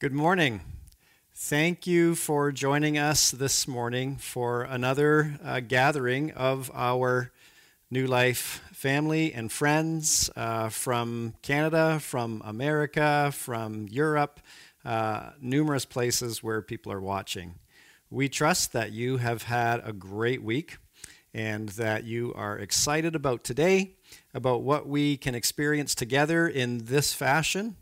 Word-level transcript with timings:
Good 0.00 0.12
morning. 0.12 0.60
Thank 1.34 1.84
you 1.84 2.14
for 2.14 2.52
joining 2.52 2.96
us 2.96 3.32
this 3.32 3.66
morning 3.66 4.14
for 4.14 4.62
another 4.62 5.40
uh, 5.42 5.58
gathering 5.58 6.30
of 6.34 6.70
our 6.72 7.32
New 7.90 8.06
Life 8.06 8.62
family 8.72 9.32
and 9.32 9.50
friends 9.50 10.30
uh, 10.36 10.68
from 10.68 11.34
Canada, 11.42 11.98
from 11.98 12.42
America, 12.44 13.32
from 13.34 13.88
Europe, 13.88 14.38
uh, 14.84 15.30
numerous 15.40 15.84
places 15.84 16.44
where 16.44 16.62
people 16.62 16.92
are 16.92 17.00
watching. 17.00 17.56
We 18.08 18.28
trust 18.28 18.72
that 18.74 18.92
you 18.92 19.16
have 19.16 19.42
had 19.42 19.80
a 19.84 19.92
great 19.92 20.44
week 20.44 20.76
and 21.34 21.70
that 21.70 22.04
you 22.04 22.32
are 22.34 22.56
excited 22.56 23.16
about 23.16 23.42
today, 23.42 23.96
about 24.34 24.62
what 24.62 24.86
we 24.86 25.16
can 25.16 25.34
experience 25.34 25.94
together 25.94 26.46
in 26.46 26.84
this 26.84 27.12
fashion, 27.12 27.76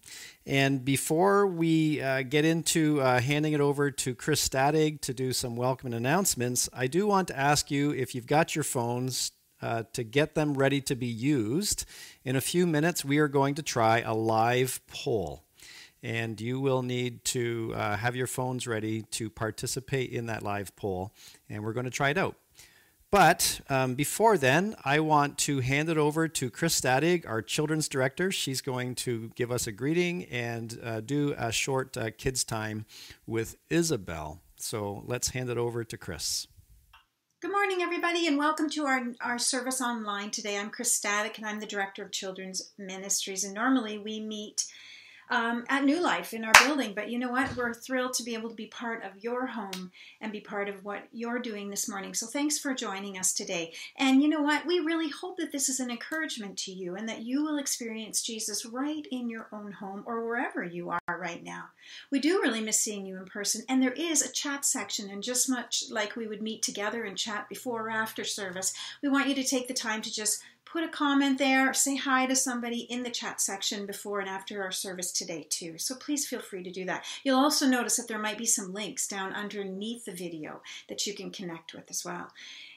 and 0.47 0.85
before 0.85 1.45
we 1.49 2.01
uh, 2.01 2.23
get 2.23 2.45
into 2.45 3.01
uh, 3.01 3.21
handing 3.21 3.53
it 3.53 3.61
over 3.61 3.91
to 3.91 4.15
Chris 4.15 4.41
Stadig 4.41 5.01
to 5.01 5.13
do 5.13 5.33
some 5.33 5.57
welcome 5.57 5.93
announcements, 5.93 6.69
I 6.73 6.87
do 6.87 7.09
want 7.09 7.27
to 7.29 7.39
ask 7.39 7.69
you 7.69 7.91
if 7.91 8.15
you've 8.15 8.29
got 8.29 8.55
your 8.55 8.63
phones 8.63 9.33
uh, 9.61 9.83
to 9.95 10.05
get 10.05 10.37
them 10.37 10.55
ready 10.55 10.81
to 10.83 10.95
be 10.95 11.07
used. 11.07 11.85
In 12.25 12.37
a 12.37 12.41
few 12.41 12.65
minutes, 12.65 13.05
we 13.05 13.19
are 13.19 13.27
going 13.27 13.57
to 13.57 13.63
try 13.63 14.01
a 14.03 14.15
live 14.15 14.81
poll. 14.87 15.43
And 16.03 16.41
you 16.41 16.61
will 16.61 16.83
need 16.83 17.25
to 17.25 17.73
uh, 17.75 17.97
have 17.97 18.15
your 18.15 18.29
phones 18.29 18.69
ready 18.69 19.03
to 19.03 19.29
participate 19.29 20.11
in 20.11 20.27
that 20.27 20.45
live 20.45 20.77
poll. 20.77 21.13
And 21.49 21.65
we're 21.65 21.73
going 21.73 21.87
to 21.87 21.91
try 21.91 22.11
it 22.11 22.19
out. 22.19 22.37
But 23.13 23.61
um, 23.71 23.95
before 23.95 24.37
then, 24.37 24.75
I 24.85 24.99
want 24.99 25.39
to 25.39 25.61
hand 25.61 25.89
it 25.89 25.97
over 25.97 26.27
to 26.27 26.51
Chris 26.51 26.75
Stadig, 26.75 27.25
our 27.25 27.41
children's 27.41 27.89
director. 27.89 28.33
She's 28.33 28.61
going 28.61 28.97
to 28.97 29.31
give 29.37 29.53
us 29.53 29.69
a 29.69 29.73
greeting 29.73 30.25
and 30.25 30.79
uh, 30.83 31.01
do 31.01 31.35
a 31.39 31.53
short 31.53 31.97
uh, 31.97 32.11
kids' 32.11 32.43
time 32.43 32.85
with 33.27 33.57
Isabel. 33.71 34.41
So 34.57 35.05
let's 35.07 35.29
hand 35.29 35.51
it 35.51 35.57
over 35.57 35.85
to 35.85 35.97
Chris. 35.97 36.49
Good 37.41 37.53
morning, 37.53 37.81
everybody, 37.81 38.27
and 38.27 38.39
welcome 38.39 38.69
to 38.71 38.87
our, 38.87 39.13
our 39.21 39.39
service 39.39 39.81
online 39.81 40.31
today. 40.31 40.59
I'm 40.59 40.71
Chris 40.71 40.93
Stadig, 40.93 41.37
and 41.37 41.47
I'm 41.47 41.61
the 41.61 41.67
Director 41.67 42.03
of 42.03 42.11
Children's 42.11 42.73
Ministries. 42.77 43.45
And 43.45 43.55
normally 43.55 43.99
we 43.99 44.19
meet 44.19 44.65
um, 45.31 45.65
at 45.69 45.85
New 45.85 46.01
Life 46.01 46.33
in 46.33 46.45
our 46.45 46.53
building. 46.65 46.93
But 46.95 47.11
you 47.11 47.19
know 47.19 47.31
what? 47.31 47.57
We're 47.57 47.75
thrilled 47.75 48.15
to 48.15 48.23
be 48.23 48.35
able 48.35 48.49
to 48.49 48.55
be 48.55 48.67
part 48.67 49.05
of 49.05 49.23
your 49.23 49.47
home 49.47 49.91
and 50.21 50.33
be 50.33 50.41
part 50.41 50.69
of 50.69 50.85
what 50.85 51.05
you're 51.13 51.39
doing 51.39 51.71
this 51.71 51.89
morning. 51.89 52.15
So 52.15 52.27
thanks 52.27 52.59
for 52.59 52.75
joining 52.75 53.19
us 53.19 53.33
today. 53.33 53.73
And 53.97 54.23
you 54.23 54.29
know 54.29 54.43
what? 54.43 54.67
We 54.67 54.81
really 54.81 55.11
hope 55.11 55.37
that 55.39 55.53
this 55.53 55.69
is 55.69 55.81
an 55.81 55.91
encouragement 55.91 56.57
to 56.59 56.73
you 56.73 56.95
and 56.95 57.09
that 57.09 57.23
you 57.23 57.43
will 57.43 57.59
experience 57.59 58.23
Jesus 58.23 58.65
right 58.65 59.07
in 59.11 59.29
your 59.29 59.49
own 59.53 59.73
home 59.73 60.05
or 60.07 60.27
wherever 60.27 60.63
you 60.63 60.91
are 60.91 61.19
right 61.19 61.43
now. 61.43 61.65
We 62.11 62.21
do 62.21 62.41
really 62.41 62.61
miss 62.61 62.81
seeing 62.81 63.07
you 63.07 63.17
in 63.17 63.27
person, 63.27 63.63
and 63.69 63.83
there 63.83 63.93
is 63.93 64.23
a 64.23 64.33
chat 64.33 64.65
section. 64.65 65.11
And 65.11 65.23
just 65.23 65.49
much 65.49 65.85
like 65.91 66.17
we 66.17 66.27
would 66.27 66.43
meet 66.43 66.63
together 66.63 67.05
and 67.05 67.17
chat 67.17 67.49
before 67.49 67.87
or 67.87 67.91
after 67.91 68.25
service, 68.25 68.73
we 69.03 69.09
want 69.09 69.29
you 69.29 69.35
to 69.35 69.45
take 69.45 69.69
the 69.69 69.75
time 69.75 70.03
to 70.03 70.13
just 70.13 70.43
put 70.77 70.85
a 70.85 70.89
comment 70.89 71.39
there, 71.39 71.73
say 71.73 71.97
hi 71.97 72.27
to 72.27 72.37
somebody 72.37 72.81
in 72.81 73.03
the 73.03 73.09
chat 73.09 73.41
section 73.41 73.87
before 73.87 74.21
and 74.21 74.29
after 74.29 74.63
our 74.63 74.71
service 74.71 75.11
today, 75.11 75.47
too. 75.49 75.79
So 75.79 75.95
please 75.95 76.27
feel 76.27 76.41
free 76.41 76.63
to 76.63 76.71
do 76.71 76.85
that. 76.85 77.07
You'll 77.25 77.39
also 77.39 77.67
notice 77.67 77.97
that 77.97 78.09
there 78.09 78.19
might 78.19 78.37
be 78.37 78.45
some 78.45 78.75
links 78.75 79.09
down 79.09 79.33
underneath 79.33 80.05
the 80.05 80.13
video 80.13 80.61
that 80.91 81.07
you 81.07 81.15
can 81.15 81.31
connect 81.31 81.73
with 81.73 81.89
as 81.89 82.05
well. 82.05 82.29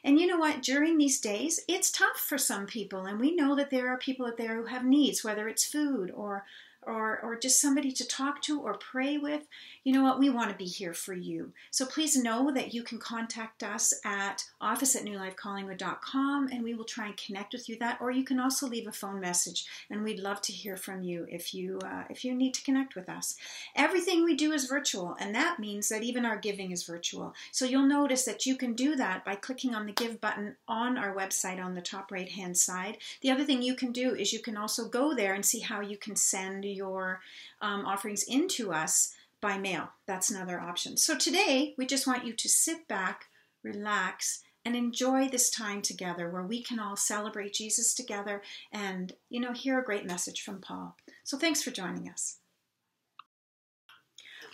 And 0.05 0.17
you 0.17 0.27
know 0.27 0.37
what? 0.37 0.61
During 0.61 0.97
these 0.97 1.19
days, 1.19 1.59
it's 1.67 1.91
tough 1.91 2.15
for 2.15 2.37
some 2.37 2.67
people, 2.67 3.05
and 3.05 3.19
we 3.19 3.35
know 3.35 3.53
that 3.57 3.69
there 3.69 3.89
are 3.89 3.97
people 3.97 4.27
out 4.27 4.37
there 4.37 4.55
who 4.55 4.67
have 4.67 4.85
needs, 4.85 5.25
whether 5.25 5.49
it's 5.49 5.65
food 5.65 6.09
or 6.15 6.45
or, 6.83 7.19
or 7.21 7.37
just 7.37 7.61
somebody 7.61 7.91
to 7.91 8.07
talk 8.07 8.41
to 8.41 8.61
or 8.61 8.73
pray 8.75 9.17
with, 9.17 9.43
you 9.83 9.93
know 9.93 10.03
what? 10.03 10.19
We 10.19 10.29
want 10.29 10.49
to 10.51 10.57
be 10.57 10.65
here 10.65 10.93
for 10.93 11.13
you. 11.13 11.53
So 11.71 11.85
please 11.85 12.21
know 12.21 12.51
that 12.51 12.73
you 12.73 12.83
can 12.83 12.97
contact 12.97 13.63
us 13.63 13.93
at 14.03 14.45
office 14.59 14.95
at 14.95 15.03
newlifecollingwood.com 15.03 16.49
and 16.51 16.63
we 16.63 16.73
will 16.73 16.83
try 16.83 17.07
and 17.07 17.17
connect 17.17 17.53
with 17.53 17.69
you 17.69 17.77
that. 17.79 17.99
Or 18.01 18.11
you 18.11 18.23
can 18.23 18.39
also 18.39 18.67
leave 18.67 18.87
a 18.87 18.91
phone 18.91 19.19
message 19.19 19.65
and 19.89 20.03
we'd 20.03 20.19
love 20.19 20.41
to 20.43 20.53
hear 20.53 20.75
from 20.75 21.03
you 21.03 21.25
if 21.29 21.53
you 21.53 21.79
uh, 21.85 22.03
if 22.09 22.25
you 22.25 22.35
need 22.35 22.53
to 22.55 22.63
connect 22.63 22.95
with 22.95 23.09
us. 23.09 23.35
Everything 23.75 24.23
we 24.23 24.35
do 24.35 24.51
is 24.51 24.65
virtual 24.65 25.15
and 25.19 25.33
that 25.33 25.59
means 25.59 25.89
that 25.89 26.03
even 26.03 26.25
our 26.25 26.37
giving 26.37 26.71
is 26.71 26.83
virtual. 26.83 27.33
So 27.51 27.65
you'll 27.65 27.87
notice 27.87 28.25
that 28.25 28.45
you 28.45 28.55
can 28.55 28.73
do 28.73 28.95
that 28.95 29.23
by 29.23 29.35
clicking 29.35 29.73
on 29.73 29.85
the 29.85 29.93
give 29.93 30.19
button 30.19 30.55
on 30.67 30.97
our 30.97 31.15
website 31.15 31.63
on 31.63 31.75
the 31.75 31.81
top 31.81 32.11
right 32.11 32.29
hand 32.29 32.57
side. 32.57 32.97
The 33.21 33.31
other 33.31 33.43
thing 33.43 33.61
you 33.61 33.75
can 33.75 33.91
do 33.91 34.13
is 34.13 34.33
you 34.33 34.39
can 34.39 34.57
also 34.57 34.87
go 34.87 35.15
there 35.15 35.33
and 35.33 35.45
see 35.45 35.59
how 35.59 35.81
you 35.81 35.97
can 35.97 36.15
send 36.15 36.65
your 36.65 37.21
um, 37.61 37.85
offerings 37.85 38.23
into 38.23 38.71
us 38.71 39.15
by 39.41 39.57
mail. 39.57 39.89
That's 40.07 40.29
another 40.29 40.59
option. 40.59 40.97
So 40.97 41.17
today, 41.17 41.73
we 41.77 41.85
just 41.85 42.07
want 42.07 42.25
you 42.25 42.33
to 42.33 42.49
sit 42.49 42.87
back, 42.87 43.25
relax, 43.63 44.41
and 44.65 44.75
enjoy 44.75 45.27
this 45.27 45.49
time 45.49 45.81
together 45.81 46.29
where 46.29 46.43
we 46.43 46.61
can 46.61 46.79
all 46.79 46.95
celebrate 46.95 47.53
Jesus 47.53 47.93
together 47.93 48.41
and, 48.71 49.13
you 49.29 49.39
know, 49.39 49.53
hear 49.53 49.79
a 49.79 49.85
great 49.85 50.05
message 50.05 50.41
from 50.41 50.59
Paul. 50.59 50.95
So 51.23 51.37
thanks 51.37 51.63
for 51.63 51.71
joining 51.71 52.09
us. 52.09 52.37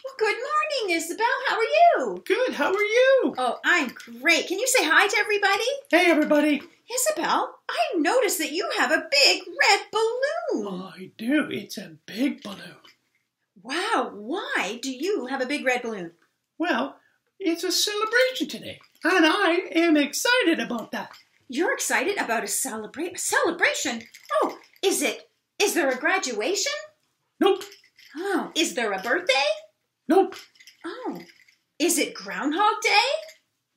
Well, 0.03 0.13
good 0.19 0.37
morning, 0.37 0.97
Isabel. 0.97 1.25
How 1.47 1.57
are 1.57 1.63
you? 1.63 2.23
Good. 2.27 2.53
How 2.53 2.67
are 2.67 2.73
you? 2.73 3.33
Oh, 3.39 3.57
I'm 3.65 3.91
great. 4.21 4.47
Can 4.47 4.59
you 4.59 4.67
say 4.67 4.83
hi 4.83 5.07
to 5.07 5.17
everybody? 5.17 5.63
Hey, 5.89 6.11
everybody. 6.11 6.61
Isabel, 6.93 7.55
I 7.67 7.97
noticed 7.97 8.37
that 8.37 8.51
you 8.51 8.69
have 8.77 8.91
a 8.91 9.07
big 9.09 9.41
red 9.59 9.79
balloon. 9.91 10.67
Oh, 10.67 10.91
I 10.95 11.09
do. 11.17 11.49
It's 11.49 11.79
a 11.79 11.95
big 12.05 12.43
balloon. 12.43 12.84
Wow, 13.65 14.11
why 14.13 14.77
do 14.79 14.91
you 14.91 15.25
have 15.25 15.41
a 15.41 15.47
big 15.47 15.65
red 15.65 15.81
balloon? 15.81 16.11
Well, 16.59 16.97
it's 17.39 17.63
a 17.63 17.71
celebration 17.71 18.47
today, 18.47 18.79
and 19.03 19.25
I 19.25 19.53
am 19.73 19.97
excited 19.97 20.59
about 20.59 20.91
that. 20.91 21.09
You're 21.49 21.73
excited 21.73 22.19
about 22.19 22.43
a 22.43 22.47
celebrate 22.47 23.15
a 23.15 23.17
celebration? 23.17 24.03
Oh, 24.43 24.59
is 24.83 25.01
it 25.01 25.31
is 25.57 25.73
there 25.73 25.89
a 25.89 25.97
graduation? 25.97 26.73
Nope. 27.39 27.63
Oh, 28.15 28.51
is 28.55 28.75
there 28.75 28.91
a 28.91 29.01
birthday? 29.01 29.33
Nope. 30.07 30.35
Oh, 30.85 31.21
is 31.79 31.97
it 31.97 32.13
Groundhog 32.13 32.81
Day? 32.83 33.09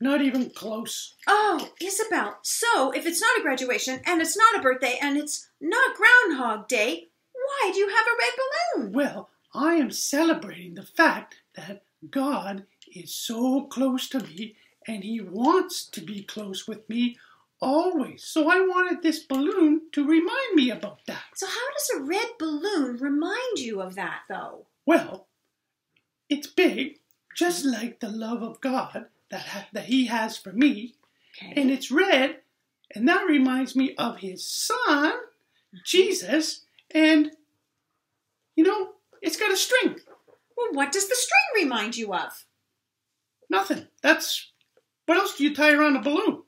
Not 0.03 0.21
even 0.21 0.50
close. 0.50 1.15
Oh, 1.27 1.71
Isabel. 1.81 2.37
So, 2.43 2.91
if 2.91 3.06
it's 3.06 3.22
not 3.22 3.38
a 3.38 3.43
graduation 3.43 4.00
and 4.04 4.21
it's 4.21 4.37
not 4.37 4.59
a 4.59 4.62
birthday 4.62 4.98
and 5.00 5.16
it's 5.16 5.48
not 5.62 5.97
Groundhog 5.97 6.69
Day, 6.69 7.06
why 7.32 7.71
do 7.72 7.78
you 7.78 7.88
have 7.88 8.06
a 8.06 8.19
red 8.19 8.32
balloon? 8.37 8.93
Well, 8.93 9.31
I 9.54 9.75
am 9.75 9.91
celebrating 9.91 10.75
the 10.75 10.82
fact 10.82 11.36
that 11.54 11.82
God 12.10 12.64
is 12.94 13.14
so 13.14 13.62
close 13.64 14.09
to 14.10 14.20
me 14.20 14.56
and 14.86 15.04
He 15.04 15.20
wants 15.20 15.84
to 15.86 16.00
be 16.00 16.22
close 16.22 16.66
with 16.66 16.88
me 16.88 17.16
always. 17.60 18.25
So 18.25 18.50
I 18.50 18.60
wanted 18.60 19.03
this 19.03 19.19
balloon 19.20 19.82
to 19.92 20.06
remind 20.06 20.54
me 20.54 20.70
about 20.70 21.00
that. 21.06 21.22
So, 21.34 21.47
how 21.47 21.72
does 21.72 21.91
a 21.97 22.03
red 22.04 22.28
balloon 22.38 22.97
remind 22.98 23.59
you 23.59 23.81
of 23.81 23.94
that, 23.97 24.20
though? 24.28 24.66
Well, 24.86 25.26
it's 26.28 26.47
big, 26.47 26.98
just 27.34 27.65
like 27.65 28.00
the 28.00 28.10
love 28.10 28.42
of 28.42 28.60
God 28.60 29.06
that, 29.30 29.41
ha- 29.41 29.69
that 29.72 29.86
He 29.86 30.06
has 30.06 30.36
for 30.36 30.53
me, 30.53 30.94
Okay. 31.36 31.60
and 31.60 31.70
it's 31.70 31.91
red, 31.91 32.38
and 32.94 33.06
that 33.09 33.26
reminds 33.26 33.76
me 33.76 33.94
of 33.97 34.19
His 34.19 34.44
Son, 34.44 35.12
mm-hmm. 35.12 35.78
Jesus, 35.84 36.65
and 36.91 37.32
you 38.56 38.65
know, 38.65 38.91
it's 39.23 39.37
got 39.37 39.53
a 39.53 39.56
string. 39.56 39.97
well, 40.56 40.73
what 40.73 40.93
does 40.93 41.09
the 41.09 41.15
string 41.15 41.65
remind 41.65 41.97
you 41.97 42.15
of? 42.15 42.45
Nothing. 43.51 43.87
That's 44.03 44.53
what 45.06 45.19
else 45.19 45.37
do 45.37 45.45
you 45.45 45.55
tie 45.55 45.73
around 45.73 45.97
a 45.97 46.03
balloon? 46.03 46.43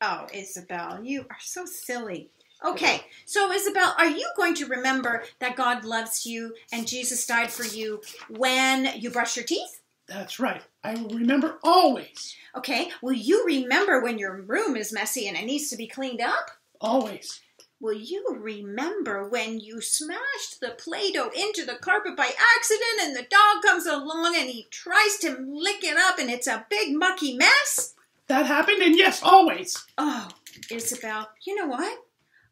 Oh, 0.00 0.26
Isabel, 0.34 1.00
you 1.02 1.22
are 1.30 1.36
so 1.40 1.64
silly. 1.64 2.30
Okay, 2.64 3.02
so 3.26 3.52
Isabel, 3.52 3.94
are 3.98 4.08
you 4.08 4.26
going 4.36 4.54
to 4.54 4.66
remember 4.66 5.24
that 5.38 5.56
God 5.56 5.84
loves 5.84 6.24
you 6.24 6.54
and 6.72 6.86
Jesus 6.86 7.26
died 7.26 7.50
for 7.50 7.64
you 7.64 8.00
when 8.28 8.88
you 8.98 9.10
brush 9.10 9.36
your 9.36 9.44
teeth? 9.44 9.80
That's 10.08 10.40
right. 10.40 10.62
I 10.82 10.94
will 10.94 11.10
remember 11.10 11.58
always. 11.62 12.36
Okay, 12.56 12.90
will 13.02 13.12
you 13.12 13.44
remember 13.44 14.02
when 14.02 14.18
your 14.18 14.42
room 14.42 14.76
is 14.76 14.92
messy 14.92 15.28
and 15.28 15.36
it 15.36 15.44
needs 15.44 15.70
to 15.70 15.76
be 15.76 15.86
cleaned 15.86 16.20
up? 16.20 16.50
Always. 16.80 17.40
Will 17.80 17.92
you 17.92 18.24
remember 18.30 19.28
when 19.28 19.60
you 19.60 19.80
smashed 19.80 20.60
the 20.60 20.70
Play 20.70 21.10
Doh 21.10 21.30
into 21.34 21.66
the 21.66 21.74
carpet 21.74 22.16
by 22.16 22.30
accident 22.56 23.00
and 23.02 23.16
the 23.16 23.26
dog 23.28 23.62
comes 23.62 23.84
along 23.86 24.36
and 24.36 24.48
he 24.48 24.66
tries 24.70 25.18
to 25.20 25.36
lick 25.46 25.82
it 25.82 25.96
up 25.96 26.18
and 26.18 26.30
it's 26.30 26.46
a 26.46 26.66
big 26.70 26.96
mucky 26.96 27.36
mess? 27.36 27.94
That 28.28 28.46
happened, 28.46 28.80
and 28.80 28.96
yes, 28.96 29.22
always. 29.22 29.84
Oh, 29.98 30.28
Isabel, 30.70 31.28
you 31.44 31.56
know 31.56 31.66
what? 31.66 31.98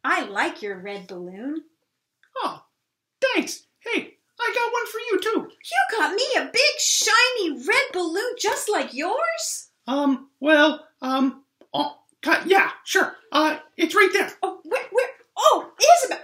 I 0.05 0.25
like 0.25 0.61
your 0.61 0.79
red 0.79 1.07
balloon. 1.07 1.63
Oh, 2.37 2.65
thanks. 3.21 3.65
Hey, 3.79 4.15
I 4.39 4.53
got 4.55 4.73
one 4.73 4.87
for 4.87 4.99
you 4.99 5.21
too. 5.21 5.49
You 5.51 5.99
got 5.99 6.15
me 6.15 6.25
a 6.37 6.51
big 6.53 6.79
shiny 6.79 7.53
red 7.67 7.93
balloon 7.93 8.35
just 8.39 8.69
like 8.69 8.93
yours? 8.93 9.69
Um, 9.87 10.29
well, 10.41 10.85
um, 11.01 11.45
oh, 11.73 11.97
yeah, 12.47 12.71
sure. 12.85 13.17
Uh, 13.31 13.59
it's 13.77 13.95
right 13.95 14.11
there. 14.13 14.33
Oh, 14.43 14.61
where, 14.65 14.85
where? 14.91 15.09
Oh, 15.37 15.73
Isabel. 15.99 16.21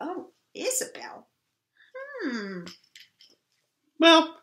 Oh, 0.00 0.26
Isabel. 0.54 1.26
Hmm. 2.22 2.64
Well, 3.98 4.36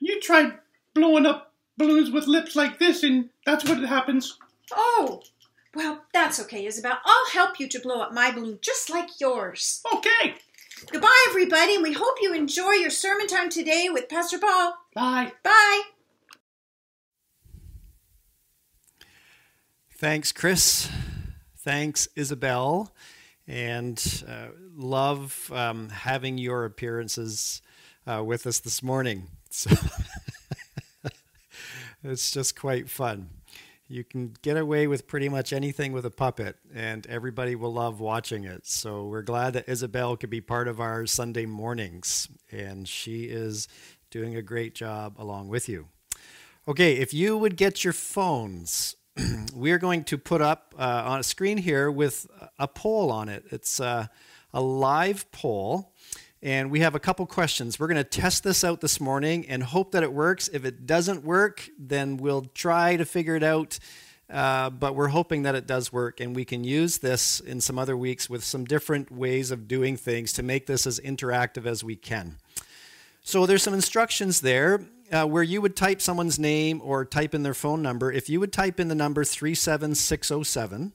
You 0.00 0.20
tried 0.20 0.58
blowing 0.94 1.26
up 1.26 1.52
balloons 1.76 2.10
with 2.10 2.26
lips 2.26 2.56
like 2.56 2.78
this, 2.78 3.02
and 3.02 3.28
that's 3.44 3.68
what 3.68 3.78
happens. 3.80 4.38
Oh, 4.72 5.22
well, 5.74 6.04
that's 6.12 6.40
okay, 6.40 6.64
Isabel. 6.66 6.98
I'll 7.04 7.30
help 7.32 7.60
you 7.60 7.68
to 7.68 7.78
blow 7.80 8.00
up 8.00 8.12
my 8.12 8.30
balloon 8.30 8.58
just 8.62 8.90
like 8.90 9.20
yours. 9.20 9.82
Okay. 9.94 10.34
Goodbye, 10.90 11.26
everybody, 11.28 11.74
and 11.74 11.82
we 11.82 11.92
hope 11.92 12.16
you 12.22 12.32
enjoy 12.32 12.72
your 12.72 12.90
sermon 12.90 13.26
time 13.26 13.50
today 13.50 13.88
with 13.90 14.08
Pastor 14.08 14.38
Paul. 14.38 14.74
Bye. 14.94 15.32
Bye. 15.42 15.82
Thanks, 20.00 20.32
Chris. 20.32 20.88
Thanks, 21.58 22.08
Isabel. 22.16 22.90
And 23.46 24.02
uh, 24.26 24.46
love 24.74 25.52
um, 25.52 25.90
having 25.90 26.38
your 26.38 26.64
appearances 26.64 27.60
uh, 28.06 28.24
with 28.24 28.46
us 28.46 28.60
this 28.60 28.82
morning. 28.82 29.26
So 29.52 29.76
it's 32.02 32.30
just 32.30 32.58
quite 32.58 32.88
fun. 32.88 33.28
You 33.88 34.02
can 34.02 34.34
get 34.40 34.56
away 34.56 34.86
with 34.86 35.06
pretty 35.06 35.28
much 35.28 35.52
anything 35.52 35.92
with 35.92 36.06
a 36.06 36.10
puppet, 36.10 36.56
and 36.74 37.06
everybody 37.06 37.54
will 37.54 37.74
love 37.74 38.00
watching 38.00 38.44
it. 38.44 38.66
So 38.66 39.04
we're 39.04 39.20
glad 39.20 39.52
that 39.52 39.68
Isabel 39.68 40.16
could 40.16 40.30
be 40.30 40.40
part 40.40 40.66
of 40.66 40.80
our 40.80 41.04
Sunday 41.04 41.44
mornings, 41.44 42.26
and 42.50 42.88
she 42.88 43.24
is 43.24 43.68
doing 44.10 44.34
a 44.34 44.40
great 44.40 44.74
job 44.74 45.16
along 45.18 45.48
with 45.48 45.68
you. 45.68 45.88
Okay, 46.66 46.94
if 46.94 47.12
you 47.12 47.36
would 47.36 47.56
get 47.58 47.84
your 47.84 47.92
phones, 47.92 48.96
we're 49.54 49.78
going 49.78 50.04
to 50.04 50.18
put 50.18 50.40
up 50.40 50.74
uh, 50.78 51.02
on 51.06 51.20
a 51.20 51.22
screen 51.22 51.58
here 51.58 51.90
with 51.90 52.26
a 52.58 52.68
poll 52.68 53.10
on 53.10 53.28
it. 53.28 53.44
It's 53.50 53.80
uh, 53.80 54.06
a 54.52 54.60
live 54.60 55.30
poll 55.32 55.92
and 56.42 56.70
we 56.70 56.80
have 56.80 56.94
a 56.94 57.00
couple 57.00 57.26
questions. 57.26 57.78
We're 57.78 57.88
going 57.88 57.96
to 57.96 58.04
test 58.04 58.44
this 58.44 58.64
out 58.64 58.80
this 58.80 59.00
morning 59.00 59.46
and 59.48 59.62
hope 59.62 59.92
that 59.92 60.02
it 60.02 60.12
works. 60.12 60.48
If 60.48 60.64
it 60.64 60.86
doesn't 60.86 61.22
work, 61.22 61.68
then 61.78 62.16
we'll 62.16 62.46
try 62.54 62.96
to 62.96 63.04
figure 63.04 63.36
it 63.36 63.42
out. 63.42 63.78
Uh, 64.30 64.70
but 64.70 64.94
we're 64.94 65.08
hoping 65.08 65.42
that 65.42 65.56
it 65.56 65.66
does 65.66 65.92
work, 65.92 66.20
and 66.20 66.36
we 66.36 66.44
can 66.44 66.62
use 66.62 66.98
this 66.98 67.40
in 67.40 67.60
some 67.60 67.78
other 67.78 67.96
weeks 67.96 68.30
with 68.30 68.44
some 68.44 68.64
different 68.64 69.10
ways 69.10 69.50
of 69.50 69.66
doing 69.66 69.96
things 69.96 70.32
to 70.32 70.42
make 70.42 70.66
this 70.66 70.86
as 70.86 71.00
interactive 71.00 71.66
as 71.66 71.82
we 71.82 71.96
can. 71.96 72.36
So 73.22 73.44
there's 73.44 73.62
some 73.62 73.74
instructions 73.74 74.40
there 74.40 74.80
uh, 75.10 75.26
where 75.26 75.42
you 75.42 75.60
would 75.60 75.76
type 75.76 76.00
someone's 76.00 76.38
name 76.38 76.80
or 76.82 77.04
type 77.04 77.34
in 77.34 77.42
their 77.42 77.54
phone 77.54 77.82
number. 77.82 78.12
If 78.12 78.28
you 78.28 78.40
would 78.40 78.52
type 78.52 78.78
in 78.78 78.88
the 78.88 78.94
number 78.94 79.24
37607, 79.24 80.92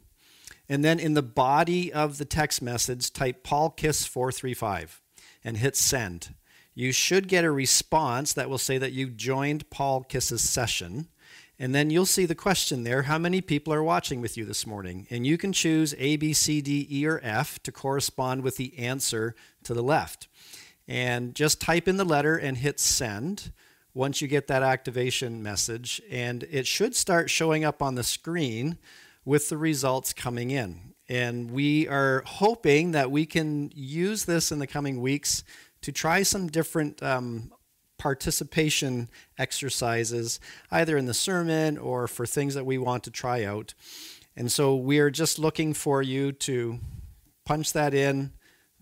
and 0.68 0.84
then 0.84 1.00
in 1.00 1.14
the 1.14 1.22
body 1.22 1.94
of 1.94 2.18
the 2.18 2.26
text 2.26 2.62
message, 2.62 3.14
type 3.14 3.44
Paul 3.44 3.70
Kiss 3.70 4.06
435 4.06 5.02
and 5.44 5.58
hit 5.58 5.76
send. 5.76 6.34
You 6.74 6.92
should 6.92 7.28
get 7.28 7.46
a 7.46 7.52
response 7.52 8.34
that 8.34 8.50
will 8.50 8.58
say 8.58 8.78
that 8.78 8.92
you 8.92 9.10
joined 9.10 9.70
Paul 9.70 10.04
Kiss's 10.04 10.42
session. 10.42 11.08
And 11.58 11.74
then 11.74 11.90
you'll 11.90 12.06
see 12.06 12.26
the 12.26 12.36
question 12.36 12.84
there 12.84 13.04
how 13.04 13.18
many 13.18 13.40
people 13.40 13.74
are 13.74 13.84
watching 13.84 14.20
with 14.20 14.36
you 14.36 14.44
this 14.44 14.68
morning? 14.68 15.08
And 15.10 15.26
you 15.26 15.38
can 15.38 15.54
choose 15.54 15.96
A, 15.98 16.18
B, 16.18 16.34
C, 16.34 16.62
D, 16.62 16.86
E, 16.90 17.06
or 17.06 17.22
F 17.24 17.62
to 17.64 17.72
correspond 17.72 18.42
with 18.44 18.58
the 18.58 18.78
answer 18.78 19.36
to 19.64 19.74
the 19.74 19.84
left. 19.84 20.28
And 20.88 21.34
just 21.34 21.62
type 21.62 21.88
in 21.88 21.98
the 21.98 22.04
letter 22.04 22.36
and 22.36 22.58
hit 22.58 22.80
send 22.80 23.52
once 23.96 24.22
you 24.22 24.28
get 24.28 24.46
that 24.48 24.62
activation 24.62 25.42
message. 25.42 26.02
And 26.12 26.44
it 26.52 26.68
should 26.68 26.96
start 26.96 27.32
showing 27.32 27.66
up 27.66 27.82
on 27.82 27.96
the 27.96 28.04
screen 28.04 28.78
with 29.24 29.50
the 29.50 29.58
results 29.58 30.14
coming 30.14 30.52
in. 30.52 30.94
And 31.10 31.50
we 31.50 31.88
are 31.88 32.22
hoping 32.26 32.92
that 32.92 33.10
we 33.10 33.26
can 33.26 33.72
use 33.74 34.26
this 34.26 34.52
in 34.52 34.60
the 34.60 34.68
coming 34.68 35.02
weeks 35.02 35.44
to 35.82 35.92
try 35.92 36.24
some 36.24 36.48
different 36.48 37.02
um, 37.02 37.52
participation 37.98 39.10
exercises, 39.38 40.40
either 40.72 40.98
in 40.98 41.06
the 41.06 41.14
sermon 41.14 41.78
or 41.78 42.08
for 42.08 42.26
things 42.26 42.54
that 42.56 42.66
we 42.66 42.78
want 42.78 43.04
to 43.06 43.12
try 43.12 43.46
out. 43.46 43.74
And 44.36 44.52
so 44.52 44.76
we 44.76 45.00
are 45.00 45.10
just 45.10 45.40
looking 45.40 45.74
for 45.74 46.02
you 46.02 46.34
to 46.34 46.80
punch 47.46 47.72
that 47.74 47.94
in, 47.94 48.34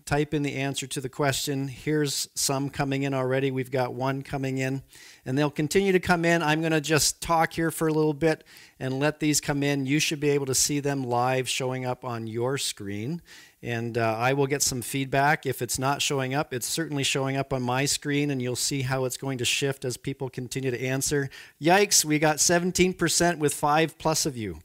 type 0.06 0.34
in 0.34 0.42
the 0.42 0.56
answer 0.56 0.86
to 0.86 1.00
the 1.00 1.08
question. 1.08 1.66
Here's 1.66 2.28
some 2.34 2.68
coming 2.68 3.04
in 3.04 3.14
already. 3.14 3.50
We've 3.50 3.70
got 3.70 3.94
one 3.94 4.22
coming 4.22 4.58
in, 4.58 4.82
and 5.24 5.38
they'll 5.38 5.50
continue 5.50 5.92
to 5.92 6.00
come 6.00 6.24
in. 6.24 6.42
I'm 6.42 6.60
going 6.60 6.72
to 6.72 6.80
just 6.80 7.22
talk 7.22 7.54
here 7.54 7.70
for 7.70 7.88
a 7.88 7.92
little 7.92 8.12
bit 8.12 8.44
and 8.78 8.98
let 9.00 9.18
these 9.20 9.40
come 9.40 9.62
in. 9.62 9.86
You 9.86 9.98
should 10.00 10.20
be 10.20 10.30
able 10.30 10.46
to 10.46 10.54
see 10.54 10.80
them 10.80 11.04
live 11.04 11.48
showing 11.48 11.86
up 11.86 12.04
on 12.04 12.26
your 12.26 12.58
screen. 12.58 13.22
And 13.62 13.96
uh, 13.96 14.16
I 14.18 14.34
will 14.34 14.46
get 14.46 14.60
some 14.60 14.82
feedback. 14.82 15.46
If 15.46 15.62
it's 15.62 15.78
not 15.78 16.02
showing 16.02 16.34
up, 16.34 16.52
it's 16.52 16.66
certainly 16.66 17.02
showing 17.02 17.38
up 17.38 17.54
on 17.54 17.62
my 17.62 17.86
screen, 17.86 18.30
and 18.30 18.42
you'll 18.42 18.56
see 18.56 18.82
how 18.82 19.06
it's 19.06 19.16
going 19.16 19.38
to 19.38 19.46
shift 19.46 19.86
as 19.86 19.96
people 19.96 20.28
continue 20.28 20.70
to 20.70 20.80
answer. 20.82 21.30
Yikes, 21.62 22.04
we 22.04 22.18
got 22.18 22.36
17% 22.36 23.38
with 23.38 23.54
five 23.54 23.96
plus 23.96 24.26
of 24.26 24.36
you. 24.36 24.58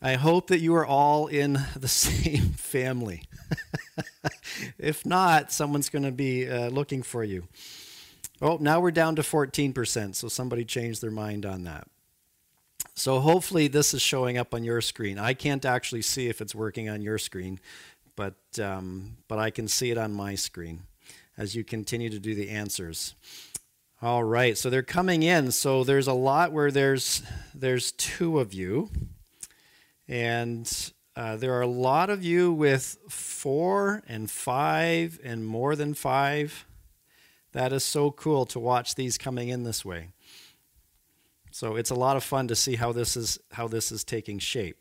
I 0.00 0.14
hope 0.14 0.46
that 0.48 0.60
you 0.60 0.76
are 0.76 0.86
all 0.86 1.26
in 1.26 1.58
the 1.76 1.88
same 1.88 2.50
family. 2.50 3.24
if 4.78 5.04
not, 5.04 5.50
someone's 5.50 5.88
going 5.88 6.04
to 6.04 6.12
be 6.12 6.48
uh, 6.48 6.68
looking 6.68 7.02
for 7.02 7.24
you. 7.24 7.48
Oh, 8.40 8.58
now 8.60 8.78
we're 8.78 8.92
down 8.92 9.16
to 9.16 9.22
14%, 9.22 10.14
so 10.14 10.28
somebody 10.28 10.64
changed 10.64 11.02
their 11.02 11.10
mind 11.10 11.44
on 11.44 11.64
that. 11.64 11.88
So 12.94 13.18
hopefully 13.18 13.66
this 13.66 13.92
is 13.92 14.00
showing 14.02 14.38
up 14.38 14.54
on 14.54 14.62
your 14.62 14.80
screen. 14.80 15.18
I 15.18 15.34
can't 15.34 15.64
actually 15.64 16.02
see 16.02 16.28
if 16.28 16.40
it's 16.40 16.54
working 16.54 16.88
on 16.88 17.02
your 17.02 17.18
screen, 17.18 17.58
but, 18.14 18.36
um, 18.62 19.16
but 19.26 19.40
I 19.40 19.50
can 19.50 19.66
see 19.66 19.90
it 19.90 19.98
on 19.98 20.12
my 20.12 20.36
screen 20.36 20.82
as 21.36 21.56
you 21.56 21.64
continue 21.64 22.10
to 22.10 22.20
do 22.20 22.34
the 22.36 22.50
answers. 22.50 23.14
All 24.00 24.22
right, 24.22 24.56
so 24.56 24.70
they're 24.70 24.82
coming 24.82 25.24
in. 25.24 25.50
So 25.50 25.82
there's 25.82 26.06
a 26.06 26.12
lot 26.12 26.52
where 26.52 26.70
there's, 26.70 27.22
there's 27.52 27.90
two 27.90 28.38
of 28.38 28.54
you. 28.54 28.90
And 30.08 30.92
uh, 31.14 31.36
there 31.36 31.52
are 31.54 31.62
a 31.62 31.66
lot 31.66 32.10
of 32.10 32.24
you 32.24 32.52
with 32.52 32.96
four 33.08 34.02
and 34.08 34.30
five 34.30 35.18
and 35.22 35.46
more 35.46 35.76
than 35.76 35.94
five. 35.94 36.64
That 37.52 37.72
is 37.72 37.82
so 37.84 38.10
cool 38.10 38.46
to 38.46 38.60
watch 38.60 38.94
these 38.94 39.18
coming 39.18 39.48
in 39.48 39.64
this 39.64 39.84
way. 39.84 40.10
So 41.50 41.76
it's 41.76 41.90
a 41.90 41.94
lot 41.94 42.16
of 42.16 42.22
fun 42.22 42.48
to 42.48 42.54
see 42.54 42.76
how 42.76 42.92
this 42.92 43.16
is 43.16 43.38
how 43.50 43.68
this 43.68 43.90
is 43.90 44.04
taking 44.04 44.38
shape. 44.38 44.76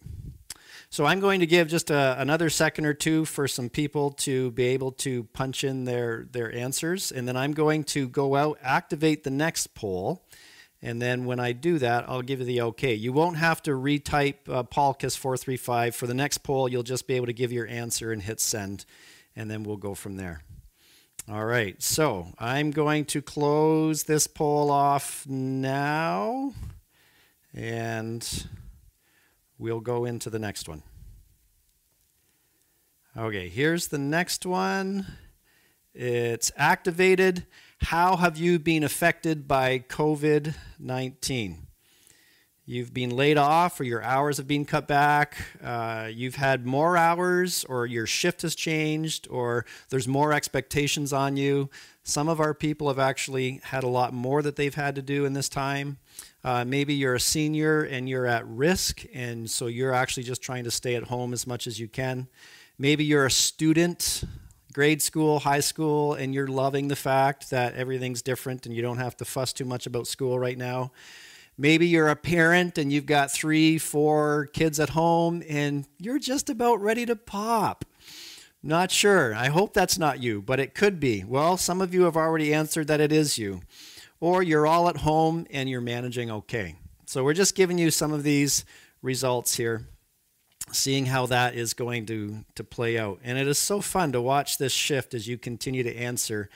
So 0.90 1.06
I'm 1.06 1.20
going 1.20 1.40
to 1.40 1.48
give 1.48 1.68
just 1.68 1.90
a, 1.90 2.16
another 2.20 2.50
second 2.50 2.86
or 2.86 2.94
two 2.94 3.26
for 3.26 3.48
some 3.48 3.70
people 3.70 4.12
to 4.12 4.52
be 4.52 4.68
able 4.68 4.92
to 4.92 5.24
punch 5.34 5.64
in 5.64 5.86
their 5.86 6.28
their 6.32 6.54
answers, 6.54 7.12
and 7.12 7.28
then 7.28 7.36
I'm 7.36 7.54
going 7.54 7.84
to 7.86 8.08
go 8.08 8.36
out 8.36 8.60
activate 8.62 9.24
the 9.24 9.32
next 9.32 9.74
poll 9.74 10.24
and 10.82 11.02
then 11.02 11.26
when 11.26 11.40
I 11.40 11.54
do 11.54 11.80
that, 11.80 12.06
I'll 12.08 12.22
give 12.22 12.40
you 12.40 12.46
the 12.46 12.62
okay. 12.62 12.94
You 12.94 13.12
won't 13.12 13.38
have 13.38 13.64
to 13.64 13.72
retype 13.72 14.48
uh, 14.48 14.64
PaulKiss435. 14.64 15.94
For 15.96 16.06
the 16.06 16.14
next 16.14 16.40
poll, 16.40 16.70
you'll 16.70 16.84
just 16.84 17.08
be 17.08 17.16
able 17.16 17.26
to 17.26 17.34
give 17.34 17.52
your 17.52 17.68
answer 17.68 18.12
and 18.12 18.22
hit 18.22 18.40
send, 18.40 18.86
and 19.36 19.50
then 19.50 19.64
we'll 19.64 19.78
go 19.78 19.96
from 19.96 20.18
there. 20.18 20.42
All 21.30 21.46
right, 21.46 21.82
so 21.82 22.28
I'm 22.40 22.72
going 22.72 23.06
to 23.06 23.22
close 23.22 24.04
this 24.04 24.28
poll 24.28 24.72
off 24.72 25.26
now, 25.28 26.54
and 27.54 28.48
we'll 29.58 29.82
go 29.82 30.06
into 30.06 30.30
the 30.30 30.40
next 30.40 30.70
one. 30.70 30.84
Okay, 33.18 33.50
here's 33.50 33.88
the 33.88 33.98
next 33.98 34.46
one. 34.46 35.06
It's 35.94 36.52
activated. 36.56 37.48
How 37.82 38.18
have 38.18 38.38
you 38.38 38.60
been 38.60 38.84
affected 38.84 39.48
by 39.48 39.80
COVID 39.80 40.56
19? 40.80 41.68
You've 42.66 42.94
been 42.94 43.12
laid 43.12 43.38
off, 43.38 43.80
or 43.80 43.86
your 43.86 44.04
hours 44.04 44.36
have 44.38 44.48
been 44.48 44.66
cut 44.66 44.90
back. 44.90 45.38
Uh, 45.64 46.10
you've 46.12 46.36
had 46.36 46.66
more 46.66 46.98
hours, 46.98 47.64
or 47.70 47.86
your 47.86 48.06
shift 48.06 48.42
has 48.42 48.56
changed, 48.56 49.26
or 49.30 49.66
there's 49.90 50.06
more 50.06 50.34
expectations 50.34 51.14
on 51.14 51.38
you. 51.38 51.70
Some 52.04 52.28
of 52.28 52.42
our 52.42 52.54
people 52.54 52.90
have 52.90 53.00
actually 53.00 53.62
had 53.64 53.86
a 53.86 53.88
lot 53.88 54.14
more 54.14 54.42
that 54.42 54.58
they've 54.58 54.76
had 54.76 54.96
to 54.96 55.02
do 55.02 55.24
in 55.24 55.32
this 55.32 55.48
time. 55.48 55.98
Uh, 56.44 56.66
maybe 56.66 56.94
you're 56.94 57.16
a 57.16 57.22
senior 57.22 57.84
and 57.84 58.10
you're 58.10 58.26
at 58.26 58.46
risk, 58.46 59.06
and 59.14 59.50
so 59.50 59.68
you're 59.68 59.94
actually 59.94 60.24
just 60.24 60.42
trying 60.42 60.66
to 60.66 60.72
stay 60.72 60.96
at 60.96 61.04
home 61.04 61.32
as 61.32 61.48
much 61.48 61.68
as 61.68 61.80
you 61.80 61.88
can. 61.88 62.28
Maybe 62.78 63.06
you're 63.06 63.28
a 63.28 63.32
student 63.32 64.26
grade 64.78 65.02
school, 65.02 65.40
high 65.40 65.60
school, 65.60 66.14
and 66.14 66.36
you're 66.36 66.46
loving 66.46 66.88
the 66.88 66.96
fact 66.96 67.50
that 67.50 67.74
everything's 67.74 68.22
different 68.22 68.68
and 68.68 68.76
you 68.76 68.82
don't 68.84 69.00
have 69.00 69.18
to 69.18 69.26
fuss 69.26 69.52
too 69.52 69.66
much 69.66 69.88
about 69.88 70.06
school 70.06 70.38
right 70.38 70.56
now. 70.56 70.92
Maybe 71.58 71.88
you're 71.88 72.10
a 72.10 72.16
parent 72.16 72.78
and 72.78 72.94
you've 72.94 73.08
got 73.08 73.32
three, 73.32 73.80
four 73.80 74.50
kids 74.54 74.80
at 74.80 74.90
home 74.90 75.42
and 75.50 75.88
you're 75.98 76.20
just 76.20 76.52
about 76.52 76.80
ready 76.80 77.08
to 77.08 77.16
pop. 77.16 77.86
Not 78.62 78.92
sure. 78.92 79.34
I 79.34 79.48
hope 79.48 79.74
that's 79.74 79.98
not 79.98 80.22
you, 80.22 80.44
but 80.44 80.60
it 80.60 80.76
could 80.76 81.00
be. 81.00 81.24
Well, 81.24 81.58
some 81.58 81.82
of 81.82 81.92
you 81.92 82.04
have 82.04 82.16
already 82.16 82.54
answered 82.54 82.86
that 82.86 83.02
it 83.02 83.12
is 83.12 83.36
you. 83.36 83.62
Or 84.20 84.44
you're 84.44 84.68
all 84.68 84.90
at 84.90 84.98
home 84.98 85.48
and 85.50 85.68
you're 85.68 85.82
managing 85.82 86.30
okay. 86.30 86.76
So 87.08 87.24
we're 87.24 87.34
just 87.34 87.56
giving 87.56 87.80
you 87.80 87.90
some 87.90 88.14
of 88.14 88.22
these 88.22 88.64
results 89.02 89.56
here 89.56 89.88
seeing 90.72 91.08
how 91.08 91.26
that 91.28 91.56
is 91.56 91.74
going 91.74 92.06
to, 92.08 92.46
to 92.56 92.64
play 92.64 92.98
out. 92.98 93.20
And 93.24 93.38
it 93.38 93.48
is 93.48 93.58
so 93.58 93.82
fun 93.82 94.12
to 94.12 94.22
watch 94.22 94.58
this 94.58 94.74
shift 94.74 95.14
as 95.14 95.28
you 95.28 95.38
continue 95.38 95.84
to 95.84 95.96
answer 95.96 96.50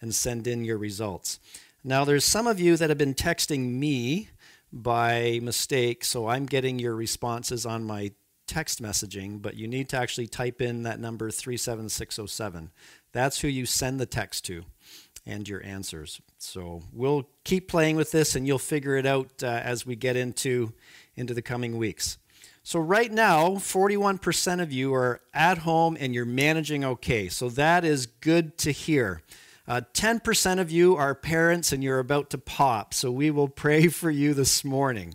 and 0.00 0.14
send 0.14 0.46
in 0.46 0.64
your 0.64 0.78
results. 0.78 1.38
Now, 1.84 2.04
there's 2.04 2.24
some 2.24 2.46
of 2.46 2.60
you 2.60 2.76
that 2.76 2.88
have 2.88 2.98
been 2.98 3.14
texting 3.14 3.72
me 3.72 4.30
by 4.72 5.40
mistake, 5.42 6.04
so 6.04 6.26
I'm 6.26 6.46
getting 6.46 6.78
your 6.78 6.94
responses 6.94 7.64
on 7.64 7.84
my 7.84 8.12
text 8.46 8.82
messaging, 8.82 9.40
but 9.40 9.54
you 9.54 9.68
need 9.68 9.88
to 9.90 9.96
actually 9.96 10.26
type 10.26 10.60
in 10.60 10.82
that 10.82 10.98
number 10.98 11.30
37607. 11.30 12.70
That's 13.12 13.40
who 13.40 13.48
you 13.48 13.66
send 13.66 14.00
the 14.00 14.06
text 14.06 14.44
to 14.46 14.64
and 15.26 15.48
your 15.48 15.64
answers. 15.64 16.20
So 16.38 16.82
we'll 16.92 17.28
keep 17.44 17.68
playing 17.68 17.96
with 17.96 18.10
this 18.10 18.34
and 18.34 18.46
you'll 18.46 18.58
figure 18.58 18.96
it 18.96 19.06
out 19.06 19.42
uh, 19.42 19.46
as 19.46 19.84
we 19.86 19.94
get 19.94 20.16
into, 20.16 20.72
into 21.14 21.34
the 21.34 21.42
coming 21.42 21.76
weeks. 21.76 22.18
So, 22.68 22.78
right 22.80 23.10
now, 23.10 23.52
41% 23.52 24.60
of 24.60 24.70
you 24.70 24.92
are 24.92 25.22
at 25.32 25.56
home 25.56 25.96
and 25.98 26.14
you're 26.14 26.26
managing 26.26 26.84
okay. 26.84 27.30
So, 27.30 27.48
that 27.48 27.82
is 27.82 28.04
good 28.04 28.58
to 28.58 28.72
hear. 28.72 29.22
Uh, 29.66 29.80
10% 29.94 30.60
of 30.60 30.70
you 30.70 30.94
are 30.94 31.14
parents 31.14 31.72
and 31.72 31.82
you're 31.82 31.98
about 31.98 32.28
to 32.28 32.36
pop. 32.36 32.92
So, 32.92 33.10
we 33.10 33.30
will 33.30 33.48
pray 33.48 33.86
for 33.88 34.10
you 34.10 34.34
this 34.34 34.66
morning. 34.66 35.14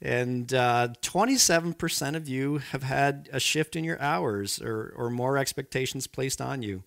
And 0.00 0.54
uh, 0.54 0.90
27% 1.02 2.14
of 2.14 2.28
you 2.28 2.58
have 2.58 2.84
had 2.84 3.28
a 3.32 3.40
shift 3.40 3.74
in 3.74 3.82
your 3.82 4.00
hours 4.00 4.62
or, 4.62 4.94
or 4.96 5.10
more 5.10 5.36
expectations 5.36 6.06
placed 6.06 6.40
on 6.40 6.62
you. 6.62 6.84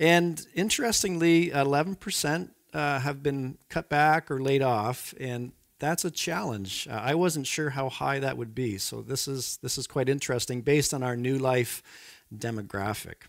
And 0.00 0.44
interestingly, 0.52 1.50
11% 1.50 2.50
uh, 2.74 2.98
have 2.98 3.22
been 3.22 3.58
cut 3.68 3.88
back 3.88 4.32
or 4.32 4.42
laid 4.42 4.62
off. 4.62 5.14
And 5.20 5.52
that's 5.82 6.04
a 6.04 6.10
challenge. 6.12 6.86
Uh, 6.88 6.94
I 6.94 7.16
wasn't 7.16 7.46
sure 7.46 7.70
how 7.70 7.88
high 7.88 8.20
that 8.20 8.38
would 8.38 8.54
be, 8.54 8.78
so 8.78 9.02
this 9.02 9.26
is 9.26 9.58
this 9.62 9.76
is 9.76 9.88
quite 9.88 10.08
interesting 10.08 10.62
based 10.62 10.94
on 10.94 11.02
our 11.02 11.16
new 11.16 11.38
life 11.38 11.82
demographic. 12.32 13.26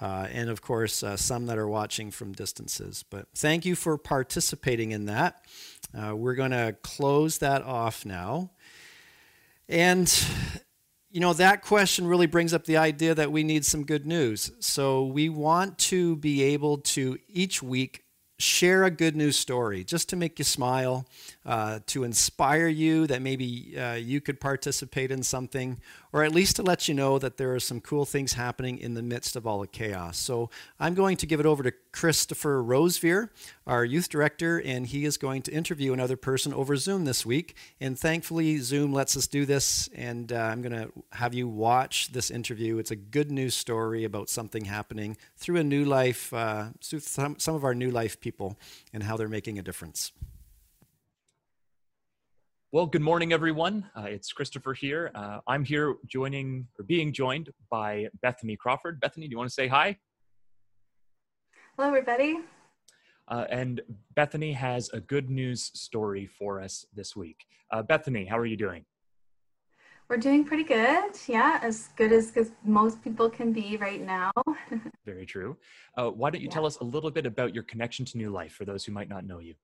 Uh, 0.00 0.26
and 0.32 0.50
of 0.50 0.60
course, 0.60 1.04
uh, 1.04 1.16
some 1.16 1.46
that 1.46 1.56
are 1.56 1.68
watching 1.68 2.10
from 2.10 2.32
distances. 2.32 3.04
But 3.08 3.28
thank 3.36 3.64
you 3.64 3.76
for 3.76 3.96
participating 3.96 4.90
in 4.90 5.06
that. 5.06 5.44
Uh, 5.96 6.16
we're 6.16 6.34
going 6.34 6.50
to 6.50 6.76
close 6.82 7.38
that 7.38 7.62
off 7.62 8.04
now. 8.04 8.50
And, 9.68 10.12
you 11.12 11.20
know, 11.20 11.32
that 11.34 11.62
question 11.62 12.08
really 12.08 12.26
brings 12.26 12.52
up 12.52 12.64
the 12.64 12.76
idea 12.76 13.14
that 13.14 13.30
we 13.30 13.44
need 13.44 13.64
some 13.64 13.84
good 13.84 14.04
news. 14.04 14.50
So 14.58 15.04
we 15.04 15.28
want 15.28 15.78
to 15.90 16.16
be 16.16 16.42
able 16.42 16.78
to 16.78 17.16
each 17.28 17.62
week 17.62 18.03
share 18.38 18.84
a 18.84 18.90
good 18.90 19.14
news 19.14 19.36
story 19.36 19.84
just 19.84 20.08
to 20.08 20.16
make 20.16 20.38
you 20.38 20.44
smile, 20.44 21.06
uh, 21.46 21.78
to 21.86 22.04
inspire 22.04 22.66
you 22.66 23.06
that 23.06 23.22
maybe 23.22 23.78
uh, 23.78 23.94
you 23.94 24.20
could 24.20 24.40
participate 24.40 25.10
in 25.10 25.22
something, 25.22 25.78
or 26.12 26.24
at 26.24 26.32
least 26.32 26.56
to 26.56 26.62
let 26.62 26.88
you 26.88 26.94
know 26.94 27.18
that 27.18 27.36
there 27.36 27.54
are 27.54 27.60
some 27.60 27.80
cool 27.80 28.04
things 28.04 28.32
happening 28.32 28.78
in 28.78 28.94
the 28.94 29.02
midst 29.02 29.36
of 29.36 29.46
all 29.46 29.60
the 29.60 29.66
chaos. 29.66 30.18
So 30.18 30.50
I'm 30.80 30.94
going 30.94 31.16
to 31.18 31.26
give 31.26 31.40
it 31.40 31.46
over 31.46 31.62
to 31.62 31.72
Christopher 31.92 32.62
Rosevear, 32.62 33.30
our 33.66 33.84
youth 33.84 34.08
director, 34.08 34.60
and 34.60 34.86
he 34.86 35.04
is 35.04 35.16
going 35.16 35.42
to 35.42 35.52
interview 35.52 35.92
another 35.92 36.16
person 36.16 36.52
over 36.52 36.76
Zoom 36.76 37.04
this 37.04 37.24
week. 37.24 37.56
And 37.80 37.98
thankfully, 37.98 38.58
Zoom 38.58 38.92
lets 38.92 39.16
us 39.16 39.26
do 39.26 39.46
this, 39.46 39.88
and 39.94 40.32
uh, 40.32 40.36
I'm 40.36 40.60
going 40.60 40.72
to 40.72 40.90
have 41.12 41.34
you 41.34 41.46
watch 41.46 42.12
this 42.12 42.30
interview. 42.30 42.78
It's 42.78 42.90
a 42.90 42.96
good 42.96 43.30
news 43.30 43.54
story 43.54 44.04
about 44.04 44.28
something 44.28 44.64
happening 44.64 45.16
through 45.36 45.58
a 45.58 45.64
new 45.64 45.84
life, 45.84 46.32
uh, 46.32 46.66
some, 46.80 47.38
some 47.38 47.54
of 47.54 47.64
our 47.64 47.74
new 47.74 47.90
life 47.90 48.20
people, 48.24 48.56
and 48.94 49.02
how 49.02 49.18
they're 49.18 49.28
making 49.28 49.58
a 49.58 49.62
difference. 49.62 50.10
Well, 52.72 52.86
good 52.86 53.02
morning, 53.02 53.34
everyone. 53.34 53.88
Uh, 53.94 54.06
it's 54.16 54.32
Christopher 54.32 54.72
here. 54.72 55.12
Uh, 55.14 55.40
I'm 55.46 55.62
here 55.62 55.96
joining 56.06 56.66
or 56.78 56.84
being 56.86 57.12
joined 57.12 57.50
by 57.70 58.08
Bethany 58.22 58.56
Crawford. 58.56 58.98
Bethany, 58.98 59.28
do 59.28 59.32
you 59.32 59.36
want 59.36 59.50
to 59.50 59.54
say 59.54 59.68
hi? 59.68 59.98
Hello, 61.76 61.86
everybody. 61.86 62.38
Uh, 63.28 63.44
and 63.50 63.82
Bethany 64.14 64.52
has 64.52 64.88
a 64.94 65.00
good 65.00 65.28
news 65.28 65.70
story 65.74 66.26
for 66.26 66.60
us 66.60 66.86
this 66.94 67.14
week. 67.14 67.44
Uh, 67.70 67.82
Bethany, 67.82 68.24
how 68.24 68.38
are 68.38 68.46
you 68.46 68.56
doing? 68.56 68.86
We're 70.08 70.18
doing 70.18 70.44
pretty 70.44 70.64
good. 70.64 71.12
Yeah, 71.26 71.58
as 71.62 71.88
good 71.96 72.12
as 72.12 72.32
most 72.62 73.02
people 73.02 73.30
can 73.30 73.52
be 73.52 73.78
right 73.78 74.00
now. 74.00 74.32
Very 75.06 75.24
true. 75.24 75.56
Uh, 75.96 76.10
why 76.10 76.30
don't 76.30 76.42
you 76.42 76.48
yeah. 76.48 76.54
tell 76.54 76.66
us 76.66 76.76
a 76.78 76.84
little 76.84 77.10
bit 77.10 77.24
about 77.24 77.54
your 77.54 77.62
connection 77.62 78.04
to 78.06 78.18
New 78.18 78.30
Life 78.30 78.52
for 78.52 78.64
those 78.64 78.84
who 78.84 78.92
might 78.92 79.08
not 79.08 79.24
know 79.24 79.38
you? 79.38 79.54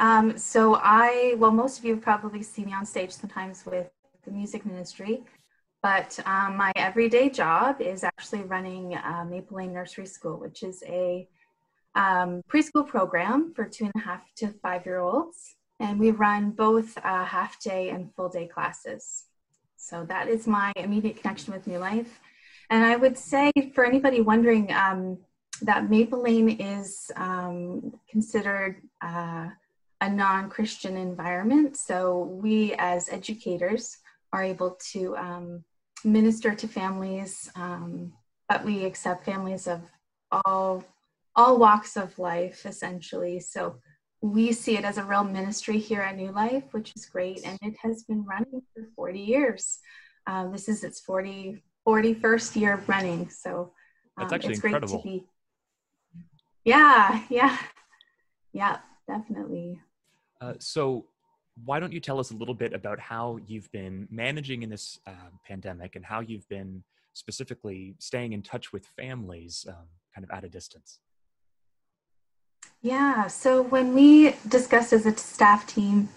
Um, 0.00 0.36
so 0.36 0.74
I, 0.82 1.34
well, 1.38 1.52
most 1.52 1.78
of 1.78 1.84
you 1.84 1.94
have 1.94 2.02
probably 2.02 2.42
seen 2.42 2.66
me 2.66 2.74
on 2.74 2.84
stage 2.84 3.12
sometimes 3.12 3.64
with 3.64 3.88
the 4.24 4.30
music 4.32 4.66
ministry. 4.66 5.22
But 5.82 6.18
um, 6.26 6.56
my 6.56 6.72
everyday 6.74 7.30
job 7.30 7.80
is 7.80 8.02
actually 8.02 8.42
running 8.42 8.96
uh, 8.96 9.24
Maple 9.28 9.58
Lane 9.58 9.72
Nursery 9.72 10.06
School, 10.06 10.38
which 10.38 10.62
is 10.62 10.82
a 10.86 11.28
um, 11.94 12.42
preschool 12.50 12.86
program 12.86 13.52
for 13.54 13.66
two 13.66 13.84
and 13.84 13.92
a 13.96 14.00
half 14.00 14.22
to 14.36 14.48
five 14.62 14.84
year 14.84 14.98
olds. 14.98 15.55
And 15.80 15.98
we 16.00 16.10
run 16.10 16.50
both 16.50 16.96
uh, 16.98 17.24
half 17.24 17.60
day 17.60 17.90
and 17.90 18.12
full 18.14 18.28
day 18.28 18.46
classes. 18.46 19.24
So 19.76 20.04
that 20.08 20.28
is 20.28 20.46
my 20.46 20.72
immediate 20.76 21.20
connection 21.20 21.52
with 21.52 21.66
New 21.66 21.78
Life. 21.78 22.20
And 22.70 22.84
I 22.84 22.96
would 22.96 23.16
say 23.16 23.52
for 23.74 23.84
anybody 23.84 24.20
wondering 24.20 24.72
um, 24.72 25.18
that 25.62 25.88
Maple 25.88 26.22
Lane 26.22 26.48
is 26.60 27.10
um, 27.16 27.92
considered 28.10 28.82
uh, 29.02 29.48
a 30.00 30.10
non 30.10 30.50
Christian 30.50 30.96
environment. 30.96 31.76
So 31.76 32.24
we 32.42 32.74
as 32.78 33.08
educators 33.08 33.98
are 34.32 34.42
able 34.42 34.78
to 34.92 35.16
um, 35.16 35.64
minister 36.04 36.54
to 36.54 36.68
families, 36.68 37.50
um, 37.54 38.12
but 38.48 38.64
we 38.64 38.84
accept 38.84 39.24
families 39.24 39.66
of 39.66 39.82
all 40.44 40.84
all 41.34 41.58
walks 41.58 41.96
of 41.96 42.18
life 42.18 42.64
essentially. 42.64 43.38
So 43.40 43.76
we 44.32 44.52
see 44.52 44.76
it 44.76 44.84
as 44.84 44.98
a 44.98 45.04
real 45.04 45.24
ministry 45.24 45.78
here 45.78 46.00
at 46.00 46.16
New 46.16 46.32
Life, 46.32 46.64
which 46.72 46.92
is 46.96 47.06
great, 47.06 47.44
and 47.44 47.58
it 47.62 47.76
has 47.82 48.04
been 48.04 48.24
running 48.24 48.62
for 48.74 48.84
40 48.94 49.20
years. 49.20 49.78
Uh, 50.26 50.48
this 50.48 50.68
is 50.68 50.84
its 50.84 51.00
40 51.00 51.62
41st 51.86 52.60
year 52.60 52.74
of 52.74 52.88
running, 52.88 53.28
so 53.28 53.72
um, 54.16 54.28
it's 54.32 54.44
incredible. 54.44 55.00
great 55.00 55.02
to 55.02 55.20
be. 55.20 55.26
Yeah, 56.64 57.22
yeah, 57.30 57.56
yeah, 58.52 58.78
definitely. 59.06 59.80
Uh, 60.40 60.54
so 60.58 61.06
why 61.64 61.78
don't 61.78 61.92
you 61.92 62.00
tell 62.00 62.18
us 62.18 62.32
a 62.32 62.34
little 62.34 62.54
bit 62.54 62.72
about 62.72 62.98
how 62.98 63.38
you've 63.46 63.70
been 63.70 64.08
managing 64.10 64.62
in 64.62 64.70
this 64.70 64.98
uh, 65.06 65.30
pandemic 65.46 65.94
and 65.94 66.04
how 66.04 66.20
you've 66.20 66.48
been 66.48 66.82
specifically 67.12 67.94
staying 67.98 68.32
in 68.32 68.42
touch 68.42 68.72
with 68.72 68.84
families 68.84 69.64
um, 69.68 69.86
kind 70.14 70.24
of 70.24 70.30
at 70.36 70.42
a 70.42 70.48
distance? 70.48 70.98
Yeah, 72.86 73.26
so 73.26 73.62
when 73.62 73.94
we 73.94 74.36
discussed 74.46 74.92
as 74.92 75.06
a 75.06 75.16
staff 75.16 75.66
team, 75.66 76.08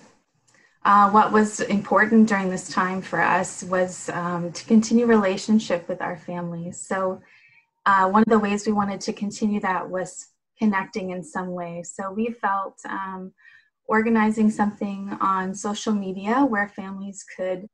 uh, 0.86 1.10
what 1.10 1.32
was 1.32 1.62
important 1.62 2.30
during 2.30 2.52
this 2.52 2.70
time 2.70 3.02
for 3.02 3.20
us 3.20 3.64
was 3.64 4.08
um, 4.10 4.52
to 4.52 4.64
continue 4.66 5.08
relationship 5.08 5.90
with 5.90 6.00
our 6.00 6.16
families. 6.16 6.80
So 6.80 7.24
uh, 7.88 8.08
one 8.10 8.22
of 8.22 8.30
the 8.30 8.38
ways 8.38 8.68
we 8.68 8.74
wanted 8.74 9.02
to 9.02 9.14
continue 9.14 9.60
that 9.62 9.90
was 9.90 10.28
connecting 10.60 11.10
in 11.10 11.24
some 11.24 11.54
way. 11.54 11.82
So 11.82 12.12
we 12.12 12.28
felt 12.40 12.78
um, 12.88 13.34
organizing 13.88 14.52
something 14.52 15.18
on 15.20 15.56
social 15.56 15.94
media 15.94 16.46
where 16.46 16.70
families 16.70 17.26
could 17.36 17.68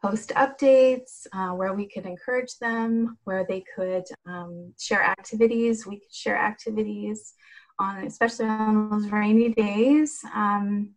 post 0.00 0.30
updates, 0.30 1.26
uh, 1.34 1.50
where 1.50 1.74
we 1.74 1.86
could 1.86 2.06
encourage 2.06 2.56
them, 2.56 3.18
where 3.24 3.44
they 3.46 3.62
could 3.76 4.04
um, 4.24 4.72
share 4.78 5.02
activities. 5.02 5.86
We 5.86 5.96
could 5.96 6.14
share 6.14 6.38
activities 6.38 7.34
on, 7.80 8.04
especially 8.04 8.46
on 8.46 8.90
those 8.90 9.10
rainy 9.10 9.48
days, 9.54 10.20
um, 10.34 10.90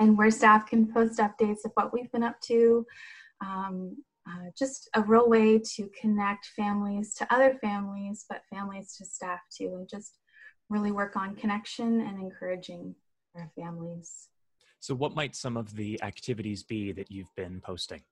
and 0.00 0.18
where 0.18 0.30
staff 0.30 0.66
can 0.66 0.92
post 0.92 1.20
updates 1.20 1.64
of 1.64 1.72
what 1.74 1.92
we've 1.92 2.10
been 2.10 2.24
up 2.24 2.40
to. 2.46 2.84
Um, 3.44 3.96
uh, 4.26 4.48
just 4.58 4.88
a 4.94 5.02
real 5.02 5.28
way 5.28 5.58
to 5.58 5.90
connect 6.00 6.46
families 6.56 7.14
to 7.14 7.32
other 7.32 7.58
families, 7.60 8.24
but 8.28 8.42
families 8.50 8.96
to 8.96 9.04
staff 9.04 9.40
too, 9.54 9.76
and 9.76 9.88
just 9.88 10.18
really 10.70 10.90
work 10.90 11.14
on 11.14 11.36
connection 11.36 12.00
and 12.00 12.18
encouraging 12.18 12.94
our 13.36 13.50
families. 13.54 14.28
So, 14.80 14.94
what 14.94 15.14
might 15.14 15.36
some 15.36 15.56
of 15.58 15.74
the 15.74 16.02
activities 16.02 16.62
be 16.62 16.92
that 16.92 17.10
you've 17.10 17.34
been 17.36 17.60
posting? 17.60 18.02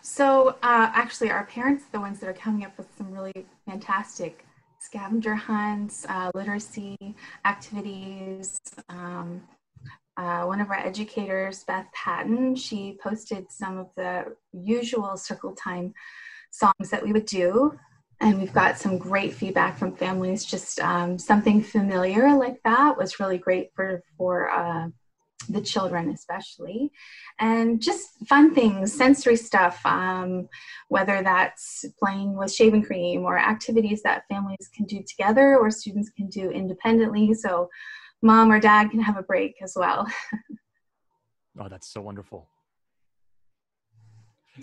So, 0.00 0.50
uh, 0.62 0.90
actually, 0.94 1.30
our 1.30 1.46
parents 1.46 1.84
are 1.84 1.92
the 1.92 2.00
ones 2.00 2.20
that 2.20 2.28
are 2.28 2.34
coming 2.34 2.64
up 2.64 2.76
with 2.78 2.86
some 2.96 3.10
really 3.10 3.46
fantastic 3.66 4.44
scavenger 4.84 5.34
hunts, 5.34 6.04
uh, 6.08 6.30
literacy 6.34 6.96
activities. 7.44 8.60
Um, 8.88 9.42
uh, 10.16 10.44
one 10.44 10.60
of 10.60 10.70
our 10.70 10.78
educators, 10.78 11.64
Beth 11.64 11.86
Patton, 11.92 12.54
she 12.54 12.98
posted 13.02 13.50
some 13.50 13.78
of 13.78 13.88
the 13.96 14.36
usual 14.52 15.16
circle 15.16 15.54
time 15.54 15.92
songs 16.50 16.90
that 16.90 17.02
we 17.02 17.12
would 17.12 17.26
do 17.26 17.76
and 18.20 18.38
we've 18.38 18.52
got 18.52 18.78
some 18.78 18.96
great 18.96 19.34
feedback 19.34 19.76
from 19.76 19.94
families. 19.94 20.44
Just 20.44 20.80
um, 20.80 21.18
something 21.18 21.62
familiar 21.62 22.34
like 22.36 22.62
that 22.64 22.96
was 22.96 23.20
really 23.20 23.38
great 23.38 23.70
for 23.74 24.02
for 24.16 24.50
uh, 24.50 24.88
the 25.48 25.60
children 25.60 26.10
especially. 26.10 26.90
And 27.38 27.80
just 27.80 28.26
fun 28.28 28.54
things 28.54 28.92
sensory 28.92 29.36
stuff 29.36 29.80
um, 29.84 30.48
whether 30.88 31.22
that's 31.22 31.84
playing 31.98 32.36
with 32.36 32.52
shaving 32.52 32.82
cream 32.82 33.24
or 33.24 33.38
activities 33.38 34.02
that 34.02 34.24
families 34.28 34.70
can 34.74 34.86
do 34.86 35.02
together 35.02 35.56
or 35.58 35.70
students 35.70 36.10
can 36.10 36.28
do 36.28 36.50
independently 36.50 37.34
so 37.34 37.68
mom 38.22 38.50
or 38.50 38.60
dad 38.60 38.90
can 38.90 39.00
have 39.00 39.16
a 39.16 39.22
break 39.22 39.54
as 39.62 39.74
well. 39.76 40.06
Oh 41.56 41.68
that's 41.68 41.86
so 41.86 42.00
wonderful. 42.00 42.48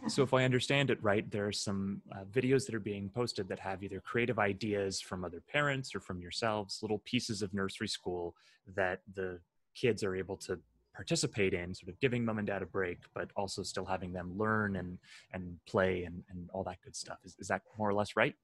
So, 0.08 0.24
if 0.24 0.34
I 0.34 0.46
understand 0.46 0.90
it 0.90 1.04
right, 1.04 1.30
there 1.30 1.48
are 1.48 1.52
some 1.52 2.02
uh, 2.14 2.24
videos 2.24 2.66
that 2.66 2.76
are 2.76 2.80
being 2.80 3.10
posted 3.10 3.50
that 3.50 3.60
have 3.60 3.84
either 3.84 4.00
creative 4.00 4.40
ideas 4.40 5.02
from 5.02 5.26
other 5.26 5.42
parents 5.52 5.94
or 5.94 6.00
from 6.00 6.22
yourselves, 6.22 6.80
little 6.82 7.00
pieces 7.00 7.42
of 7.42 7.54
nursery 7.54 7.90
school 7.90 8.36
that 8.76 9.02
the 9.16 9.40
kids 9.76 10.02
are 10.04 10.16
able 10.16 10.38
to 10.38 10.60
participate 11.01 11.53
in, 11.53 11.74
sort 11.74 11.89
of 11.89 12.00
giving 12.00 12.24
mom 12.24 12.38
and 12.38 12.48
dad 12.48 12.62
a 12.62 12.65
break, 12.65 13.00
but 13.15 13.27
also 13.36 13.63
still 13.63 13.86
having 13.86 14.13
them 14.13 14.38
learn 14.38 14.75
and 14.75 15.00
and 15.34 15.58
play 15.67 16.03
and, 16.03 16.24
and 16.29 16.50
all 16.53 16.63
that 16.63 16.79
good 16.84 16.96
stuff. 16.96 17.17
Is, 17.24 17.36
is 17.39 17.48
that 17.48 17.62
more 17.77 17.89
or 17.89 17.93
less 17.93 18.15
right? 18.15 18.36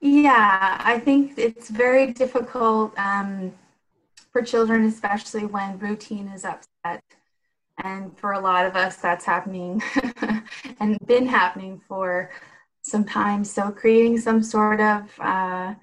Yeah, 0.00 0.76
I 0.92 0.98
think 0.98 1.38
it's 1.38 1.70
very 1.70 2.12
difficult 2.12 2.96
um, 2.98 3.52
for 4.30 4.42
children, 4.42 4.84
especially 4.84 5.46
when 5.46 5.78
routine 5.78 6.28
is 6.28 6.44
upset 6.44 7.02
and 7.82 8.16
for 8.18 8.32
a 8.32 8.40
lot 8.40 8.66
of 8.66 8.76
us, 8.76 8.96
that's 8.96 9.24
happening 9.24 9.82
and 10.80 10.98
been 11.06 11.26
happening 11.26 11.80
for 11.88 12.30
some 12.82 13.04
time. 13.04 13.42
So, 13.44 13.70
creating 13.70 14.18
some 14.18 14.42
sort 14.42 14.80
of, 14.80 15.02
uh, 15.20 15.74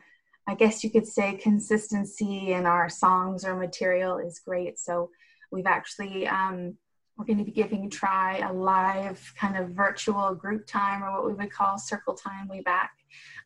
I 0.47 0.55
guess 0.55 0.83
you 0.83 0.89
could 0.91 1.07
say, 1.07 1.35
consistency 1.35 2.53
in 2.53 2.65
our 2.65 2.89
songs 2.89 3.43
or 3.45 3.55
material 3.55 4.17
is 4.17 4.39
great. 4.39 4.79
So, 4.79 5.09
we've 5.51 5.67
actually, 5.67 6.27
um, 6.27 6.75
we're 7.17 7.25
going 7.25 7.37
to 7.37 7.45
be 7.45 7.51
giving 7.51 7.89
try 7.89 8.39
a 8.39 8.51
live 8.51 9.33
kind 9.39 9.57
of 9.57 9.69
virtual 9.69 10.35
group 10.35 10.67
time 10.67 11.03
or 11.03 11.13
what 11.13 11.25
we 11.25 11.33
would 11.33 11.51
call 11.51 11.77
circle 11.77 12.13
time 12.13 12.47
way 12.47 12.61
back 12.61 12.91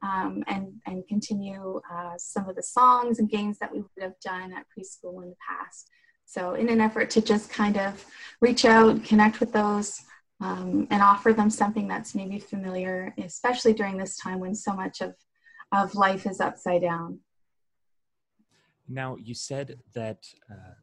um, 0.02 0.44
and, 0.48 0.74
and 0.88 1.08
continue 1.08 1.80
uh, 1.92 2.14
some 2.18 2.50
of 2.50 2.56
the 2.56 2.64
songs 2.64 3.20
and 3.20 3.30
games 3.30 3.60
that 3.60 3.72
we 3.72 3.80
would 3.80 4.04
have 4.04 4.20
done 4.22 4.54
at 4.54 4.66
preschool 4.66 5.22
in 5.24 5.30
the 5.30 5.36
past. 5.48 5.90
So, 6.26 6.54
in 6.54 6.70
an 6.70 6.82
effort 6.82 7.10
to 7.12 7.22
just 7.22 7.50
kind 7.50 7.78
of 7.78 8.06
reach 8.40 8.66
out, 8.66 9.04
connect 9.04 9.40
with 9.40 9.52
those, 9.52 10.02
um, 10.42 10.88
and 10.90 11.02
offer 11.02 11.34
them 11.34 11.50
something 11.50 11.88
that's 11.88 12.16
maybe 12.16 12.40
familiar, 12.40 13.14
especially 13.18 13.74
during 13.74 13.98
this 13.98 14.18
time 14.18 14.40
when 14.40 14.56
so 14.56 14.74
much 14.74 15.02
of, 15.02 15.16
of 15.72 15.96
life 15.96 16.26
is 16.26 16.40
upside 16.40 16.82
down. 16.82 17.20
Now, 18.88 19.18
you 19.18 19.36
said 19.36 19.80
that 19.94 20.26
uh, 20.50 20.74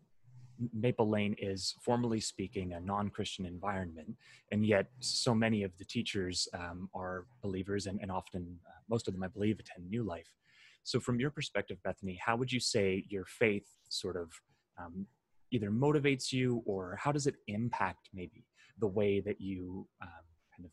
Maple 0.73 1.09
Lane 1.09 1.35
is, 1.39 1.75
formally 1.83 2.21
speaking, 2.21 2.73
a 2.73 2.81
non 2.81 3.11
Christian 3.11 3.45
environment, 3.47 4.15
and 4.53 4.65
yet 4.65 4.87
so 5.01 5.35
many 5.35 5.65
of 5.65 5.77
the 5.79 5.85
teachers 5.85 6.49
um, 6.55 6.89
are 6.95 7.27
believers, 7.43 7.87
and, 7.87 8.01
and 8.01 8.11
often, 8.11 8.59
uh, 8.67 8.79
most 8.89 9.09
of 9.09 9.15
them, 9.15 9.23
I 9.23 9.29
believe, 9.29 9.59
attend 9.59 9.91
New 9.91 10.05
Life. 10.05 10.33
So, 10.85 11.01
from 11.01 11.19
your 11.19 11.31
perspective, 11.31 11.79
Bethany, 11.83 12.19
how 12.25 12.37
would 12.37 12.53
you 12.53 12.61
say 12.61 13.05
your 13.09 13.25
faith 13.25 13.67
sort 13.89 14.17
of 14.17 14.31
um, 14.79 15.07
either 15.51 15.71
motivates 15.71 16.33
you 16.33 16.63
or 16.65 16.97
how 17.01 17.13
does 17.13 17.27
it 17.27 17.35
impact 17.49 18.09
maybe 18.15 18.45
the 18.79 18.87
way 18.87 19.21
that 19.21 19.41
you 19.41 19.87
um, 20.03 20.09
kind 20.57 20.65
of 20.65 20.71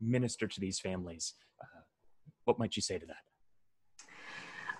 minister 0.00 0.46
to 0.46 0.60
these 0.60 0.78
families? 0.78 1.34
Uh, 1.60 1.80
what 2.44 2.58
might 2.58 2.76
you 2.76 2.82
say 2.82 2.98
to 2.98 3.06
that? 3.06 3.24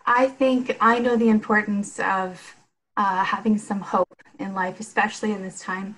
I 0.07 0.29
think 0.29 0.77
I 0.81 0.99
know 0.99 1.17
the 1.17 1.29
importance 1.29 1.99
of 1.99 2.57
uh, 2.97 3.25
having 3.25 3.59
some 3.59 3.81
hope 3.81 4.23
in 4.39 4.55
life, 4.55 4.81
especially 4.81 5.33
in 5.33 5.43
this 5.43 5.61
time 5.61 5.97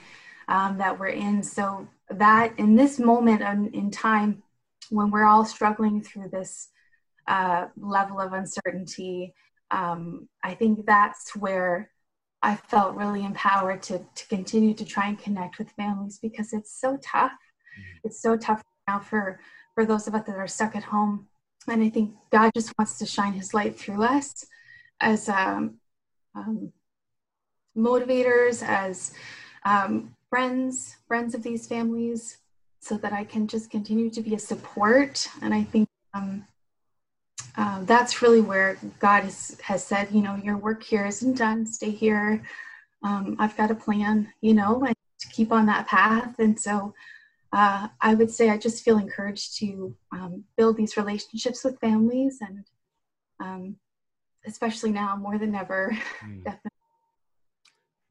um, 0.49 0.79
that 0.79 0.99
we're 0.99 1.09
in. 1.09 1.43
So, 1.43 1.87
that 2.11 2.59
in 2.59 2.75
this 2.75 2.99
moment 2.99 3.43
in 3.75 3.91
time 3.91 4.43
when 4.89 5.11
we're 5.11 5.27
all 5.27 5.45
struggling 5.45 6.03
through 6.03 6.31
this 6.31 6.69
uh, 7.27 7.67
level 7.77 8.19
of 8.19 8.33
uncertainty, 8.33 9.35
um, 9.71 10.29
I 10.43 10.55
think 10.55 10.87
that's 10.87 11.37
where 11.37 11.91
I 12.43 12.57
felt 12.57 12.97
really 12.97 13.25
empowered 13.25 13.83
to, 13.85 13.99
to 13.99 14.29
continue 14.29 14.75
to 14.75 14.85
try 14.85 15.09
and 15.09 15.19
connect 15.19 15.59
with 15.59 15.71
families 15.73 16.19
because 16.21 16.53
it's 16.53 16.81
so 16.81 16.99
tough. 17.03 17.33
Mm-hmm. 17.33 17.99
It's 18.05 18.23
so 18.23 18.37
tough 18.37 18.63
now 18.87 19.01
for, 19.01 19.41
for 19.75 19.85
those 19.85 20.07
of 20.07 20.15
us 20.15 20.25
that 20.27 20.37
are 20.37 20.47
stuck 20.47 20.77
at 20.77 20.85
home. 20.85 21.28
And 21.69 21.83
I 21.83 21.91
think 21.91 22.15
God 22.31 22.51
just 22.55 22.73
wants 22.79 22.99
to 22.99 23.07
shine 23.07 23.33
his 23.33 23.55
light 23.55 23.79
through 23.79 24.03
us 24.03 24.47
as 25.01 25.29
um, 25.29 25.79
um, 26.35 26.73
motivators, 27.77 28.63
as 28.67 29.13
um, 29.65 30.15
friends, 30.31 30.97
friends 31.07 31.35
of 31.35 31.43
these 31.43 31.67
families, 31.67 32.39
so 32.81 32.97
that 32.99 33.13
I 33.13 33.25
can 33.25 33.47
just 33.47 33.71
continue 33.71 34.11
to 34.11 34.21
be 34.21 34.35
a 34.35 34.39
support. 34.39 35.29
And 35.43 35.53
I 35.53 35.65
think 35.65 35.89
um, 36.15 36.47
uh, 37.57 37.83
that's 37.85 38.23
really 38.23 38.41
where 38.41 38.79
God 38.99 39.25
has, 39.25 39.59
has 39.63 39.85
said, 39.85 40.09
you 40.13 40.23
know, 40.23 40.37
your 40.37 40.57
work 40.57 40.83
here 40.83 41.07
isn't 41.07 41.37
done. 41.37 41.67
Stay 41.67 41.91
here. 41.91 42.43
Um, 43.03 43.37
I've 43.39 43.57
got 43.57 43.71
a 43.71 43.75
plan, 43.75 44.33
you 44.41 44.55
know, 44.55 44.85
and 44.85 44.95
to 45.21 45.29
keep 45.29 45.53
on 45.53 45.67
that 45.67 45.87
path. 45.87 46.39
And 46.39 46.59
so 46.59 46.95
uh, 47.53 47.89
I 48.01 48.15
would 48.15 48.31
say 48.31 48.51
I 48.51 48.59
just 48.59 48.85
feel 48.85 48.99
encouraged 48.99 49.59
to 49.59 49.97
um, 50.13 50.45
build 50.57 50.77
these 50.77 50.97
relationships 50.97 51.65
with 51.65 51.81
families 51.81 52.39
and 52.41 52.67
um, 53.41 53.77
especially 54.47 54.91
now 54.91 55.17
more 55.17 55.39
than 55.39 55.55
ever, 55.55 55.97
mm. 56.25 56.45
definitely 56.45 56.71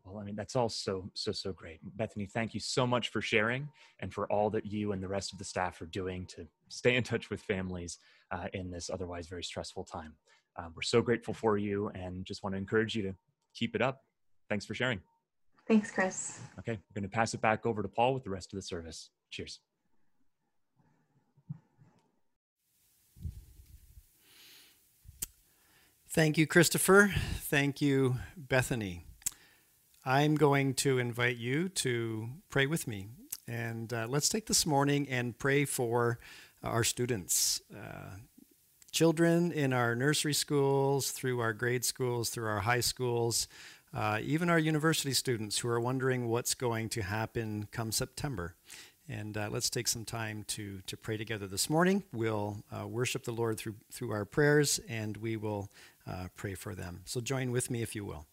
well, 0.08 0.22
I 0.22 0.26
mean, 0.26 0.36
that's 0.36 0.56
all 0.56 0.70
so, 0.70 1.10
so, 1.14 1.32
so 1.32 1.52
great. 1.52 1.80
Bethany, 1.98 2.26
thank 2.26 2.54
you 2.54 2.60
so 2.60 2.88
much 2.88 3.10
for 3.10 3.22
sharing 3.22 3.70
and 4.00 4.14
for 4.14 4.26
all 4.32 4.50
that 4.52 4.66
you 4.66 4.92
and 4.92 5.04
the 5.04 5.08
rest 5.08 5.34
of 5.34 5.38
the 5.38 5.44
staff 5.44 5.82
are 5.82 5.86
doing 5.88 6.26
to 6.28 6.48
stay 6.70 6.96
in 6.96 7.04
touch 7.04 7.30
with 7.30 7.42
families 7.42 8.00
uh, 8.32 8.48
in 8.54 8.72
this 8.72 8.90
otherwise 8.90 9.28
very 9.28 9.44
stressful 9.44 9.84
time. 9.84 10.14
Uh, 10.56 10.70
we're 10.76 10.82
so 10.82 11.02
grateful 11.02 11.34
for 11.34 11.58
you 11.58 11.90
and 11.94 12.26
just 12.26 12.42
want 12.44 12.54
to 12.54 12.58
encourage 12.58 12.96
you 12.96 13.04
to 13.04 13.14
keep 13.54 13.76
it 13.76 13.82
up. 13.82 14.02
Thanks 14.50 14.66
for 14.66 14.74
sharing. 14.74 15.02
Thanks, 15.68 15.92
Chris. 15.92 16.40
Okay, 16.60 16.74
we're 16.74 17.02
going 17.02 17.10
to 17.10 17.14
pass 17.14 17.34
it 17.34 17.42
back 17.42 17.66
over 17.66 17.82
to 17.82 17.90
Paul 17.90 18.14
with 18.14 18.24
the 18.24 18.30
rest 18.30 18.54
of 18.54 18.58
the 18.58 18.64
service. 18.64 19.10
Cheers. 19.38 19.60
Thank 26.10 26.40
you, 26.40 26.48
Christopher. 26.48 27.14
Thank 27.42 27.80
you, 27.80 28.16
Bethany. 28.36 29.06
I'm 30.04 30.34
going 30.34 30.74
to 30.76 30.98
invite 30.98 31.38
you 31.38 31.70
to 31.70 32.30
pray 32.50 32.66
with 32.66 32.88
me. 32.88 33.10
And 33.48 33.94
uh, 33.94 34.08
let's 34.10 34.28
take 34.28 34.48
this 34.48 34.66
morning 34.66 35.08
and 35.08 35.38
pray 35.38 35.66
for 35.66 36.18
our 36.64 36.84
students, 36.84 37.62
uh, 37.72 38.16
children 38.92 39.52
in 39.52 39.72
our 39.72 39.94
nursery 39.94 40.34
schools, 40.34 41.12
through 41.12 41.42
our 41.42 41.54
grade 41.54 41.86
schools, 41.86 42.32
through 42.32 42.48
our 42.48 42.62
high 42.62 42.80
schools, 42.80 43.48
uh, 43.94 44.20
even 44.24 44.50
our 44.50 44.58
university 44.60 45.14
students 45.14 45.60
who 45.60 45.70
are 45.70 45.80
wondering 45.80 46.28
what's 46.28 46.56
going 46.56 46.90
to 46.90 47.04
happen 47.04 47.68
come 47.72 47.92
September. 47.92 48.56
And 49.10 49.38
uh, 49.38 49.48
let's 49.50 49.70
take 49.70 49.88
some 49.88 50.04
time 50.04 50.44
to, 50.50 50.82
to 50.86 50.98
pray 50.98 51.16
together 51.16 51.48
this 51.48 51.70
morning. 51.70 52.04
We'll 52.12 52.58
uh, 52.72 52.88
worship 52.88 53.24
the 53.24 53.32
Lord 53.32 53.58
through, 53.58 53.76
through 53.92 54.12
our 54.12 54.26
prayers 54.26 54.80
and 54.90 55.16
we 55.18 55.38
will 55.38 55.70
uh, 56.06 56.28
pray 56.36 56.56
for 56.56 56.76
them. 56.76 57.02
So 57.06 57.22
join 57.22 57.52
with 57.52 57.72
me 57.72 57.82
if 57.82 57.96
you 57.96 58.04
will. 58.04 58.26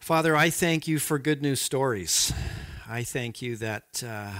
Father, 0.00 0.36
I 0.36 0.50
thank 0.50 0.86
you 0.86 0.98
for 0.98 1.18
good 1.18 1.40
news 1.40 1.62
stories. 1.62 2.32
I 2.88 3.04
thank 3.04 3.40
you 3.40 3.56
that 3.56 4.02
uh, 4.06 4.32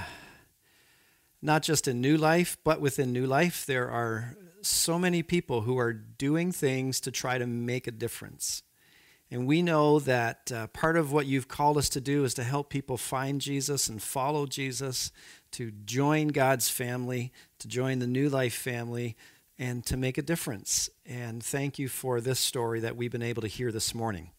not 1.41 1.63
just 1.63 1.89
in 1.89 2.01
New 2.01 2.17
Life, 2.17 2.59
but 2.65 2.81
within 2.81 3.13
New 3.13 3.27
Life, 3.27 3.65
there 3.65 3.91
are 3.91 4.37
so 4.61 4.99
many 4.99 5.23
people 5.23 5.63
who 5.63 5.79
are 5.79 5.93
doing 5.93 6.53
things 6.53 7.01
to 7.01 7.11
try 7.11 7.39
to 7.39 7.47
make 7.47 7.87
a 7.87 7.93
difference. 7.93 8.63
And 9.33 9.47
we 9.47 9.63
know 9.63 9.99
that 10.01 10.53
uh, 10.55 10.67
part 10.67 10.99
of 10.99 11.11
what 11.11 11.25
you've 11.25 11.49
called 11.49 11.79
us 11.79 11.89
to 11.89 12.03
do 12.03 12.23
is 12.25 12.35
to 12.35 12.45
help 12.45 12.69
people 12.69 12.99
find 12.99 13.41
Jesus 13.41 13.89
and 13.89 14.01
follow 14.01 14.45
Jesus, 14.45 15.11
to 15.53 15.71
join 15.87 16.29
God's 16.29 16.69
family, 16.69 17.33
to 17.59 17.67
join 17.67 17.99
the 17.99 18.07
New 18.07 18.29
Life 18.29 18.53
family, 18.53 19.17
and 19.59 19.87
to 19.87 19.97
make 19.97 20.19
a 20.19 20.23
difference. 20.23 20.91
And 21.07 21.43
thank 21.43 21.79
you 21.79 21.89
for 21.89 22.21
this 22.21 22.41
story 22.41 22.81
that 22.81 22.95
we've 22.95 23.11
been 23.11 23.23
able 23.23 23.41
to 23.41 23.49
hear 23.49 23.73
this 23.73 23.95
morning 23.95 24.33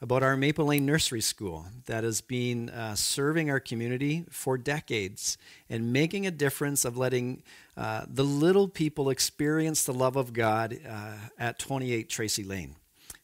about 0.00 0.24
our 0.24 0.36
Maple 0.36 0.64
Lane 0.64 0.84
Nursery 0.86 1.20
School 1.20 1.66
that 1.86 2.02
has 2.02 2.20
been 2.20 2.68
uh, 2.70 2.96
serving 2.96 3.48
our 3.48 3.60
community 3.60 4.24
for 4.28 4.58
decades 4.58 5.38
and 5.70 5.92
making 5.92 6.26
a 6.26 6.32
difference 6.32 6.84
of 6.84 6.96
letting 6.96 7.44
uh, 7.76 8.06
the 8.08 8.24
little 8.24 8.66
people 8.66 9.08
experience 9.08 9.84
the 9.84 9.94
love 9.94 10.16
of 10.16 10.32
God 10.32 10.80
uh, 10.84 11.12
at 11.38 11.60
28 11.60 12.08
Tracy 12.08 12.42
Lane. 12.42 12.74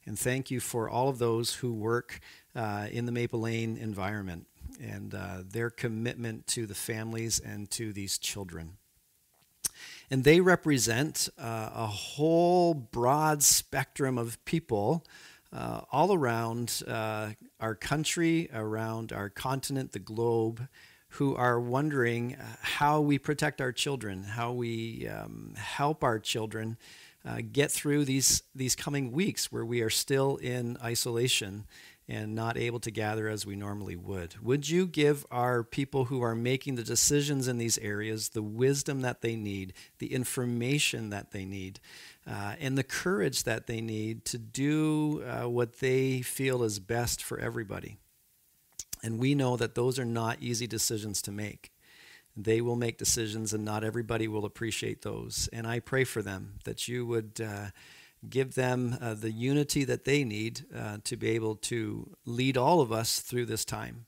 And 0.09 0.19
thank 0.19 0.51
you 0.51 0.59
for 0.59 0.89
all 0.89 1.11
of 1.11 1.19
those 1.19 1.57
who 1.57 1.71
work 1.71 2.21
uh, 2.57 2.87
in 2.91 3.05
the 3.05 3.13
Maple 3.13 3.41
Lane 3.41 3.77
environment 3.77 4.47
and 4.83 5.15
uh, 5.15 5.43
their 5.47 5.69
commitment 5.69 6.47
to 6.47 6.65
the 6.65 6.75
families 6.75 7.39
and 7.41 7.71
to 7.73 7.93
these 7.93 8.17
children. 8.17 8.79
And 10.11 10.25
they 10.25 10.41
represent 10.41 11.29
uh, 11.39 11.69
a 11.75 11.87
whole 11.87 12.73
broad 12.73 13.43
spectrum 13.43 14.17
of 14.17 14.43
people 14.47 15.05
uh, 15.53 15.83
all 15.93 16.15
around 16.15 16.83
uh, 16.89 17.33
our 17.61 17.75
country, 17.75 18.49
around 18.55 19.13
our 19.13 19.29
continent, 19.29 19.93
the 19.93 19.99
globe, 19.99 20.69
who 21.11 21.37
are 21.37 21.61
wondering 21.61 22.35
how 22.63 23.03
we 23.03 23.19
protect 23.19 23.61
our 23.61 23.73
children, 23.73 24.23
how 24.23 24.53
we 24.53 25.07
um, 25.07 25.53
help 25.55 26.03
our 26.03 26.19
children 26.19 26.79
uh, 27.29 27.43
get 27.53 27.71
through 27.71 28.05
these, 28.05 28.43
these 28.55 28.75
coming 28.75 29.13
weeks 29.13 29.53
where 29.53 29.65
we 29.65 29.83
are 29.83 29.91
still 29.91 30.37
in 30.37 30.79
isolation 30.83 31.67
and 32.09 32.35
not 32.35 32.57
able 32.57 32.81
to 32.81 32.91
gather 32.91 33.29
as 33.29 33.45
we 33.45 33.55
normally 33.55 33.97
would. 33.97 34.35
Would 34.43 34.69
you 34.69 34.87
give 34.87 35.27
our 35.31 35.63
people 35.63 36.07
who 36.07 36.23
are 36.23 36.35
making 36.35 36.77
the 36.77 36.83
decisions 36.83 37.47
in 37.47 37.59
these 37.59 37.77
areas 37.79 38.31
the 38.31 38.43
wisdom 38.43 39.03
that 39.03 39.21
they 39.21 39.37
need, 39.37 39.75
the 39.99 40.15
information 40.15 41.11
that 41.11 41.33
they 41.33 41.45
need, 41.45 41.81
uh, 42.27 42.55
and 42.59 42.79
the 42.79 42.85
courage 42.85 43.45
that 43.45 43.67
they 43.67 43.83
need 43.83 44.25
to 44.27 44.39
do 44.39 45.23
uh, 45.23 45.49
what 45.49 45.81
they 45.81 46.23
feel 46.23 46.63
is 46.63 46.79
best 46.79 47.23
for 47.23 47.39
everybody? 47.39 47.99
And 49.03 49.19
we 49.19 49.35
know 49.35 49.59
that 49.59 49.75
those 49.75 49.99
are 49.99 50.05
not 50.07 50.39
easy 50.41 50.67
decisions 50.67 51.21
to 51.23 51.31
make. 51.31 51.71
They 52.41 52.61
will 52.61 52.77
make 52.77 52.99
decisions, 52.99 53.53
and 53.53 53.65
not 53.65 53.83
everybody 53.83 54.29
will 54.29 54.45
appreciate 54.45 55.03
those. 55.03 55.49
And 55.53 55.67
I 55.67 55.81
pray 55.81 56.05
for 56.05 56.23
them 56.23 56.55
that 56.65 56.89
you 56.89 57.05
would. 57.07 57.41
Uh, 57.41 57.67
give 58.29 58.55
them 58.55 58.99
uh, 59.01 59.15
the 59.15 59.31
unity 59.31 59.85
that 59.85 60.05
they 60.05 60.25
need 60.25 60.65
uh, 60.77 60.99
to 61.05 61.17
be 61.17 61.31
able 61.31 61.55
to 61.55 62.11
lead 62.25 62.57
all 62.57 62.81
of 62.81 62.91
us 62.91 63.21
through 63.21 63.47
this 63.47 63.65
time. 63.65 64.07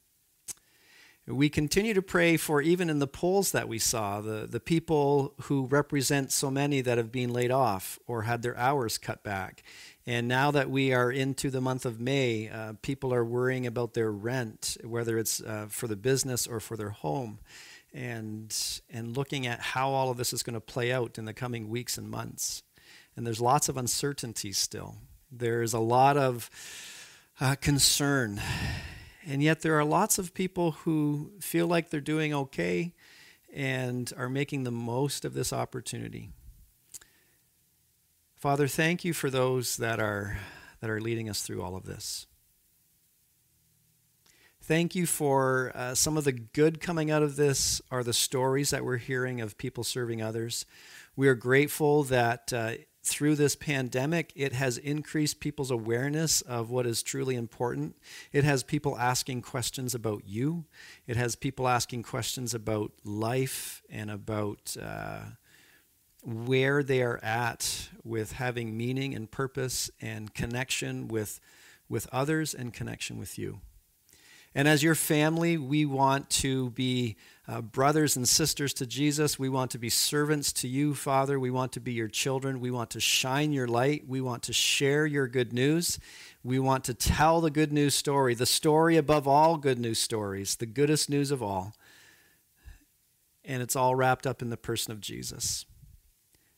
We 1.27 1.49
continue 1.49 1.95
to 1.95 2.03
pray 2.03 2.37
for, 2.37 2.61
even 2.61 2.91
in 2.91 2.99
the 2.99 3.07
polls 3.07 3.53
that 3.53 3.69
we 3.69 3.79
saw, 3.79 4.21
the, 4.21 4.49
the 4.51 4.59
people 4.59 5.35
who 5.43 5.67
represent 5.67 6.33
so 6.33 6.51
many 6.51 6.81
that 6.81 6.99
have 6.99 7.13
been 7.13 7.33
laid 7.33 7.53
off 7.53 8.01
or 8.07 8.23
had 8.23 8.43
their 8.43 8.57
hours 8.57 8.99
cut 8.99 9.23
back. 9.23 9.63
And 10.07 10.27
now 10.27 10.51
that 10.51 10.71
we 10.71 10.93
are 10.93 11.13
into 11.13 11.51
the 11.51 11.61
month 11.61 11.87
of 11.87 12.01
May, 12.01 12.49
uh, 12.49 12.73
people 12.83 13.15
are 13.15 13.25
worrying 13.25 13.65
about 13.65 13.95
their 13.95 14.11
rent, 14.11 14.77
whether 14.83 15.19
it's 15.19 15.41
uh, 15.41 15.67
for 15.69 15.87
the 15.87 15.95
business 15.95 16.49
or 16.49 16.59
for 16.59 16.77
their 16.77 16.91
home, 16.91 17.39
and, 17.93 18.57
and 18.91 19.17
looking 19.17 19.47
at 19.47 19.61
how 19.61 19.91
all 19.91 20.11
of 20.11 20.17
this 20.17 20.33
is 20.33 20.43
going 20.43 20.55
to 20.55 20.61
play 20.61 20.93
out 20.93 21.19
in 21.19 21.25
the 21.25 21.35
coming 21.35 21.69
weeks 21.69 21.99
and 21.99 22.09
months 22.09 22.63
and 23.17 23.27
there's 23.27 23.41
lots 23.41 23.69
of 23.69 23.77
uncertainty 23.77 24.53
still. 24.53 24.97
There's 25.31 25.75
a 25.75 25.79
lot 25.79 26.17
of 26.17 26.49
uh, 27.41 27.57
concern. 27.61 28.41
And 29.27 29.43
yet, 29.43 29.61
there 29.61 29.79
are 29.79 29.85
lots 29.85 30.19
of 30.19 30.33
people 30.33 30.71
who 30.73 31.33
feel 31.41 31.67
like 31.67 31.91
they're 31.91 32.01
doing 32.01 32.33
okay 32.33 32.95
and 33.53 34.11
are 34.17 34.31
making 34.31 34.65
the 34.65 34.71
most 34.71 35.27
of 35.27 35.35
this 35.35 35.53
opportunity. 35.53 36.31
Father, 38.37 38.67
thank 38.67 39.05
you 39.05 39.13
for 39.13 39.29
those 39.29 39.77
that 39.77 40.01
are, 40.01 40.39
that 40.81 40.89
are 40.89 41.01
leading 41.01 41.29
us 41.29 41.43
through 41.43 41.63
all 41.63 41.77
of 41.77 41.85
this. 41.85 42.27
Thank 44.71 44.95
you 44.95 45.05
for 45.05 45.73
uh, 45.75 45.97
some 45.97 46.17
of 46.17 46.23
the 46.23 46.31
good 46.31 46.81
coming 46.81 47.11
out 47.11 47.25
of 47.25 47.35
this 47.35 47.83
are 47.91 48.05
the 48.05 48.13
stories 48.13 48.71
that 48.71 48.85
we're 48.85 48.99
hearing 48.99 49.41
of 49.41 49.59
people 49.59 49.83
serving 49.83 50.23
others. 50.23 50.65
We 51.17 51.27
are 51.27 51.35
grateful 51.35 52.05
that 52.05 52.53
uh, 52.53 52.75
through 53.03 53.35
this 53.35 53.57
pandemic, 53.57 54.33
it 54.37 54.53
has 54.53 54.79
increased 54.79 55.41
people's 55.41 55.73
awareness 55.73 56.41
of 56.43 56.71
what 56.71 56.87
is 56.87 57.03
truly 57.03 57.35
important. 57.35 57.97
It 58.33 58.45
has 58.45 58.63
people 58.63 58.97
asking 58.97 59.43
questions 59.43 59.93
about 59.93 60.23
you. 60.25 60.67
It 61.05 61.17
has 61.17 61.35
people 61.35 61.67
asking 61.67 62.05
questions 62.05 62.55
about 62.55 62.93
life 63.05 63.83
and 63.91 64.09
about 64.09 64.77
uh, 64.81 65.23
where 66.23 66.85
they 66.85 67.03
are 67.03 67.19
at 67.25 67.89
with 68.05 68.35
having 68.35 68.77
meaning 68.77 69.17
and 69.17 69.29
purpose 69.29 69.91
and 70.01 70.33
connection 70.33 71.09
with, 71.09 71.41
with 71.89 72.07
others 72.13 72.55
and 72.55 72.73
connection 72.73 73.19
with 73.19 73.37
you. 73.37 73.63
And 74.55 74.67
as 74.67 74.83
your 74.83 74.97
family, 74.97 75.57
we 75.57 75.85
want 75.85 76.29
to 76.31 76.71
be 76.71 77.17
uh, 77.47 77.61
brothers 77.61 78.17
and 78.17 78.29
sisters 78.29 78.75
to 78.75 78.87
Jesus. 78.87 79.39
We 79.39 79.49
want 79.49 79.71
to 79.73 79.79
be 79.79 79.89
servants 79.89 80.53
to 80.55 80.69
you, 80.69 80.95
Father. 80.95 81.39
We 81.39 81.51
want 81.51 81.73
to 81.73 81.81
be 81.81 81.93
your 81.93 82.09
children. 82.09 82.61
We 82.61 82.71
want 82.71 82.91
to 82.91 83.01
shine 83.01 83.53
your 83.53 83.69
light. 83.69 84.09
We 84.09 84.21
want 84.21 84.43
to 84.45 84.53
share 84.53 85.07
your 85.07 85.29
good 85.29 85.53
news. 85.53 86.01
We 86.43 86.59
want 86.59 86.85
to 86.85 86.95
tell 86.95 87.41
the 87.41 87.51
good 87.51 87.73
news 87.73 87.95
story, 87.95 88.35
the 88.35 88.47
story 88.47 88.97
above 88.97 89.29
all 89.29 89.57
good 89.57 89.79
news 89.79 89.99
stories, 89.99 90.57
the 90.57 90.67
goodest 90.67 91.09
news 91.09 91.31
of 91.31 91.43
all. 91.43 91.75
And 93.45 93.63
it's 93.63 93.77
all 93.77 93.95
wrapped 93.95 94.27
up 94.27 94.43
in 94.43 94.51
the 94.51 94.57
person 94.57 94.93
of 94.93 95.01
Jesus. 95.01 95.65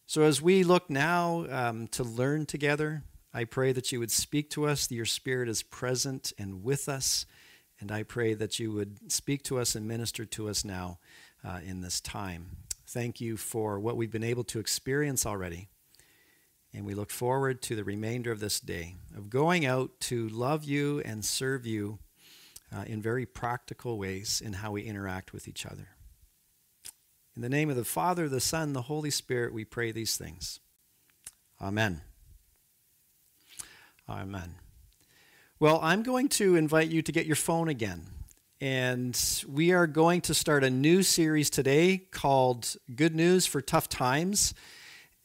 So 0.07 0.22
as 0.22 0.42
we 0.42 0.62
look 0.62 0.90
now 0.90 1.46
um, 1.50 1.88
to 1.88 2.05
learn 2.05 2.46
together, 2.46 3.02
I 3.35 3.44
pray 3.44 3.72
that 3.72 3.92
you 3.92 3.98
would 3.98 4.11
speak 4.11 4.50
to 4.50 4.66
us, 4.66 4.87
that 4.87 4.94
your 4.94 5.07
Spirit 5.07 5.48
is 5.48 5.62
present 5.62 6.33
and 6.38 6.62
with 6.62 6.88
us. 6.88 7.24
And 7.83 7.90
I 7.90 8.05
pray 8.05 8.35
that 8.35 8.61
you 8.61 8.71
would 8.71 9.11
speak 9.11 9.42
to 9.42 9.59
us 9.59 9.75
and 9.75 9.88
minister 9.88 10.25
to 10.25 10.49
us 10.49 10.64
now 10.64 11.01
uh, 11.45 11.59
in 11.66 11.81
this 11.81 12.01
time. 12.01 12.59
Thank 12.87 13.21
you 13.21 13.37
for 13.37 13.81
what 13.81 13.97
we've 13.97 14.12
been 14.12 14.23
able 14.23 14.45
to 14.45 14.61
experience 14.61 15.27
already. 15.27 15.66
And 16.73 16.87
we 16.87 16.95
look 16.95 17.11
forward 17.11 17.61
to 17.62 17.75
the 17.75 17.83
remainder 17.83 18.31
of 18.31 18.38
this 18.38 18.61
day 18.61 18.95
of 19.16 19.31
going 19.31 19.66
out 19.66 19.99
to 20.03 20.29
love 20.29 20.62
you 20.62 21.03
and 21.05 21.25
serve 21.25 21.66
you 21.66 21.99
uh, 22.73 22.85
in 22.87 23.03
very 23.03 23.27
practical 23.27 23.99
ways 23.99 24.40
in 24.40 24.53
how 24.53 24.71
we 24.71 24.83
interact 24.83 25.33
with 25.33 25.49
each 25.49 25.66
other. 25.66 25.88
In 27.35 27.42
the 27.42 27.49
name 27.49 27.68
of 27.68 27.75
the 27.75 27.85
Father, 27.85 28.29
the 28.29 28.38
Son, 28.38 28.75
the 28.75 28.83
Holy 28.83 29.11
Spirit, 29.11 29.53
we 29.53 29.64
pray 29.64 29.90
these 29.90 30.16
things. 30.16 30.61
Amen. 31.61 32.03
Amen. 34.09 34.62
Well, 35.62 35.79
I'm 35.81 36.03
going 36.03 36.29
to 36.31 36.57
invite 36.57 36.88
you 36.88 37.03
to 37.03 37.12
get 37.12 37.25
your 37.25 37.37
phone 37.37 37.68
again. 37.68 38.09
And 38.61 39.16
we 39.48 39.70
are 39.70 39.87
going 39.87 40.20
to 40.22 40.35
start 40.35 40.64
a 40.64 40.70
new 40.70 41.05
series 41.05 41.51
today 41.51 41.98
called 42.11 42.75
Good 42.96 43.14
News 43.14 43.46
for 43.46 43.61
Tough 43.61 43.88
Times. 43.88 44.55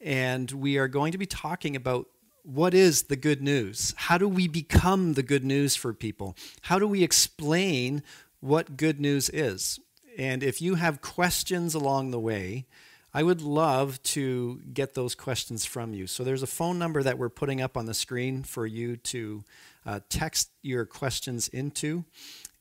And 0.00 0.48
we 0.52 0.78
are 0.78 0.86
going 0.86 1.10
to 1.10 1.18
be 1.18 1.26
talking 1.26 1.74
about 1.74 2.06
what 2.44 2.72
is 2.72 3.02
the 3.02 3.16
good 3.16 3.42
news? 3.42 3.94
How 3.96 4.16
do 4.16 4.28
we 4.28 4.46
become 4.46 5.14
the 5.14 5.24
good 5.24 5.42
news 5.42 5.74
for 5.74 5.92
people? 5.92 6.36
How 6.60 6.78
do 6.78 6.86
we 6.86 7.02
explain 7.02 8.04
what 8.38 8.76
good 8.76 9.00
news 9.00 9.28
is? 9.30 9.80
And 10.16 10.44
if 10.44 10.62
you 10.62 10.76
have 10.76 11.02
questions 11.02 11.74
along 11.74 12.12
the 12.12 12.20
way, 12.20 12.66
I 13.12 13.24
would 13.24 13.42
love 13.42 14.00
to 14.04 14.60
get 14.72 14.94
those 14.94 15.16
questions 15.16 15.64
from 15.64 15.94
you. 15.94 16.06
So 16.06 16.22
there's 16.22 16.44
a 16.44 16.46
phone 16.46 16.78
number 16.78 17.02
that 17.02 17.18
we're 17.18 17.28
putting 17.28 17.60
up 17.60 17.76
on 17.76 17.86
the 17.86 17.94
screen 17.94 18.44
for 18.44 18.66
you 18.66 18.96
to 18.98 19.42
uh, 19.88 20.00
text 20.10 20.50
your 20.62 20.84
questions 20.84 21.48
into. 21.48 22.04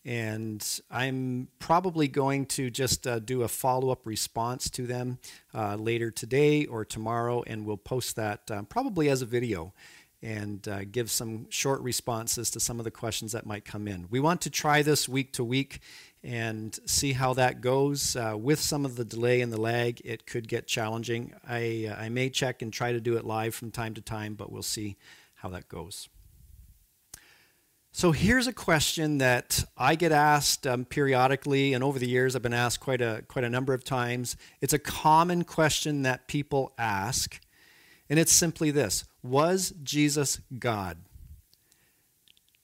And 0.05 0.65
I'm 0.89 1.49
probably 1.59 2.07
going 2.07 2.45
to 2.45 2.69
just 2.69 3.05
uh, 3.05 3.19
do 3.19 3.41
a 3.41 3.49
follow 3.49 3.91
up 3.91 4.05
response 4.05 4.69
to 4.71 4.87
them 4.87 5.19
uh, 5.53 5.75
later 5.75 6.09
today 6.09 6.65
or 6.65 6.85
tomorrow, 6.85 7.43
and 7.45 7.65
we'll 7.65 7.75
post 7.75 8.15
that 8.15 8.49
uh, 8.49 8.61
probably 8.63 9.09
as 9.09 9.21
a 9.21 9.25
video 9.25 9.73
and 10.23 10.65
uh, 10.69 10.85
give 10.85 11.11
some 11.11 11.47
short 11.49 11.81
responses 11.81 12.49
to 12.51 12.59
some 12.61 12.79
of 12.79 12.85
the 12.85 12.91
questions 12.91 13.33
that 13.33 13.45
might 13.45 13.65
come 13.65 13.85
in. 13.85 14.07
We 14.09 14.21
want 14.21 14.41
to 14.41 14.49
try 14.49 14.81
this 14.81 15.09
week 15.09 15.33
to 15.33 15.43
week 15.43 15.81
and 16.23 16.79
see 16.85 17.11
how 17.11 17.33
that 17.33 17.59
goes. 17.59 18.15
Uh, 18.15 18.35
with 18.37 18.61
some 18.61 18.85
of 18.85 18.95
the 18.95 19.05
delay 19.05 19.41
and 19.41 19.51
the 19.51 19.61
lag, 19.61 20.01
it 20.05 20.25
could 20.25 20.47
get 20.47 20.67
challenging. 20.67 21.33
I, 21.47 21.89
uh, 21.91 22.01
I 22.01 22.07
may 22.07 22.29
check 22.29 22.61
and 22.61 22.71
try 22.71 22.93
to 22.93 23.01
do 23.01 23.17
it 23.17 23.25
live 23.25 23.53
from 23.53 23.71
time 23.71 23.93
to 23.95 24.01
time, 24.01 24.35
but 24.35 24.51
we'll 24.51 24.63
see 24.63 24.95
how 25.35 25.49
that 25.49 25.67
goes. 25.67 26.07
So 27.97 28.11
here's 28.11 28.45
a 28.45 28.53
question 28.53 29.17
that 29.17 29.63
I 29.75 29.95
get 29.95 30.11
asked 30.11 30.67
um, 30.67 30.85
periodically, 30.85 31.73
and 31.73 31.83
over 31.83 31.97
the 31.97 32.07
years 32.07 32.35
I've 32.35 32.43
been 32.43 32.53
asked 32.53 32.79
quite 32.79 33.01
a 33.01 33.23
quite 33.27 33.43
a 33.43 33.49
number 33.49 33.73
of 33.73 33.83
times. 33.83 34.37
It's 34.61 34.71
a 34.71 34.77
common 34.77 35.43
question 35.43 36.03
that 36.03 36.27
people 36.27 36.73
ask, 36.77 37.41
and 38.07 38.19
it's 38.19 38.31
simply 38.31 38.69
this: 38.69 39.05
Was 39.23 39.73
Jesus 39.81 40.39
God? 40.59 40.99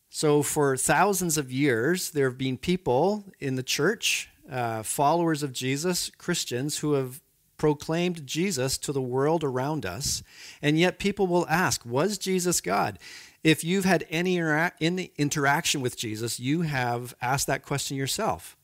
So 0.07 0.43
for 0.43 0.77
thousands 0.77 1.39
of 1.39 1.51
years, 1.51 2.11
there 2.11 2.29
have 2.29 2.37
been 2.37 2.59
people 2.59 3.23
in 3.39 3.55
the 3.55 3.63
church, 3.63 4.29
uh, 4.51 4.83
followers 4.83 5.41
of 5.41 5.51
Jesus, 5.51 6.11
Christians, 6.11 6.77
who 6.77 6.93
have 6.93 7.21
proclaimed 7.57 8.27
Jesus 8.27 8.77
to 8.77 8.91
the 8.91 9.01
world 9.01 9.43
around 9.43 9.83
us, 9.83 10.21
and 10.61 10.77
yet 10.77 10.99
people 10.99 11.25
will 11.25 11.47
ask, 11.49 11.83
"Was 11.87 12.19
Jesus 12.19 12.61
God?" 12.61 12.99
If 13.43 13.63
you've 13.63 13.85
had 13.85 14.05
any, 14.09 14.39
any 14.39 15.11
interaction 15.17 15.81
with 15.81 15.97
Jesus, 15.97 16.39
you 16.39 16.61
have 16.61 17.13
asked 17.21 17.47
that 17.47 17.63
question 17.63 17.97
yourself. 17.97 18.55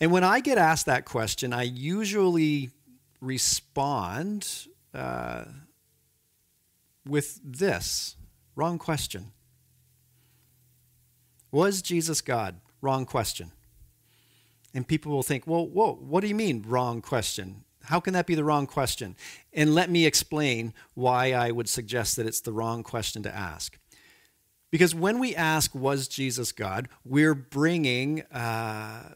And 0.00 0.12
when 0.12 0.22
I 0.22 0.40
get 0.40 0.58
asked 0.58 0.86
that 0.86 1.04
question, 1.04 1.52
I 1.52 1.62
usually 1.62 2.70
respond 3.20 4.66
uh, 4.92 5.44
with 7.06 7.40
this 7.44 8.16
wrong 8.54 8.78
question. 8.78 9.32
Was 11.50 11.82
Jesus 11.82 12.20
God? 12.20 12.60
Wrong 12.80 13.06
question. 13.06 13.52
And 14.74 14.86
people 14.86 15.12
will 15.12 15.22
think, 15.22 15.46
well, 15.46 15.66
whoa, 15.66 15.94
what 15.94 16.20
do 16.20 16.26
you 16.26 16.34
mean, 16.34 16.64
wrong 16.66 17.00
question? 17.00 17.64
How 17.86 18.00
can 18.00 18.14
that 18.14 18.26
be 18.26 18.34
the 18.34 18.44
wrong 18.44 18.66
question? 18.66 19.16
And 19.52 19.74
let 19.74 19.90
me 19.90 20.06
explain 20.06 20.74
why 20.94 21.32
I 21.32 21.50
would 21.50 21.68
suggest 21.68 22.16
that 22.16 22.26
it's 22.26 22.40
the 22.40 22.52
wrong 22.52 22.82
question 22.82 23.22
to 23.22 23.34
ask. 23.34 23.78
Because 24.70 24.94
when 24.94 25.18
we 25.18 25.36
ask, 25.36 25.74
Was 25.74 26.08
Jesus 26.08 26.50
God? 26.52 26.88
we're 27.04 27.34
bringing 27.34 28.22
uh, 28.32 29.14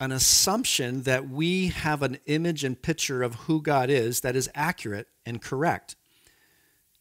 an 0.00 0.12
assumption 0.12 1.02
that 1.02 1.28
we 1.28 1.68
have 1.68 2.02
an 2.02 2.18
image 2.26 2.64
and 2.64 2.80
picture 2.80 3.22
of 3.22 3.34
who 3.34 3.62
God 3.62 3.88
is 3.88 4.20
that 4.20 4.36
is 4.36 4.50
accurate 4.54 5.08
and 5.24 5.40
correct. 5.40 5.96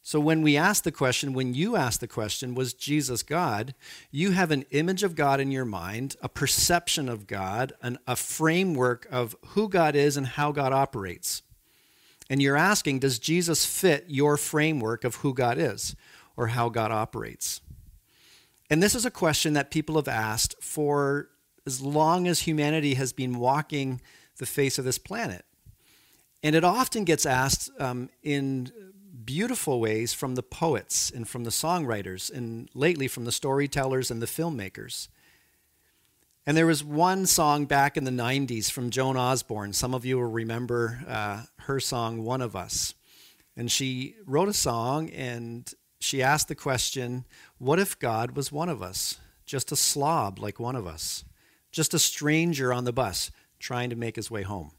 So 0.06 0.20
when 0.20 0.42
we 0.42 0.58
ask 0.58 0.84
the 0.84 0.92
question, 0.92 1.32
when 1.32 1.54
you 1.54 1.78
ask 1.78 2.02
the 2.02 2.10
question, 2.10 2.56
was 2.56 2.74
Jesus 2.74 3.24
God? 3.24 3.74
You 4.12 4.32
have 4.32 4.52
an 4.52 4.66
image 4.72 5.02
of 5.02 5.16
God 5.16 5.40
in 5.40 5.50
your 5.50 5.64
mind, 5.64 6.18
a 6.22 6.28
perception 6.28 7.08
of 7.08 7.26
God, 7.26 7.72
an, 7.82 7.98
a 8.06 8.18
framework 8.18 9.08
of 9.10 9.34
who 9.48 9.70
God 9.70 9.96
is 9.96 10.18
and 10.18 10.28
how 10.28 10.52
God 10.52 10.74
operates. 10.74 11.42
And 12.30 12.42
you're 12.42 12.58
asking, 12.58 13.00
does 13.00 13.18
Jesus 13.18 13.66
fit 13.66 14.04
your 14.10 14.36
framework 14.36 15.06
of 15.06 15.16
who 15.16 15.34
God 15.34 15.58
is 15.58 15.96
or 16.36 16.48
how 16.48 16.68
God 16.68 16.92
operates? 16.92 17.62
And 18.70 18.84
this 18.84 18.96
is 18.96 19.06
a 19.06 19.12
question 19.12 19.54
that 19.54 19.72
people 19.72 19.96
have 19.96 20.10
asked 20.10 20.62
for 20.62 21.30
as 21.66 21.80
long 21.80 22.28
as 22.28 22.42
humanity 22.42 22.96
has 22.96 23.14
been 23.14 23.40
walking 23.40 24.02
the 24.38 24.46
face 24.46 24.78
of 24.78 24.84
this 24.84 24.98
planet. 24.98 25.46
And 26.44 26.56
it 26.56 26.66
often 26.66 27.06
gets 27.06 27.26
asked 27.26 27.72
um, 27.80 28.10
in 28.22 28.70
beautiful 29.26 29.80
ways 29.80 30.14
from 30.14 30.36
the 30.36 30.44
poets 30.44 31.12
and 31.12 31.28
from 31.28 31.44
the 31.44 31.50
songwriters, 31.50 32.32
and 32.32 32.70
lately 32.74 33.08
from 33.08 33.26
the 33.26 33.32
storytellers 33.32 34.10
and 34.10 34.22
the 34.22 34.26
filmmakers. 34.26 35.08
And 36.46 36.58
there 36.58 36.66
was 36.66 36.84
one 36.84 37.26
song 37.26 37.66
back 37.66 37.96
in 37.96 38.04
the 38.04 38.12
90s 38.12 38.70
from 38.70 38.90
Joan 38.90 39.16
Osborne. 39.16 39.72
Some 39.72 39.94
of 39.94 40.04
you 40.04 40.18
will 40.18 40.26
remember 40.26 41.04
uh, 41.08 41.44
her 41.60 41.80
song, 41.80 42.24
One 42.24 42.42
of 42.42 42.56
Us. 42.56 42.96
And 43.56 43.72
she 43.72 44.16
wrote 44.26 44.50
a 44.50 44.54
song 44.54 45.10
and 45.12 45.72
she 46.00 46.22
asked 46.22 46.50
the 46.50 46.56
question 46.56 47.26
What 47.60 47.80
if 47.80 47.98
God 47.98 48.36
was 48.36 48.52
one 48.52 48.68
of 48.68 48.82
us? 48.82 49.20
Just 49.46 49.72
a 49.72 49.76
slob 49.76 50.40
like 50.40 50.60
one 50.60 50.76
of 50.76 50.86
us, 50.86 51.24
just 51.72 51.94
a 51.94 52.00
stranger 52.00 52.74
on 52.74 52.84
the 52.84 52.94
bus 52.94 53.32
trying 53.60 53.90
to 53.90 53.96
make 53.96 54.18
his 54.18 54.30
way 54.30 54.42
home. 54.42 54.72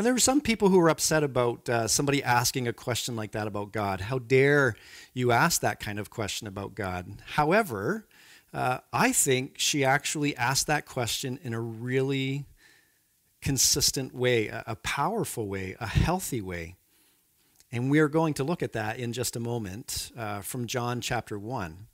And 0.00 0.06
there 0.06 0.14
were 0.14 0.18
some 0.18 0.40
people 0.40 0.70
who 0.70 0.78
were 0.78 0.88
upset 0.88 1.22
about 1.22 1.68
uh, 1.68 1.86
somebody 1.86 2.22
asking 2.22 2.66
a 2.66 2.72
question 2.72 3.16
like 3.16 3.32
that 3.32 3.46
about 3.46 3.70
God. 3.70 4.00
How 4.00 4.18
dare 4.18 4.74
you 5.12 5.30
ask 5.30 5.60
that 5.60 5.78
kind 5.78 5.98
of 5.98 6.08
question 6.08 6.46
about 6.46 6.74
God? 6.74 7.16
However, 7.34 8.06
uh, 8.54 8.78
I 8.94 9.12
think 9.12 9.58
she 9.58 9.84
actually 9.84 10.34
asked 10.34 10.68
that 10.68 10.86
question 10.86 11.38
in 11.42 11.52
a 11.52 11.60
really 11.60 12.46
consistent 13.42 14.14
way, 14.14 14.46
a, 14.48 14.64
a 14.68 14.76
powerful 14.76 15.46
way, 15.46 15.76
a 15.78 15.86
healthy 15.86 16.40
way. 16.40 16.76
And 17.70 17.90
we 17.90 17.98
are 17.98 18.08
going 18.08 18.32
to 18.32 18.42
look 18.42 18.62
at 18.62 18.72
that 18.72 18.98
in 18.98 19.12
just 19.12 19.36
a 19.36 19.40
moment 19.40 20.12
uh, 20.16 20.40
from 20.40 20.66
John 20.66 21.02
chapter 21.02 21.38
1. 21.38 21.88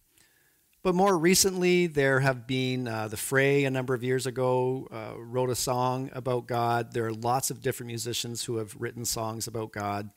But 0.87 0.95
more 0.95 1.19
recently, 1.19 1.89
there 1.89 2.21
have 2.21 2.47
been 2.47 2.87
uh, 2.87 3.09
the 3.09 3.17
Fray 3.17 3.65
a 3.65 3.71
number 3.73 3.93
of 3.93 4.05
years 4.05 4.25
ago 4.25 4.87
uh, 4.93 5.19
wrote 5.19 5.51
a 5.51 5.57
song 5.57 6.11
about 6.13 6.47
God. 6.47 6.93
There 6.93 7.07
are 7.07 7.13
lots 7.13 7.51
of 7.51 7.61
different 7.61 7.89
musicians 7.89 8.45
who 8.45 8.59
have 8.59 8.77
written 8.79 9.05
songs 9.05 9.49
about 9.49 9.73
God. 9.73 10.11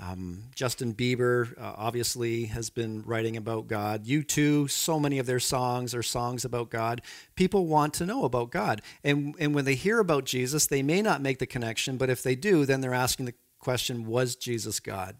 Um, 0.00 0.44
Justin 0.54 0.94
Bieber 0.94 1.60
uh, 1.60 1.74
obviously 1.76 2.44
has 2.44 2.70
been 2.70 3.02
writing 3.02 3.36
about 3.36 3.66
God. 3.66 4.04
U2, 4.04 4.70
so 4.70 5.00
many 5.00 5.18
of 5.18 5.26
their 5.26 5.40
songs 5.40 5.96
are 5.96 6.02
songs 6.04 6.44
about 6.44 6.70
God. 6.70 7.02
People 7.34 7.66
want 7.66 7.92
to 7.94 8.06
know 8.06 8.22
about 8.22 8.52
God. 8.52 8.82
And, 9.02 9.34
and 9.40 9.52
when 9.52 9.64
they 9.64 9.74
hear 9.74 9.98
about 9.98 10.26
Jesus, 10.26 10.68
they 10.68 10.84
may 10.84 11.02
not 11.02 11.22
make 11.22 11.40
the 11.40 11.44
connection, 11.46 11.96
but 11.96 12.08
if 12.08 12.22
they 12.22 12.36
do, 12.36 12.64
then 12.64 12.82
they're 12.82 12.94
asking 12.94 13.26
the 13.26 13.34
question 13.58 14.06
Was 14.06 14.36
Jesus 14.36 14.78
God? 14.78 15.16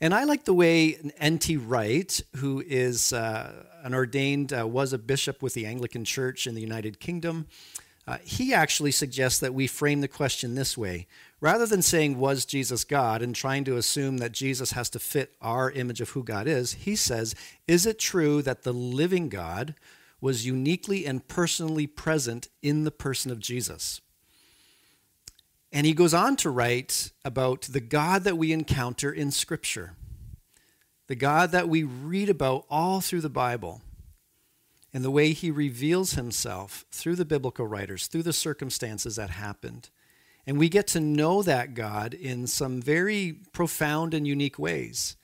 And 0.00 0.12
I 0.12 0.24
like 0.24 0.44
the 0.44 0.54
way 0.54 0.98
N.T. 1.18 1.56
Wright, 1.56 2.20
who 2.36 2.62
is 2.66 3.12
uh, 3.12 3.64
an 3.82 3.94
ordained, 3.94 4.52
uh, 4.52 4.66
was 4.66 4.92
a 4.92 4.98
bishop 4.98 5.42
with 5.42 5.54
the 5.54 5.64
Anglican 5.64 6.04
Church 6.04 6.46
in 6.46 6.54
the 6.54 6.60
United 6.60 7.00
Kingdom, 7.00 7.46
uh, 8.06 8.18
he 8.22 8.54
actually 8.54 8.92
suggests 8.92 9.40
that 9.40 9.54
we 9.54 9.66
frame 9.66 10.00
the 10.00 10.08
question 10.08 10.54
this 10.54 10.78
way. 10.78 11.06
Rather 11.40 11.66
than 11.66 11.82
saying, 11.82 12.18
Was 12.18 12.44
Jesus 12.44 12.84
God, 12.84 13.20
and 13.20 13.34
trying 13.34 13.64
to 13.64 13.76
assume 13.76 14.18
that 14.18 14.32
Jesus 14.32 14.72
has 14.72 14.88
to 14.90 14.98
fit 14.98 15.34
our 15.40 15.70
image 15.70 16.00
of 16.00 16.10
who 16.10 16.22
God 16.22 16.46
is, 16.46 16.74
he 16.74 16.94
says, 16.94 17.34
Is 17.66 17.84
it 17.84 17.98
true 17.98 18.42
that 18.42 18.62
the 18.62 18.72
living 18.72 19.28
God 19.28 19.74
was 20.20 20.46
uniquely 20.46 21.04
and 21.04 21.26
personally 21.26 21.86
present 21.86 22.48
in 22.62 22.84
the 22.84 22.90
person 22.90 23.30
of 23.30 23.40
Jesus? 23.40 24.00
And 25.72 25.86
he 25.86 25.94
goes 25.94 26.14
on 26.14 26.36
to 26.36 26.50
write 26.50 27.10
about 27.24 27.62
the 27.62 27.80
God 27.80 28.24
that 28.24 28.38
we 28.38 28.52
encounter 28.52 29.12
in 29.12 29.30
Scripture, 29.30 29.94
the 31.08 31.16
God 31.16 31.52
that 31.52 31.68
we 31.68 31.82
read 31.82 32.30
about 32.30 32.64
all 32.70 33.00
through 33.00 33.20
the 33.20 33.28
Bible, 33.28 33.82
and 34.92 35.04
the 35.04 35.10
way 35.10 35.32
he 35.32 35.50
reveals 35.50 36.12
himself 36.12 36.84
through 36.90 37.16
the 37.16 37.24
biblical 37.24 37.66
writers, 37.66 38.06
through 38.06 38.22
the 38.22 38.32
circumstances 38.32 39.16
that 39.16 39.30
happened. 39.30 39.90
And 40.46 40.58
we 40.58 40.68
get 40.68 40.86
to 40.88 41.00
know 41.00 41.42
that 41.42 41.74
God 41.74 42.14
in 42.14 42.46
some 42.46 42.80
very 42.80 43.40
profound 43.52 44.14
and 44.14 44.26
unique 44.26 44.58
ways. 44.58 45.16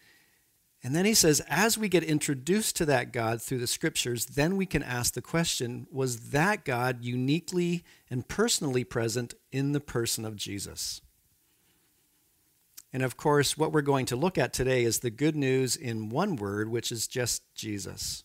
And 0.85 0.97
then 0.97 1.05
he 1.05 1.15
says, 1.15 1.41
as 1.49 1.79
we 1.79 1.89
get 1.89 2.03
introduced 2.03 2.77
to 2.77 2.87
that 2.87 3.13
God 3.13 3.41
through 3.41 3.59
the 3.59 3.69
scriptures, 3.69 4.27
then 4.27 4.57
we 4.57 4.67
can 4.67 4.83
ask 4.83 5.15
the 5.15 5.23
question 5.23 5.87
was 5.93 6.31
that 6.31 6.65
God 6.65 7.05
uniquely 7.05 7.85
and 8.11 8.27
personally 8.27 8.83
present 8.83 9.35
in 9.53 9.73
the 9.73 9.81
person 9.81 10.25
of 10.25 10.35
Jesus? 10.35 11.01
And 12.93 13.03
of 13.03 13.17
course, 13.17 13.57
what 13.57 13.73
we're 13.73 13.81
going 13.81 14.07
to 14.07 14.17
look 14.17 14.37
at 14.37 14.53
today 14.53 14.83
is 14.83 14.99
the 14.99 15.11
good 15.11 15.37
news 15.37 15.77
in 15.77 16.11
one 16.11 16.37
word, 16.37 16.69
which 16.69 16.91
is 16.91 17.07
just 17.07 17.43
Jesus. 17.55 18.25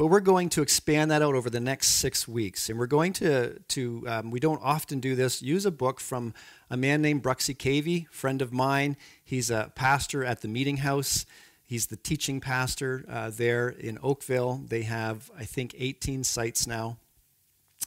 But 0.00 0.06
we're 0.06 0.20
going 0.20 0.48
to 0.50 0.62
expand 0.62 1.10
that 1.10 1.20
out 1.20 1.34
over 1.34 1.50
the 1.50 1.60
next 1.60 1.88
six 1.88 2.26
weeks. 2.26 2.70
And 2.70 2.78
we're 2.78 2.86
going 2.86 3.12
to, 3.12 3.58
to 3.58 4.04
um, 4.08 4.30
we 4.30 4.40
don't 4.40 4.62
often 4.62 4.98
do 4.98 5.14
this, 5.14 5.42
use 5.42 5.66
a 5.66 5.70
book 5.70 6.00
from 6.00 6.32
a 6.70 6.76
man 6.78 7.02
named 7.02 7.22
Bruxy 7.22 7.54
Cavey, 7.54 8.08
friend 8.08 8.40
of 8.40 8.50
mine. 8.50 8.96
He's 9.22 9.50
a 9.50 9.70
pastor 9.74 10.24
at 10.24 10.40
the 10.40 10.48
Meeting 10.48 10.78
House. 10.78 11.26
He's 11.66 11.88
the 11.88 11.96
teaching 11.96 12.40
pastor 12.40 13.04
uh, 13.10 13.28
there 13.28 13.68
in 13.68 13.98
Oakville. 14.02 14.62
They 14.66 14.84
have, 14.84 15.30
I 15.38 15.44
think, 15.44 15.74
18 15.76 16.24
sites 16.24 16.66
now. 16.66 16.96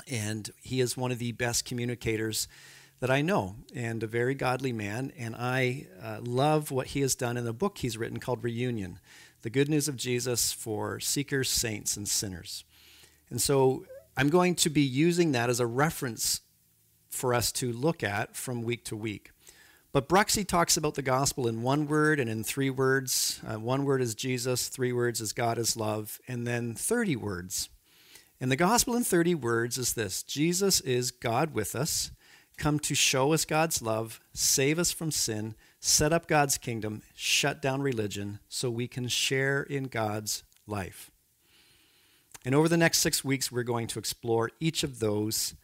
And 0.07 0.51
he 0.61 0.81
is 0.81 0.95
one 0.95 1.11
of 1.11 1.17
the 1.17 1.31
best 1.31 1.65
communicators 1.65 2.47
that 2.99 3.09
I 3.09 3.23
know 3.23 3.55
and 3.73 4.03
a 4.03 4.07
very 4.07 4.35
godly 4.35 4.71
man. 4.71 5.11
And 5.17 5.35
I 5.35 5.87
uh, 5.99 6.19
love 6.21 6.69
what 6.69 6.85
he 6.85 7.01
has 7.01 7.15
done 7.15 7.37
in 7.37 7.43
the 7.43 7.53
book 7.53 7.79
he's 7.79 7.97
written 7.97 8.19
called 8.19 8.43
Reunion 8.43 8.99
the 9.43 9.49
good 9.49 9.69
news 9.69 9.87
of 9.87 9.95
Jesus 9.95 10.51
for 10.51 10.99
seekers, 10.99 11.49
saints, 11.49 11.95
and 11.95 12.07
sinners. 12.07 12.63
And 13.29 13.41
so 13.41 13.85
I'm 14.17 14.29
going 14.29 14.55
to 14.55 14.69
be 14.69 14.81
using 14.81 15.33
that 15.33 15.49
as 15.49 15.59
a 15.59 15.67
reference 15.67 16.41
for 17.09 17.33
us 17.33 17.51
to 17.53 17.71
look 17.71 18.03
at 18.03 18.35
from 18.35 18.63
week 18.63 18.85
to 18.85 18.95
week. 18.95 19.31
But 19.91 20.09
Bruxy 20.09 20.47
talks 20.47 20.75
about 20.77 20.95
the 20.95 21.03
gospel 21.03 21.47
in 21.47 21.61
one 21.61 21.87
word 21.87 22.19
and 22.19 22.29
in 22.29 22.43
three 22.43 22.71
words. 22.71 23.39
Uh, 23.45 23.59
one 23.59 23.85
word 23.85 24.01
is 24.01 24.15
Jesus, 24.15 24.67
three 24.69 24.91
words 24.91 25.21
is 25.21 25.33
God 25.33 25.59
is 25.59 25.77
love, 25.77 26.19
and 26.27 26.47
then 26.47 26.73
30 26.73 27.15
words. 27.17 27.69
And 28.41 28.51
the 28.51 28.55
gospel 28.55 28.95
in 28.95 29.03
30 29.03 29.35
words 29.35 29.77
is 29.77 29.93
this 29.93 30.23
Jesus 30.23 30.79
is 30.81 31.11
God 31.11 31.53
with 31.53 31.75
us, 31.75 32.11
come 32.57 32.79
to 32.79 32.95
show 32.95 33.33
us 33.33 33.45
God's 33.45 33.81
love, 33.81 34.19
save 34.33 34.79
us 34.79 34.91
from 34.91 35.11
sin, 35.11 35.53
set 35.85 36.13
up 36.13 36.27
God's 36.27 36.57
kingdom, 36.57 37.01
shut 37.13 37.61
down 37.61 37.81
religion, 37.81 38.39
so 38.47 38.69
we 38.69 38.87
can 38.87 39.09
share 39.09 39.63
in 39.63 39.83
God's 39.83 40.43
life. 40.65 41.11
And 42.45 42.55
over 42.55 42.69
the 42.69 42.77
next 42.77 42.99
six 42.99 43.21
weeks, 43.25 43.51
we're 43.51 43.63
going 43.63 43.87
to 43.87 43.99
explore 43.99 44.51
each 44.61 44.83
of 44.83 44.99
those 44.99 45.55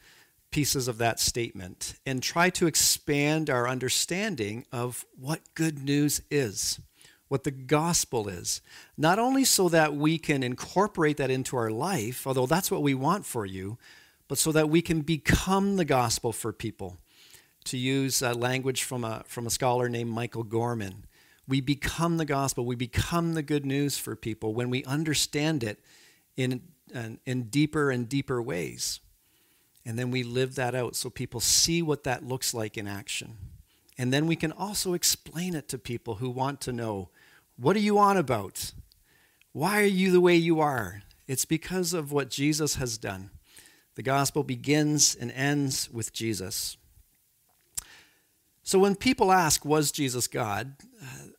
pieces 0.52 0.90
of 0.90 0.98
that 0.98 1.22
statement 1.22 1.96
and 2.06 2.22
try 2.22 2.50
to 2.50 2.68
expand 2.68 3.50
our 3.50 3.66
understanding 3.66 4.66
of 4.74 5.06
what 5.18 5.40
good 5.56 5.86
news 5.86 6.22
is, 6.30 6.82
what 7.30 7.46
the 7.46 7.52
gospel 7.52 8.28
is. 8.28 8.60
Not 8.98 9.20
only 9.20 9.46
so 9.46 9.70
that 9.70 9.96
we 9.96 10.18
can 10.18 10.44
incorporate 10.44 11.16
that 11.16 11.32
into 11.32 11.56
our 11.56 11.72
life, 11.72 12.28
although 12.28 12.46
that's 12.46 12.70
what 12.70 12.84
we 12.84 12.94
want 12.94 13.26
for 13.26 13.46
you, 13.46 13.78
but 14.28 14.38
so 14.38 14.52
that 14.52 14.70
we 14.70 14.82
can 14.82 15.00
become 15.00 15.78
the 15.78 15.86
gospel 15.86 16.34
for 16.34 16.52
people 16.52 16.98
to 17.66 17.78
use 17.78 18.22
uh, 18.22 18.34
language 18.34 18.84
from 18.84 19.04
a, 19.04 19.24
from 19.26 19.46
a 19.46 19.50
scholar 19.50 19.90
named 19.90 20.10
Michael 20.10 20.44
Gorman. 20.44 21.06
We 21.48 21.62
become 21.62 22.18
the 22.18 22.26
gospel, 22.26 22.66
we 22.66 22.76
become 22.76 23.34
the 23.34 23.44
good 23.44 23.66
news 23.66 23.98
for 23.98 24.16
people 24.16 24.54
when 24.54 24.70
we 24.70 24.84
understand 24.86 25.64
it 25.64 25.80
in, 26.38 26.62
in, 26.94 27.20
in 27.26 27.44
deeper 27.44 27.92
and 27.92 28.08
deeper 28.08 28.42
ways. 28.42 29.00
And 29.86 29.98
then 29.98 30.12
we 30.12 30.24
live 30.24 30.56
that 30.56 30.76
out 30.76 30.96
so 30.96 31.10
people 31.10 31.40
see 31.40 31.82
what 31.82 32.04
that 32.04 32.26
looks 32.26 32.54
like 32.54 32.78
in 32.78 32.88
action. 32.88 33.38
And 33.98 34.14
then 34.14 34.28
we 34.28 34.36
can 34.36 34.52
also 34.52 34.94
explain 34.94 35.56
it 35.56 35.68
to 35.70 35.78
people 35.78 36.16
who 36.16 36.30
want 36.30 36.62
to 36.62 36.72
know 36.72 37.10
what 37.58 37.76
are 37.76 37.80
you 37.80 37.98
on 37.98 38.16
about? 38.16 38.72
Why 39.52 39.82
are 39.82 39.86
you 39.86 40.12
the 40.12 40.22
way 40.22 40.36
you 40.36 40.62
are? 40.62 41.02
It's 41.28 41.44
because 41.44 41.94
of 41.94 42.12
what 42.12 42.30
Jesus 42.30 42.76
has 42.76 42.98
done. 42.98 43.32
The 43.96 44.04
gospel 44.04 44.44
begins 44.44 45.14
and 45.14 45.32
ends 45.32 45.90
with 45.92 46.14
Jesus. 46.14 46.78
So 48.70 48.78
when 48.78 48.96
people 48.96 49.32
ask, 49.32 49.66
was 49.66 49.92
Jesus 49.92 50.28
God? 50.28 50.76
Uh, 51.02 51.30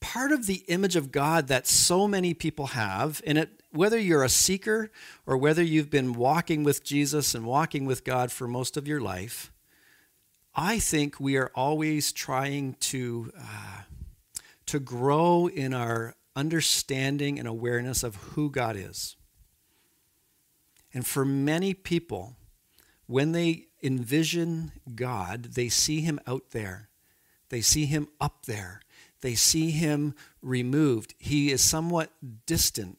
part 0.00 0.32
of 0.32 0.46
the 0.46 0.64
image 0.66 0.96
of 0.96 1.12
God 1.12 1.48
that 1.48 1.66
so 1.66 2.08
many 2.08 2.32
people 2.32 2.68
have, 2.68 3.20
and 3.26 3.36
it, 3.36 3.62
whether 3.70 3.98
you're 3.98 4.24
a 4.24 4.30
seeker 4.30 4.90
or 5.26 5.36
whether 5.36 5.62
you've 5.62 5.90
been 5.90 6.14
walking 6.14 6.64
with 6.64 6.82
Jesus 6.82 7.34
and 7.34 7.44
walking 7.44 7.84
with 7.84 8.02
God 8.02 8.32
for 8.32 8.48
most 8.48 8.78
of 8.78 8.88
your 8.88 8.98
life, 8.98 9.52
I 10.54 10.78
think 10.78 11.20
we 11.20 11.36
are 11.36 11.50
always 11.54 12.12
trying 12.12 12.76
to, 12.80 13.30
uh, 13.38 13.82
to 14.64 14.80
grow 14.80 15.48
in 15.48 15.74
our 15.74 16.14
understanding 16.34 17.38
and 17.38 17.46
awareness 17.46 18.02
of 18.02 18.16
who 18.16 18.50
God 18.50 18.76
is. 18.76 19.16
And 20.94 21.06
for 21.06 21.26
many 21.26 21.74
people, 21.74 22.36
when 23.06 23.32
they 23.32 23.66
envision 23.82 24.72
God, 24.94 25.54
they 25.54 25.68
see 25.68 26.00
him 26.00 26.20
out 26.26 26.50
there, 26.50 26.88
they 27.48 27.60
see 27.60 27.86
him 27.86 28.08
up 28.20 28.46
there, 28.46 28.82
they 29.20 29.34
see 29.34 29.70
him 29.70 30.14
removed. 30.42 31.14
He 31.18 31.50
is 31.52 31.60
somewhat 31.62 32.10
distant. 32.46 32.98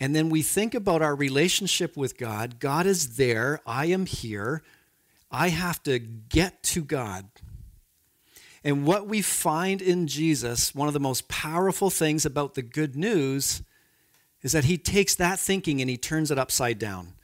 And 0.00 0.16
then 0.16 0.30
we 0.30 0.42
think 0.42 0.74
about 0.74 1.00
our 1.00 1.14
relationship 1.14 1.96
with 1.96 2.18
God. 2.18 2.58
God 2.58 2.86
is 2.86 3.16
there, 3.16 3.60
I 3.66 3.86
am 3.86 4.06
here. 4.06 4.62
I 5.30 5.48
have 5.48 5.82
to 5.84 5.98
get 5.98 6.62
to 6.64 6.82
God. 6.82 7.26
And 8.64 8.84
what 8.86 9.08
we 9.08 9.22
find 9.22 9.80
in 9.80 10.06
Jesus, 10.06 10.74
one 10.74 10.88
of 10.88 10.94
the 10.94 11.00
most 11.00 11.28
powerful 11.28 11.90
things 11.90 12.26
about 12.26 12.54
the 12.54 12.62
good 12.62 12.94
news, 12.94 13.62
is 14.42 14.52
that 14.52 14.64
he 14.64 14.76
takes 14.76 15.14
that 15.14 15.40
thinking 15.40 15.80
and 15.80 15.88
he 15.88 15.96
turns 15.96 16.30
it 16.30 16.38
upside 16.38 16.78
down. 16.78 17.14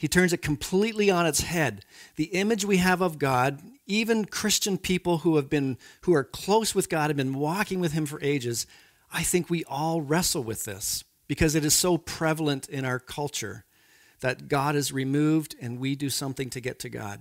He 0.00 0.08
turns 0.08 0.32
it 0.32 0.40
completely 0.40 1.10
on 1.10 1.26
its 1.26 1.42
head. 1.42 1.84
The 2.16 2.32
image 2.32 2.64
we 2.64 2.78
have 2.78 3.02
of 3.02 3.18
God, 3.18 3.60
even 3.84 4.24
Christian 4.24 4.78
people 4.78 5.18
who 5.18 5.36
have 5.36 5.50
been 5.50 5.76
who 6.04 6.14
are 6.14 6.24
close 6.24 6.74
with 6.74 6.88
God 6.88 7.10
have 7.10 7.18
been 7.18 7.34
walking 7.34 7.80
with 7.80 7.92
him 7.92 8.06
for 8.06 8.18
ages, 8.22 8.66
I 9.12 9.22
think 9.22 9.50
we 9.50 9.62
all 9.64 10.00
wrestle 10.00 10.42
with 10.42 10.64
this 10.64 11.04
because 11.28 11.54
it 11.54 11.66
is 11.66 11.74
so 11.74 11.98
prevalent 11.98 12.66
in 12.66 12.86
our 12.86 12.98
culture 12.98 13.66
that 14.20 14.48
God 14.48 14.74
is 14.74 14.90
removed 14.90 15.54
and 15.60 15.78
we 15.78 15.96
do 15.96 16.08
something 16.08 16.48
to 16.48 16.62
get 16.62 16.78
to 16.78 16.88
God. 16.88 17.20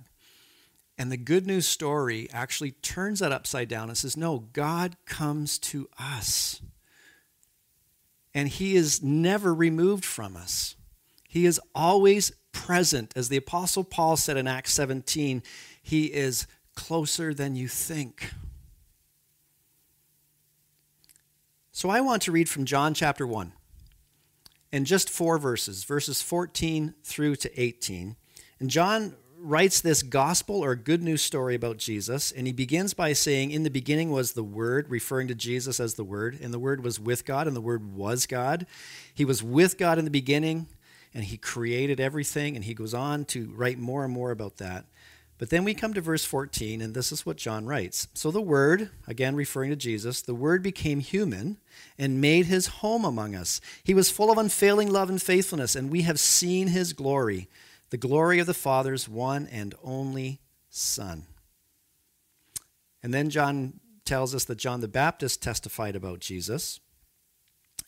And 0.98 1.12
the 1.12 1.18
good 1.18 1.46
news 1.46 1.68
story 1.68 2.30
actually 2.32 2.72
turns 2.72 3.20
that 3.20 3.34
upside 3.34 3.68
down 3.68 3.90
and 3.90 3.98
says, 3.98 4.16
no, 4.16 4.46
God 4.54 4.96
comes 5.06 5.60
to 5.60 5.90
us. 6.00 6.62
And 8.34 8.48
he 8.48 8.78
is 8.78 9.04
never 9.04 9.54
removed 9.54 10.06
from 10.06 10.38
us. 10.38 10.78
He 11.30 11.46
is 11.46 11.62
always 11.76 12.32
present. 12.52 13.14
As 13.16 13.30
the 13.30 13.38
Apostle 13.38 13.84
Paul 13.84 14.18
said 14.18 14.36
in 14.36 14.48
Acts 14.48 14.74
17, 14.74 15.44
he 15.82 16.06
is 16.06 16.48
closer 16.76 17.36
than 17.36 17.56
you 17.56 17.68
think. 17.68 18.34
So 21.72 21.90
I 21.90 22.02
want 22.02 22.24
to 22.24 22.32
read 22.32 22.50
from 22.50 22.66
John 22.66 22.96
chapter 22.96 23.28
1 23.28 23.54
and 24.72 24.88
just 24.88 25.08
four 25.08 25.38
verses, 25.38 25.84
verses 25.84 26.24
14 26.24 26.96
through 27.04 27.36
to 27.38 27.62
18. 27.62 28.16
And 28.60 28.70
John 28.72 29.16
writes 29.38 29.82
this 29.82 30.02
gospel 30.02 30.64
or 30.64 30.76
good 30.76 31.04
news 31.04 31.22
story 31.22 31.54
about 31.54 31.78
Jesus, 31.78 32.32
and 32.32 32.48
he 32.48 32.54
begins 32.54 32.96
by 32.96 33.14
saying, 33.14 33.52
In 33.52 33.62
the 33.62 33.70
beginning 33.70 34.10
was 34.10 34.34
the 34.34 34.44
Word, 34.44 34.90
referring 34.90 35.28
to 35.28 35.36
Jesus 35.36 35.80
as 35.80 35.94
the 35.94 36.04
Word, 36.04 36.40
and 36.42 36.52
the 36.52 36.60
Word 36.60 36.84
was 36.84 37.00
with 37.00 37.24
God, 37.24 37.46
and 37.46 37.56
the 37.56 37.62
Word 37.62 37.94
was 37.94 38.26
God. 38.26 38.66
He 39.14 39.24
was 39.24 39.44
with 39.44 39.78
God 39.78 40.00
in 40.00 40.06
the 40.06 40.12
beginning 40.12 40.68
and 41.14 41.24
he 41.24 41.38
created 41.38 42.00
everything, 42.00 42.56
and 42.56 42.66
he 42.66 42.74
goes 42.74 42.94
on 42.94 43.26
to 43.26 43.52
write 43.56 43.78
more 43.78 44.04
and 44.04 44.14
more 44.14 44.32
about 44.32 44.58
that. 44.58 44.86
But 45.40 45.50
then 45.50 45.64
we 45.64 45.74
come 45.74 45.94
to 45.94 46.02
verse 46.02 46.26
14, 46.26 46.82
and 46.82 46.94
this 46.94 47.14
is 47.14 47.26
what 47.26 47.38
John 47.38 47.66
writes. 47.66 48.10
So 48.14 48.30
the 48.30 48.42
Word, 48.42 48.92
again 49.08 49.36
referring 49.36 49.70
to 49.70 49.76
Jesus, 49.78 50.22
the 50.22 50.36
Word 50.36 50.62
became 50.62 51.00
human 51.00 51.58
and 51.98 52.20
made 52.20 52.48
his 52.48 52.68
home 52.68 53.06
among 53.06 53.36
us. 53.36 53.62
He 53.82 53.94
was 53.94 54.12
full 54.12 54.30
of 54.32 54.38
unfailing 54.38 54.92
love 54.92 55.10
and 55.10 55.22
faithfulness, 55.22 55.76
and 55.76 55.90
we 55.90 56.02
have 56.02 56.20
seen 56.20 56.68
his 56.68 56.92
glory, 56.92 57.48
the 57.90 57.98
glory 57.98 58.40
of 58.40 58.48
the 58.48 58.54
Father's 58.54 59.08
one 59.08 59.48
and 59.48 59.74
only 59.82 60.42
Son. 60.70 61.26
And 63.02 63.14
then 63.14 63.30
John 63.30 63.80
tells 64.04 64.36
us 64.36 64.44
that 64.46 64.58
John 64.58 64.82
the 64.82 64.90
Baptist 64.90 65.42
testified 65.42 65.96
about 65.96 66.20
Jesus. 66.20 66.82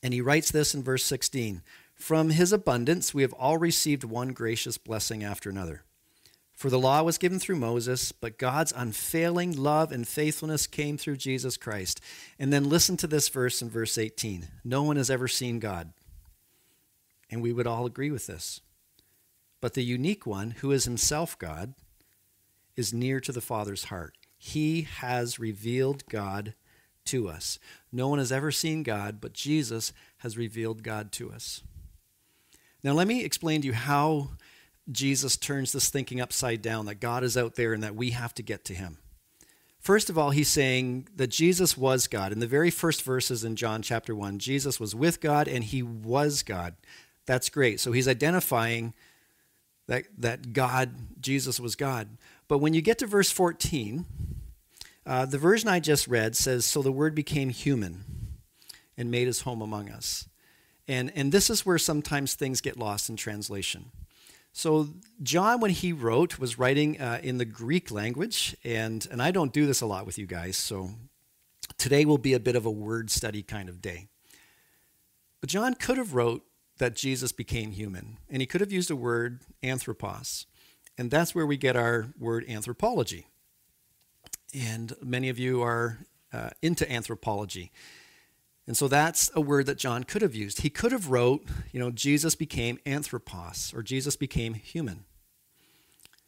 And 0.01 0.13
he 0.13 0.21
writes 0.21 0.51
this 0.51 0.73
in 0.73 0.83
verse 0.83 1.03
16 1.03 1.61
from 2.01 2.31
his 2.31 2.51
abundance, 2.51 3.13
we 3.13 3.21
have 3.21 3.33
all 3.33 3.57
received 3.57 4.03
one 4.03 4.29
gracious 4.29 4.77
blessing 4.77 5.23
after 5.23 5.49
another. 5.49 5.83
For 6.61 6.69
the 6.69 6.79
law 6.79 7.01
was 7.01 7.17
given 7.17 7.39
through 7.39 7.55
Moses, 7.55 8.11
but 8.11 8.37
God's 8.37 8.73
unfailing 8.75 9.55
love 9.55 9.91
and 9.91 10.07
faithfulness 10.07 10.67
came 10.67 10.97
through 10.97 11.17
Jesus 11.17 11.57
Christ. 11.57 11.99
And 12.37 12.53
then 12.53 12.69
listen 12.69 12.97
to 12.97 13.07
this 13.07 13.29
verse 13.29 13.61
in 13.61 13.69
verse 13.69 13.97
18 13.97 14.47
No 14.63 14.83
one 14.83 14.95
has 14.97 15.09
ever 15.09 15.27
seen 15.27 15.59
God. 15.59 15.93
And 17.29 17.41
we 17.41 17.53
would 17.53 17.65
all 17.65 17.85
agree 17.85 18.11
with 18.11 18.27
this. 18.27 18.61
But 19.59 19.73
the 19.73 19.83
unique 19.83 20.25
one, 20.25 20.51
who 20.51 20.71
is 20.71 20.85
himself 20.85 21.37
God, 21.39 21.73
is 22.75 22.93
near 22.93 23.19
to 23.21 23.31
the 23.31 23.41
Father's 23.41 23.85
heart. 23.85 24.15
He 24.37 24.83
has 24.83 25.39
revealed 25.39 26.05
God 26.07 26.55
to 27.05 27.27
us. 27.27 27.57
No 27.91 28.07
one 28.07 28.19
has 28.19 28.31
ever 28.31 28.51
seen 28.51 28.83
God, 28.83 29.19
but 29.21 29.33
Jesus 29.33 29.93
has 30.19 30.37
revealed 30.37 30.83
God 30.83 31.11
to 31.13 31.31
us. 31.31 31.63
Now, 32.83 32.93
let 32.93 33.07
me 33.07 33.23
explain 33.23 33.61
to 33.61 33.67
you 33.67 33.73
how 33.73 34.29
Jesus 34.91 35.37
turns 35.37 35.71
this 35.71 35.89
thinking 35.89 36.19
upside 36.19 36.61
down 36.61 36.85
that 36.87 36.95
God 36.95 37.23
is 37.23 37.37
out 37.37 37.55
there 37.55 37.73
and 37.73 37.83
that 37.83 37.95
we 37.95 38.11
have 38.11 38.33
to 38.35 38.43
get 38.43 38.65
to 38.65 38.73
him. 38.73 38.97
First 39.79 40.09
of 40.09 40.17
all, 40.17 40.29
he's 40.29 40.47
saying 40.47 41.07
that 41.15 41.27
Jesus 41.27 41.75
was 41.75 42.07
God. 42.07 42.31
In 42.31 42.39
the 42.39 42.47
very 42.47 42.69
first 42.69 43.03
verses 43.03 43.43
in 43.43 43.55
John 43.55 43.81
chapter 43.81 44.15
1, 44.15 44.37
Jesus 44.39 44.79
was 44.79 44.93
with 44.93 45.21
God 45.21 45.47
and 45.47 45.63
he 45.63 45.81
was 45.81 46.43
God. 46.43 46.75
That's 47.25 47.49
great. 47.49 47.79
So 47.79 47.91
he's 47.91 48.07
identifying 48.07 48.93
that, 49.87 50.05
that 50.17 50.53
God, 50.53 51.21
Jesus 51.21 51.59
was 51.59 51.75
God. 51.75 52.17
But 52.47 52.59
when 52.59 52.73
you 52.73 52.81
get 52.81 52.99
to 52.99 53.07
verse 53.07 53.31
14, 53.31 54.05
uh, 55.05 55.25
the 55.25 55.37
version 55.37 55.67
I 55.67 55.79
just 55.79 56.07
read 56.07 56.35
says, 56.35 56.65
So 56.65 56.81
the 56.81 56.91
Word 56.91 57.15
became 57.15 57.49
human 57.49 58.03
and 58.97 59.09
made 59.09 59.27
his 59.27 59.41
home 59.41 59.61
among 59.61 59.89
us. 59.89 60.27
And, 60.87 61.11
and 61.15 61.31
this 61.31 61.49
is 61.49 61.65
where 61.65 61.77
sometimes 61.77 62.33
things 62.33 62.61
get 62.61 62.77
lost 62.77 63.09
in 63.09 63.15
translation. 63.15 63.91
So, 64.53 64.89
John, 65.23 65.61
when 65.61 65.71
he 65.71 65.93
wrote, 65.93 66.37
was 66.37 66.59
writing 66.59 66.99
uh, 66.99 67.21
in 67.23 67.37
the 67.37 67.45
Greek 67.45 67.89
language, 67.89 68.55
and, 68.65 69.07
and 69.09 69.21
I 69.21 69.31
don't 69.31 69.53
do 69.53 69.65
this 69.65 69.79
a 69.79 69.85
lot 69.85 70.05
with 70.05 70.17
you 70.17 70.25
guys, 70.25 70.57
so 70.57 70.89
today 71.77 72.03
will 72.03 72.17
be 72.17 72.33
a 72.33 72.39
bit 72.39 72.57
of 72.57 72.65
a 72.65 72.71
word 72.71 73.09
study 73.09 73.43
kind 73.43 73.69
of 73.69 73.81
day. 73.81 74.07
But 75.39 75.49
John 75.49 75.73
could 75.75 75.97
have 75.97 76.13
wrote 76.13 76.43
that 76.79 76.95
Jesus 76.95 77.31
became 77.31 77.71
human, 77.71 78.17
and 78.29 78.41
he 78.41 78.45
could 78.45 78.59
have 78.59 78.73
used 78.73 78.91
a 78.91 78.95
word, 78.95 79.39
anthropos, 79.63 80.47
and 80.97 81.09
that's 81.09 81.33
where 81.33 81.45
we 81.45 81.55
get 81.55 81.77
our 81.77 82.07
word 82.19 82.43
anthropology. 82.49 83.27
And 84.53 84.93
many 85.01 85.29
of 85.29 85.39
you 85.39 85.61
are 85.61 85.99
uh, 86.33 86.49
into 86.61 86.89
anthropology. 86.91 87.71
And 88.71 88.77
so 88.77 88.87
that's 88.87 89.29
a 89.35 89.41
word 89.41 89.65
that 89.65 89.77
John 89.77 90.05
could 90.05 90.21
have 90.21 90.33
used. 90.33 90.61
He 90.61 90.69
could 90.69 90.93
have 90.93 91.09
wrote, 91.09 91.45
you 91.73 91.79
know, 91.81 91.91
Jesus 91.91 92.35
became 92.35 92.79
anthropos 92.85 93.73
or 93.75 93.83
Jesus 93.83 94.15
became 94.15 94.53
human. 94.53 95.03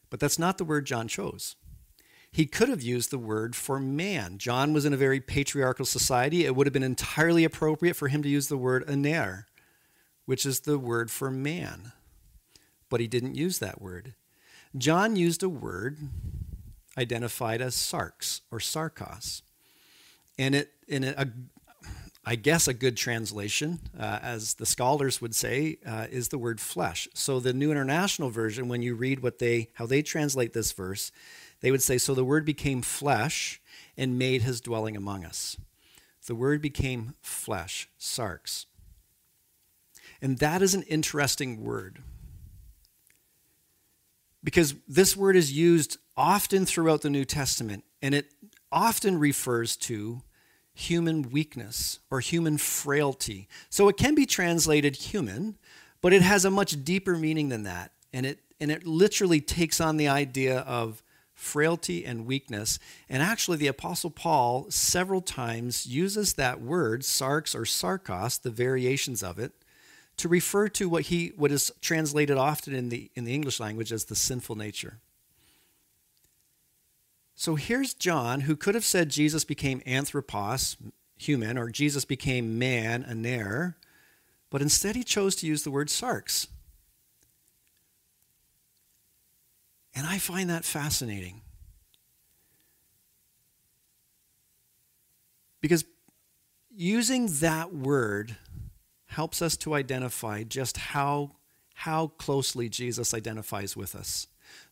But 0.10 0.20
that's 0.20 0.38
not 0.38 0.58
the 0.58 0.66
word 0.66 0.86
John 0.86 1.08
chose. 1.08 1.56
He 2.34 2.46
could 2.46 2.68
have 2.68 2.82
used 2.82 3.12
the 3.12 3.18
word 3.18 3.56
for 3.56 3.80
man. 3.80 4.40
John 4.40 4.74
was 4.74 4.84
in 4.84 4.92
a 4.92 4.98
very 4.98 5.22
patriarchal 5.22 5.86
society. 5.86 6.44
It 6.44 6.54
would 6.54 6.68
have 6.68 6.74
been 6.74 6.84
entirely 6.84 7.46
appropriate 7.46 7.96
for 7.96 8.10
him 8.10 8.22
to 8.24 8.28
use 8.28 8.50
the 8.50 8.58
word 8.58 8.84
aner, 8.90 9.48
which 10.26 10.46
is 10.46 10.60
the 10.60 10.78
word 10.78 11.10
for 11.10 11.32
man. 11.32 11.94
But 12.90 13.00
he 13.00 13.08
didn't 13.08 13.36
use 13.36 13.60
that 13.60 13.82
word. 13.82 14.16
John 14.78 15.16
used 15.16 15.44
a 15.44 15.48
word 15.48 15.98
identified 16.98 17.62
as 17.62 17.74
sarx 17.74 18.42
or 18.52 18.60
sarkos. 18.60 19.44
And 20.38 20.56
it, 20.56 20.72
in 20.90 21.06
a, 21.06 21.28
I 22.26 22.36
guess 22.36 22.68
a 22.68 22.74
good 22.74 22.96
translation, 22.96 23.80
uh, 24.00 24.20
as 24.22 24.54
the 24.54 24.66
scholars 24.66 25.22
would 25.22 25.36
say, 25.36 25.78
uh, 25.86 26.08
is 26.10 26.30
the 26.30 26.38
word 26.38 26.62
flesh. 26.62 27.08
So 27.14 27.40
the 27.40 27.54
New 27.54 27.70
International 27.70 28.30
Version, 28.30 28.70
when 28.70 28.82
you 28.82 28.96
read 28.96 29.22
what 29.22 29.40
they 29.40 29.70
how 29.74 29.86
they 29.86 30.02
translate 30.02 30.54
this 30.54 30.72
verse, 30.72 31.12
they 31.60 31.70
would 31.70 31.84
say, 31.84 31.98
"So 31.98 32.14
the 32.16 32.24
Word 32.24 32.46
became 32.46 32.82
flesh 32.82 33.62
and 33.98 34.18
made 34.18 34.44
His 34.44 34.62
dwelling 34.62 34.96
among 34.96 35.26
us." 35.26 35.58
The 36.26 36.36
Word 36.36 36.62
became 36.62 37.16
flesh, 37.22 37.90
sarx, 38.00 38.68
and 40.22 40.38
that 40.38 40.62
is 40.62 40.74
an 40.74 40.84
interesting 40.84 41.64
word 41.64 42.02
because 44.44 44.76
this 44.88 45.16
word 45.16 45.36
is 45.36 45.52
used 45.52 45.98
often 46.18 46.66
throughout 46.66 47.02
the 47.02 47.10
New 47.10 47.26
Testament, 47.26 47.84
and 48.02 48.14
it 48.14 48.34
often 48.72 49.18
refers 49.18 49.76
to 49.78 50.22
human 50.74 51.30
weakness 51.30 52.00
or 52.10 52.20
human 52.20 52.58
frailty. 52.58 53.48
So 53.70 53.88
it 53.90 53.98
can 53.98 54.16
be 54.16 54.26
translated 54.26 54.96
human, 54.96 55.58
but 56.02 56.14
it 56.14 56.22
has 56.22 56.46
a 56.46 56.52
much 56.52 56.84
deeper 56.84 57.16
meaning 57.16 57.50
than 57.50 57.64
that. 57.64 57.92
And 58.12 58.26
it, 58.26 58.40
and 58.60 58.72
it 58.72 58.86
literally 58.86 59.42
takes 59.42 59.80
on 59.80 59.98
the 59.98 60.08
idea 60.08 60.60
of 60.60 61.04
frailty, 61.34 62.06
and 62.06 62.26
weakness. 62.26 62.80
And 63.10 63.22
actually, 63.22 63.58
the 63.58 63.68
Apostle 63.68 64.10
Paul 64.10 64.68
several 64.70 65.22
times 65.22 65.86
uses 65.86 66.34
that 66.34 66.62
word, 66.62 67.02
sarx 67.02 67.54
or 67.56 67.64
sarkos, 67.64 68.42
the 68.42 68.50
variations 68.50 69.22
of 69.22 69.38
it, 69.40 69.52
to 70.18 70.30
refer 70.30 70.70
to 70.70 70.88
what 70.88 71.04
he 71.04 71.34
what 71.36 71.52
is 71.52 71.72
translated 71.82 72.38
often 72.38 72.74
in 72.74 72.90
the 72.90 73.12
in 73.16 73.26
the 73.26 73.34
English 73.34 73.60
language 73.60 73.92
as 73.92 74.06
the 74.06 74.16
sinful 74.16 74.56
nature. 74.56 75.00
So 77.36 77.56
here's 77.56 77.94
John 77.94 78.42
who 78.42 78.56
could 78.56 78.76
have 78.76 78.86
said 78.86 79.10
Jesus 79.10 79.44
became 79.44 79.82
anthropos, 79.86 80.78
human, 81.18 81.58
or 81.58 81.70
Jesus 81.70 82.06
became 82.06 82.60
man, 82.60 83.04
aner, 83.08 83.78
but 84.50 84.62
instead 84.62 84.96
he 84.96 85.04
chose 85.04 85.36
to 85.38 85.48
use 85.48 85.64
the 85.64 85.72
word 85.72 85.88
sarx. 85.88 86.48
And 89.96 90.08
I 90.08 90.18
find 90.18 90.50
that 90.50 90.66
fascinating. 90.66 91.42
Because 95.62 95.86
using 96.76 97.28
that 97.40 97.74
word 97.74 98.36
helps 99.06 99.42
us 99.42 99.56
to 99.58 99.76
identify 99.76 100.44
just 100.44 100.78
how, 100.78 101.32
how 101.76 102.08
closely 102.08 102.68
Jesus 102.68 103.14
identifies 103.14 103.78
with 103.78 103.96
us. 103.96 104.28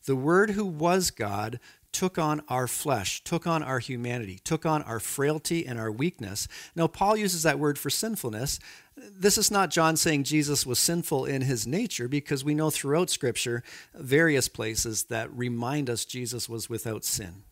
The 0.06 0.16
Word 0.16 0.52
who 0.52 0.66
was 0.66 1.12
God 1.12 1.60
took 1.92 2.18
on 2.18 2.42
our 2.48 2.68
flesh, 2.68 3.24
took 3.24 3.46
on 3.46 3.62
our 3.62 3.80
humanity, 3.80 4.40
took 4.44 4.66
on 4.66 4.82
our 4.84 5.00
frailty 5.00 5.66
and 5.66 5.80
our 5.80 5.92
weakness. 5.92 6.48
Now, 6.76 6.88
Paul 6.88 7.18
uses 7.18 7.44
that 7.44 7.60
word 7.60 7.78
for 7.78 7.90
sinfulness. 7.90 8.60
This 8.96 9.38
is 9.38 9.52
not 9.52 9.72
John 9.72 9.98
saying 9.98 10.24
Jesus 10.24 10.66
was 10.66 10.80
sinful 10.80 11.26
in 11.26 11.42
his 11.42 11.68
nature, 11.68 12.08
because 12.08 12.44
we 12.44 12.56
know 12.56 12.70
throughout 12.70 13.10
Scripture 13.10 13.64
various 13.94 14.48
places 14.48 15.04
that 15.06 15.36
remind 15.36 15.90
us 15.90 16.06
Jesus 16.06 16.48
was 16.48 16.70
without 16.70 17.04
sin. 17.04 17.44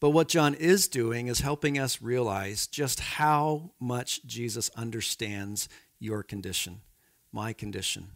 But 0.00 0.10
what 0.10 0.28
John 0.28 0.54
is 0.54 0.86
doing 0.86 1.28
is 1.28 1.40
helping 1.40 1.78
us 1.78 2.02
realize 2.02 2.66
just 2.66 3.00
how 3.00 3.70
much 3.80 4.24
Jesus 4.26 4.70
understands 4.76 5.68
your 5.98 6.22
condition, 6.22 6.82
my 7.32 7.52
condition. 7.52 8.08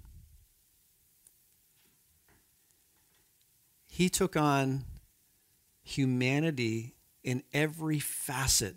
He 3.98 4.08
took 4.08 4.36
on 4.36 4.84
humanity 5.82 6.94
in 7.24 7.42
every 7.52 7.98
facet. 7.98 8.76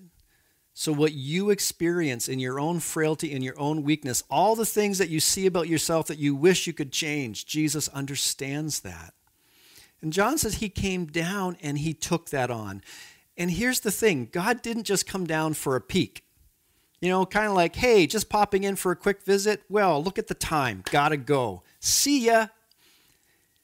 So, 0.74 0.91
what 0.91 1.13
you 1.13 1.51
experience 1.51 2.28
in 2.28 2.39
your 2.39 2.59
own 2.59 2.80
frailty, 2.80 3.32
in 3.32 3.43
your 3.43 3.53
own 3.59 3.84
weakness, 3.84 4.24
all 4.32 4.55
the 4.55 4.65
things 4.65 4.97
that 4.97 5.11
you 5.11 5.19
see 5.19 5.45
about 5.45 5.67
yourself 5.67 6.07
that 6.07 6.17
you 6.17 6.34
wish 6.34 6.65
you 6.65 6.74
could 6.74 6.91
change, 6.91 7.45
Jesus 7.45 7.88
understands 7.89 8.80
that. 8.80 9.13
And 10.01 10.11
John 10.11 10.39
says 10.39 10.55
he 10.55 10.69
came 10.69 11.05
down 11.05 11.55
and 11.61 11.78
he 11.78 11.93
took 11.93 12.32
that 12.32 12.49
on. 12.49 12.82
And 13.38 13.51
here's 13.51 13.82
the 13.82 13.91
thing 13.91 14.28
God 14.32 14.63
didn't 14.63 14.86
just 14.86 15.05
come 15.05 15.28
down 15.28 15.53
for 15.53 15.76
a 15.76 15.82
peek. 15.82 16.24
You 16.99 17.09
know, 17.09 17.28
kind 17.28 17.45
of 17.45 17.53
like, 17.53 17.76
hey, 17.76 18.07
just 18.07 18.28
popping 18.28 18.63
in 18.63 18.76
for 18.76 18.91
a 18.91 18.95
quick 18.95 19.22
visit. 19.22 19.61
Well, 19.69 20.03
look 20.03 20.17
at 20.17 20.30
the 20.30 20.34
time. 20.34 20.84
Gotta 20.89 21.17
go. 21.17 21.61
See 21.80 22.26
ya. 22.26 22.47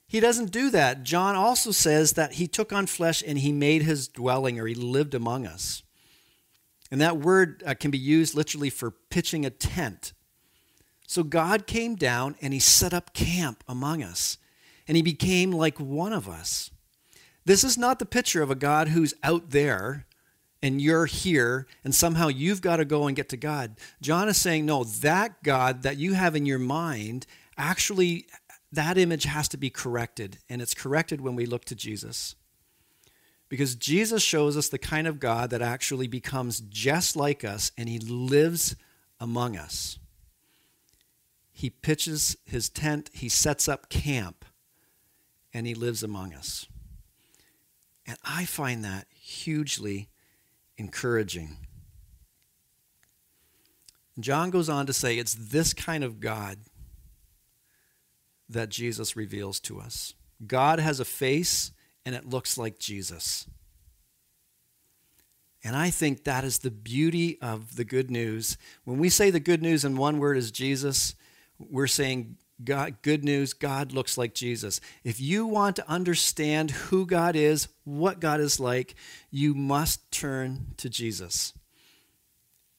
He 0.08 0.20
doesn't 0.22 0.52
do 0.52 0.70
that. 0.70 1.04
John 1.04 1.36
also 1.36 1.72
says 1.72 2.14
that 2.14 2.34
he 2.34 2.48
took 2.48 2.72
on 2.72 2.88
flesh 2.88 3.22
and 3.26 3.40
he 3.40 3.52
made 3.52 3.84
his 3.84 4.08
dwelling 4.08 4.58
or 4.60 4.66
he 4.66 4.76
lived 4.76 5.14
among 5.14 5.46
us. 5.46 5.84
And 6.90 7.02
that 7.02 7.18
word 7.18 7.62
uh, 7.66 7.74
can 7.74 7.92
be 7.92 7.98
used 7.98 8.34
literally 8.34 8.70
for 8.70 8.92
pitching 8.92 9.46
a 9.46 9.50
tent. 9.50 10.14
So 11.06 11.24
God 11.24 11.68
came 11.68 11.96
down 11.96 12.36
and 12.42 12.54
he 12.54 12.60
set 12.60 12.94
up 12.94 13.14
camp 13.14 13.64
among 13.68 14.04
us, 14.04 14.38
and 14.88 14.96
he 14.98 15.04
became 15.04 15.52
like 15.52 15.80
one 15.80 16.14
of 16.14 16.28
us. 16.30 16.72
This 17.46 17.64
is 17.64 17.78
not 17.78 18.00
the 18.00 18.06
picture 18.06 18.42
of 18.42 18.52
a 18.52 18.56
God 18.56 18.90
who's 18.90 19.14
out 19.24 19.52
there 19.52 20.06
and 20.62 20.82
you're 20.82 21.06
here 21.06 21.66
and 21.84 21.96
somehow 21.96 22.28
you've 22.28 22.62
got 22.62 22.78
to 22.78 22.86
go 22.86 23.08
and 23.08 23.16
get 23.16 23.30
to 23.30 23.38
God. 23.38 23.78
John 24.02 24.28
is 24.28 24.38
saying, 24.38 24.66
no, 24.66 24.84
that 24.84 25.44
God 25.44 25.84
that 25.84 25.98
you 25.98 26.14
have 26.14 26.36
in 26.36 26.46
your 26.46 26.60
mind 26.60 27.26
actually 27.58 28.26
that 28.78 28.96
image 28.96 29.24
has 29.24 29.48
to 29.48 29.58
be 29.58 29.72
corrected, 29.72 30.38
and 30.48 30.62
it's 30.62 30.76
corrected 30.76 31.20
when 31.20 31.36
we 31.36 31.48
look 31.48 31.66
to 31.66 31.74
Jesus. 31.74 32.36
Because 33.50 33.74
Jesus 33.74 34.22
shows 34.22 34.56
us 34.56 34.70
the 34.70 34.78
kind 34.78 35.08
of 35.08 35.20
God 35.20 35.50
that 35.50 35.64
actually 35.64 36.08
becomes 36.08 36.60
just 36.62 37.16
like 37.16 37.44
us 37.44 37.72
and 37.76 37.90
he 37.90 37.98
lives 37.98 38.76
among 39.20 39.58
us. 39.58 39.98
He 41.52 41.72
pitches 41.72 42.38
his 42.46 42.70
tent, 42.70 43.10
he 43.14 43.30
sets 43.30 43.68
up 43.68 43.90
camp, 43.90 44.46
and 45.52 45.66
he 45.66 45.74
lives 45.74 46.04
among 46.04 46.36
us. 46.36 46.68
And 48.06 48.18
I 48.24 48.46
find 48.46 48.86
that 48.86 49.08
hugely 49.10 50.10
encouraging. 50.78 51.58
John 54.20 54.52
goes 54.52 54.70
on 54.70 54.86
to 54.86 54.94
say 54.94 55.18
it's 55.18 55.34
this 55.34 55.74
kind 55.74 56.04
of 56.04 56.20
God 56.20 56.58
that 58.50 58.70
Jesus 58.70 59.16
reveals 59.16 59.60
to 59.62 59.80
us. 59.80 60.14
God 60.46 60.80
has 60.80 61.00
a 61.00 61.06
face 61.06 61.72
and 62.06 62.16
it 62.16 62.30
looks 62.30 62.58
like 62.58 62.80
Jesus. 62.80 63.48
And 65.64 65.76
I 65.76 65.90
think 65.90 66.24
that 66.24 66.44
is 66.44 66.60
the 66.60 66.72
beauty 66.72 67.38
of 67.42 67.76
the 67.76 67.84
good 67.84 68.10
news. 68.10 68.58
When 68.86 69.00
we 69.00 69.10
say 69.10 69.32
the 69.32 69.40
good 69.40 69.62
news 69.62 69.84
in 69.84 69.98
one 69.98 70.20
word 70.20 70.38
is 70.38 70.52
Jesus, 70.52 71.16
we're 71.60 71.88
saying 71.88 72.38
God, 72.64 73.02
good 73.02 73.24
news, 73.24 73.54
God 73.54 73.92
looks 73.92 74.18
like 74.18 74.34
Jesus. 74.34 74.80
If 75.04 75.20
you 75.20 75.46
want 75.46 75.76
to 75.76 75.90
understand 75.90 76.72
who 76.72 77.06
God 77.06 77.36
is, 77.36 77.68
what 77.84 78.20
God 78.20 78.40
is 78.40 78.60
like, 78.60 78.96
you 79.30 79.54
must 79.54 80.12
turn 80.12 80.68
to 80.78 80.90
Jesus 80.90 81.54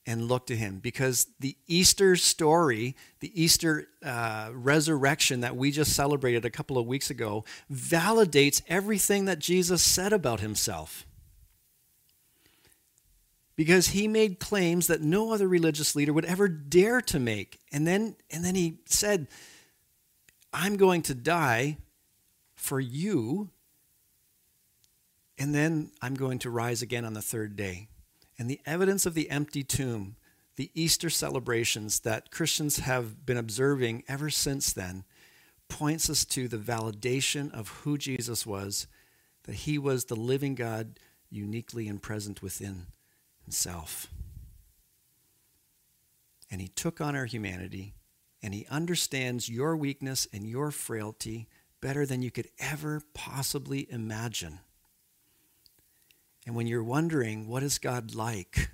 and 0.09 0.27
look 0.27 0.47
to 0.47 0.57
him 0.57 0.79
because 0.79 1.27
the 1.39 1.55
Easter 1.67 2.17
story, 2.17 2.97
the 3.21 3.31
Easter 3.41 3.89
uh, 4.03 4.49
resurrection 4.55 5.41
that 5.43 5.55
we 5.55 5.71
just 5.71 5.95
celebrated 5.95 6.47
a 6.47 6.51
couple 6.51 6.79
of 6.79 6.87
weeks 6.87 7.11
ago, 7.11 7.45
validates 7.71 8.63
everything 8.69 9.27
that 9.27 9.39
Jesus 9.39 9.83
said 9.83 10.15
about 10.15 10.41
himself. 10.41 11.07
Because 13.55 13.89
he 13.89 14.09
made 14.09 14.41
claims 14.41 14.87
that 14.87 15.03
no 15.03 15.31
other 15.31 15.47
religious 15.47 15.95
leader 15.95 16.15
would 16.15 16.25
ever 16.25 16.49
dare 16.49 17.03
to 17.03 17.19
make. 17.19 17.59
And 17.71 17.87
then, 17.87 18.17
and 18.31 18.43
then 18.43 18.55
he 18.55 18.79
said, 18.87 19.27
I'm 20.55 20.79
going 20.79 21.03
to 21.03 21.15
die 21.15 21.77
for 22.57 22.81
you, 22.81 23.51
and 25.37 25.55
then 25.55 25.91
I'm 26.01 26.15
going 26.15 26.39
to 26.41 26.51
rise 26.51 26.81
again 26.81 27.05
on 27.05 27.13
the 27.13 27.21
third 27.21 27.57
day. 27.57 27.89
And 28.39 28.49
the 28.49 28.61
evidence 28.65 29.05
of 29.05 29.15
the 29.15 29.31
empty 29.31 29.65
tomb, 29.65 30.17
the 30.57 30.71
Easter 30.75 31.11
celebrations 31.11 32.01
that 32.01 32.31
Christians 32.31 32.79
have 32.79 33.27
been 33.27 33.37
observing 33.37 34.05
ever 34.09 34.31
since 34.31 34.73
then, 34.73 35.05
points 35.69 36.09
us 36.09 36.25
to 36.25 36.49
the 36.49 36.57
validation 36.57 37.53
of 37.53 37.69
who 37.69 37.99
Jesus 37.99 38.47
was, 38.47 38.87
that 39.45 39.55
he 39.55 39.79
was 39.79 40.05
the 40.05 40.17
living 40.17 40.55
God 40.55 40.99
uniquely 41.31 41.89
and 41.89 42.01
present 42.01 42.43
within 42.43 42.87
himself. 43.45 44.07
And 46.51 46.61
he 46.61 46.69
took 46.69 47.01
on 47.01 47.15
our 47.15 47.27
humanity, 47.27 47.95
and 48.43 48.55
he 48.55 48.67
understands 48.71 49.49
your 49.49 49.77
weakness 49.77 50.27
and 50.33 50.47
your 50.47 50.71
frailty 50.71 51.49
better 51.81 52.07
than 52.07 52.23
you 52.23 52.31
could 52.31 52.49
ever 52.59 53.03
possibly 53.15 53.91
imagine. 53.91 54.61
And 56.49 56.57
when 56.57 56.67
you're 56.67 56.83
wondering, 56.83 57.47
what 57.47 57.63
is 57.63 57.77
God 57.77 58.15
like? 58.15 58.71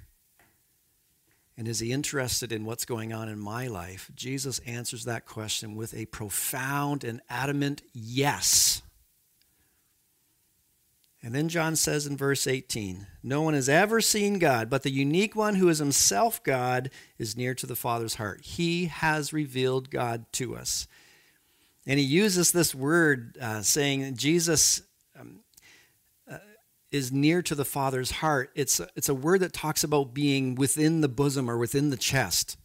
And 1.56 1.66
is 1.66 1.80
he 1.80 1.90
interested 1.90 2.52
in 2.52 2.64
what's 2.64 2.84
going 2.84 3.12
on 3.12 3.28
in 3.28 3.40
my 3.40 3.66
life? 3.66 4.12
Jesus 4.14 4.60
answers 4.60 5.06
that 5.06 5.26
question 5.26 5.74
with 5.74 5.92
a 5.92 6.06
profound 6.06 7.02
and 7.02 7.20
adamant 7.28 7.82
yes. 7.92 8.80
And 11.20 11.34
then 11.34 11.48
John 11.48 11.74
says 11.74 12.06
in 12.06 12.16
verse 12.16 12.46
18 12.46 13.08
No 13.24 13.42
one 13.42 13.54
has 13.54 13.68
ever 13.68 14.00
seen 14.00 14.38
God, 14.38 14.70
but 14.70 14.84
the 14.84 14.92
unique 14.92 15.34
one 15.34 15.56
who 15.56 15.68
is 15.68 15.80
himself 15.80 16.44
God 16.44 16.90
is 17.18 17.36
near 17.36 17.54
to 17.56 17.66
the 17.66 17.74
Father's 17.74 18.14
heart. 18.14 18.42
He 18.42 18.84
has 18.84 19.32
revealed 19.32 19.90
God 19.90 20.26
to 20.34 20.54
us. 20.54 20.86
And 21.88 21.98
he 21.98 22.04
uses 22.04 22.52
this 22.52 22.72
word 22.72 23.36
uh, 23.40 23.62
saying 23.62 24.14
Jesus 24.14 24.82
is 26.94 27.10
near 27.10 27.42
to 27.42 27.56
the 27.56 27.64
Father's 27.64 28.12
heart, 28.12 28.52
it's, 28.54 28.80
it's 28.94 29.08
a 29.08 29.14
word 29.14 29.40
that 29.40 29.52
talks 29.52 29.82
about 29.82 30.14
being 30.14 30.54
within 30.54 31.00
the 31.00 31.08
bosom 31.08 31.50
or 31.50 31.58
within 31.58 31.90
the 31.90 31.96
chest. 31.96 32.56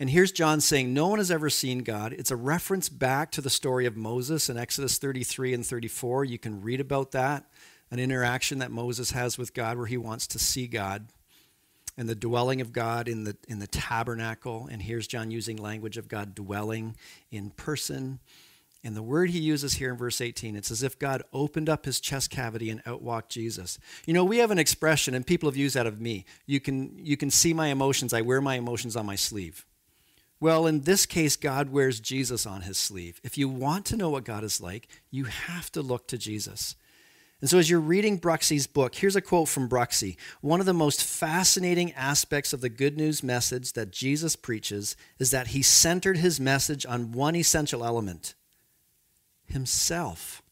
And 0.00 0.10
here's 0.10 0.32
John 0.32 0.60
saying, 0.60 0.92
No 0.92 1.06
one 1.06 1.20
has 1.20 1.30
ever 1.30 1.48
seen 1.48 1.84
God. 1.84 2.12
It's 2.12 2.32
a 2.32 2.36
reference 2.36 2.88
back 2.88 3.30
to 3.30 3.40
the 3.40 3.48
story 3.48 3.86
of 3.86 3.96
Moses 3.96 4.48
in 4.50 4.58
Exodus 4.58 4.98
33 4.98 5.54
and 5.54 5.64
34. 5.64 6.24
You 6.24 6.36
can 6.36 6.62
read 6.62 6.80
about 6.80 7.12
that, 7.12 7.44
an 7.92 8.00
interaction 8.00 8.58
that 8.58 8.72
Moses 8.72 9.12
has 9.12 9.38
with 9.38 9.54
God 9.54 9.76
where 9.78 9.86
he 9.86 9.96
wants 9.96 10.26
to 10.26 10.40
see 10.40 10.66
God 10.66 11.06
and 11.96 12.08
the 12.08 12.16
dwelling 12.16 12.60
of 12.60 12.72
God 12.72 13.06
in 13.06 13.22
the, 13.22 13.36
in 13.46 13.60
the 13.60 13.68
tabernacle. 13.68 14.68
And 14.68 14.82
here's 14.82 15.06
John 15.06 15.30
using 15.30 15.58
language 15.58 15.96
of 15.96 16.08
God 16.08 16.34
dwelling 16.34 16.96
in 17.30 17.50
person 17.50 18.18
And 18.84 18.96
the 18.96 19.02
word 19.02 19.30
he 19.30 19.38
uses 19.38 19.74
here 19.74 19.90
in 19.90 19.96
verse 19.96 20.20
18, 20.20 20.56
it's 20.56 20.70
as 20.72 20.82
if 20.82 20.98
God 20.98 21.22
opened 21.32 21.68
up 21.68 21.84
his 21.84 22.00
chest 22.00 22.30
cavity 22.30 22.68
and 22.68 22.82
outwalked 22.82 23.28
Jesus. 23.28 23.78
You 24.06 24.14
know, 24.14 24.24
we 24.24 24.38
have 24.38 24.50
an 24.50 24.58
expression, 24.58 25.14
and 25.14 25.24
people 25.24 25.48
have 25.48 25.56
used 25.56 25.76
that 25.76 25.86
of 25.86 26.00
me. 26.00 26.24
You 26.46 26.58
can, 26.58 26.98
you 26.98 27.16
can 27.16 27.30
see 27.30 27.54
my 27.54 27.68
emotions. 27.68 28.12
I 28.12 28.22
wear 28.22 28.40
my 28.40 28.56
emotions 28.56 28.96
on 28.96 29.06
my 29.06 29.14
sleeve. 29.14 29.64
Well, 30.40 30.66
in 30.66 30.80
this 30.80 31.06
case, 31.06 31.36
God 31.36 31.70
wears 31.70 32.00
Jesus 32.00 32.44
on 32.44 32.62
his 32.62 32.76
sleeve. 32.76 33.20
If 33.22 33.38
you 33.38 33.48
want 33.48 33.86
to 33.86 33.96
know 33.96 34.10
what 34.10 34.24
God 34.24 34.42
is 34.42 34.60
like, 34.60 34.88
you 35.12 35.24
have 35.26 35.70
to 35.72 35.82
look 35.82 36.08
to 36.08 36.18
Jesus. 36.18 36.74
And 37.40 37.48
so, 37.48 37.58
as 37.58 37.70
you're 37.70 37.78
reading 37.78 38.18
Bruxy's 38.18 38.66
book, 38.66 38.96
here's 38.96 39.14
a 39.14 39.20
quote 39.20 39.48
from 39.48 39.68
Bruxy 39.68 40.16
One 40.40 40.58
of 40.58 40.66
the 40.66 40.72
most 40.72 41.04
fascinating 41.04 41.92
aspects 41.92 42.52
of 42.52 42.60
the 42.60 42.68
good 42.68 42.96
news 42.96 43.22
message 43.22 43.74
that 43.74 43.92
Jesus 43.92 44.34
preaches 44.34 44.96
is 45.20 45.30
that 45.30 45.48
he 45.48 45.62
centered 45.62 46.16
his 46.16 46.40
message 46.40 46.84
on 46.86 47.12
one 47.12 47.36
essential 47.36 47.84
element 47.84 48.34
himself. 49.52 50.42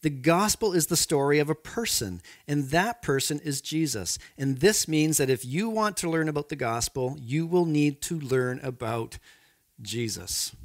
The 0.00 0.10
gospel 0.10 0.72
is 0.72 0.88
the 0.88 0.96
story 0.96 1.38
of 1.38 1.48
a 1.48 1.54
person, 1.54 2.22
and 2.48 2.70
that 2.70 3.02
person 3.02 3.38
is 3.44 3.60
Jesus. 3.60 4.18
And 4.36 4.58
this 4.58 4.88
means 4.88 5.16
that 5.18 5.30
if 5.30 5.44
you 5.44 5.68
want 5.68 5.96
to 5.98 6.10
learn 6.10 6.28
about 6.28 6.48
the 6.48 6.56
gospel, 6.56 7.16
you 7.20 7.46
will 7.46 7.66
need 7.66 8.00
to 8.02 8.18
learn 8.18 8.58
about 8.64 9.18
Jesus. 9.80 10.56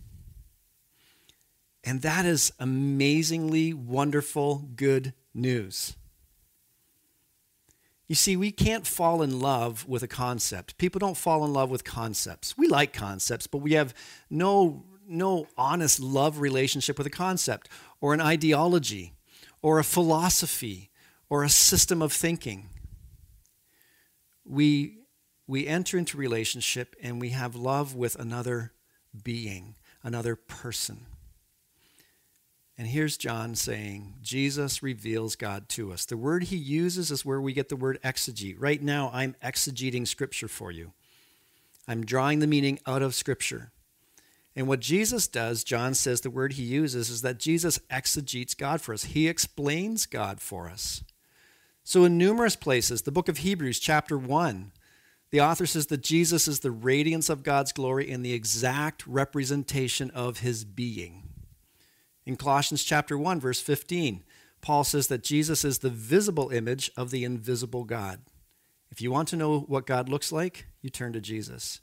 And 1.84 2.02
that 2.02 2.26
is 2.26 2.52
amazingly 2.60 3.74
wonderful, 3.74 4.70
good 4.76 5.14
news. 5.34 5.96
You 8.08 8.16
see, 8.16 8.36
we 8.36 8.52
can't 8.52 8.88
fall 8.88 9.22
in 9.22 9.40
love 9.40 9.88
with 9.88 10.02
a 10.02 10.08
concept. 10.08 10.78
People 10.78 11.00
don't 11.00 11.18
fall 11.18 11.46
in 11.46 11.54
love 11.54 11.70
with 11.70 11.84
concepts. 11.84 12.58
We 12.58 12.68
like 12.68 12.94
concepts, 12.94 13.48
but 13.48 13.60
we 13.60 13.74
have 13.74 13.94
no, 14.30 14.84
no 15.08 15.48
honest 15.58 16.00
love 16.00 16.40
relationship 16.40 16.98
with 16.98 17.08
a 17.08 17.12
concept 17.12 17.70
or 18.02 18.14
an 18.14 18.22
ideology 18.22 19.14
or 19.62 19.80
a 19.80 19.84
philosophy 19.84 20.90
or 21.30 21.44
a 21.44 21.50
system 21.50 22.02
of 22.02 22.14
thinking. 22.14 22.70
We, 24.46 25.00
we 25.46 25.68
enter 25.68 25.98
into 25.98 26.18
relationship 26.18 26.96
and 27.02 27.20
we 27.20 27.30
have 27.30 27.56
love 27.56 27.96
with 27.96 28.16
another 28.16 28.74
being, 29.24 29.76
another 30.04 30.36
person. 30.36 31.06
And 32.78 32.88
here's 32.88 33.18
John 33.18 33.56
saying, 33.56 34.14
Jesus 34.22 34.84
reveals 34.84 35.36
God 35.36 35.68
to 35.70 35.92
us. 35.92 36.06
The 36.06 36.16
word 36.16 36.44
he 36.44 36.58
uses 36.58 37.10
is 37.10 37.26
where 37.26 37.42
we 37.42 37.54
get 37.54 37.70
the 37.70 37.76
word 37.76 38.00
exegete. 38.04 38.56
Right 38.60 38.82
now, 38.82 39.10
I'm 39.12 39.36
exegeting 39.44 40.08
Scripture 40.08 40.48
for 40.48 40.72
you. 40.72 40.94
I'm 41.88 42.06
drawing 42.06 42.38
the 42.38 42.48
meaning 42.48 42.80
out 42.86 43.02
of 43.02 43.16
Scripture. 43.16 43.72
And 44.58 44.68
what 44.68 44.80
Jesus 44.80 45.28
does, 45.28 45.64
John 45.64 45.94
says 45.94 46.22
the 46.22 46.32
word 46.32 46.54
he 46.54 46.64
uses 46.64 47.12
is 47.12 47.22
that 47.22 47.38
Jesus 47.38 47.80
exegetes 47.92 48.56
God 48.56 48.82
for 48.82 48.92
us. 48.92 49.04
He 49.04 49.28
explains 49.28 50.08
God 50.08 50.42
for 50.42 50.68
us. 50.68 51.04
So, 51.84 52.06
in 52.06 52.18
numerous 52.18 52.56
places, 52.56 53.04
the 53.04 53.12
book 53.12 53.30
of 53.30 53.38
Hebrews, 53.38 53.80
chapter 53.80 54.18
1, 54.18 54.72
the 55.30 55.42
author 55.42 55.68
says 55.68 55.86
that 55.88 56.02
Jesus 56.02 56.48
is 56.48 56.62
the 56.62 56.72
radiance 56.72 57.30
of 57.30 57.44
God's 57.44 57.72
glory 57.72 58.10
and 58.12 58.26
the 58.26 58.34
exact 58.34 59.06
representation 59.06 60.10
of 60.10 60.40
his 60.40 60.66
being. 60.66 61.30
In 62.26 62.36
Colossians 62.36 62.84
chapter 62.84 63.16
1, 63.16 63.40
verse 63.40 63.62
15, 63.62 64.24
Paul 64.62 64.84
says 64.84 65.06
that 65.06 65.24
Jesus 65.24 65.64
is 65.64 65.80
the 65.80 65.92
visible 65.92 66.50
image 66.50 66.90
of 66.98 67.12
the 67.12 67.24
invisible 67.24 67.84
God. 67.84 68.22
If 68.90 69.04
you 69.04 69.12
want 69.12 69.28
to 69.28 69.36
know 69.36 69.60
what 69.60 69.86
God 69.86 70.10
looks 70.10 70.32
like, 70.32 70.66
you 70.82 70.90
turn 70.90 71.14
to 71.14 71.22
Jesus. 71.22 71.80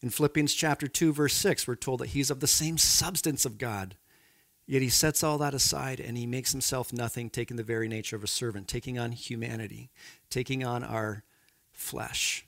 In 0.00 0.10
Philippians 0.10 0.54
chapter 0.54 0.86
2, 0.86 1.12
verse 1.12 1.34
6, 1.34 1.66
we're 1.66 1.74
told 1.74 2.00
that 2.00 2.10
he's 2.10 2.30
of 2.30 2.40
the 2.40 2.46
same 2.46 2.78
substance 2.78 3.44
of 3.44 3.58
God. 3.58 3.96
Yet 4.66 4.82
he 4.82 4.90
sets 4.90 5.24
all 5.24 5.38
that 5.38 5.54
aside 5.54 5.98
and 5.98 6.16
he 6.16 6.26
makes 6.26 6.52
himself 6.52 6.92
nothing, 6.92 7.30
taking 7.30 7.56
the 7.56 7.62
very 7.62 7.88
nature 7.88 8.16
of 8.16 8.22
a 8.22 8.28
servant, 8.28 8.68
taking 8.68 8.98
on 8.98 9.12
humanity, 9.12 9.90
taking 10.30 10.62
on 10.62 10.84
our 10.84 11.24
flesh. 11.72 12.44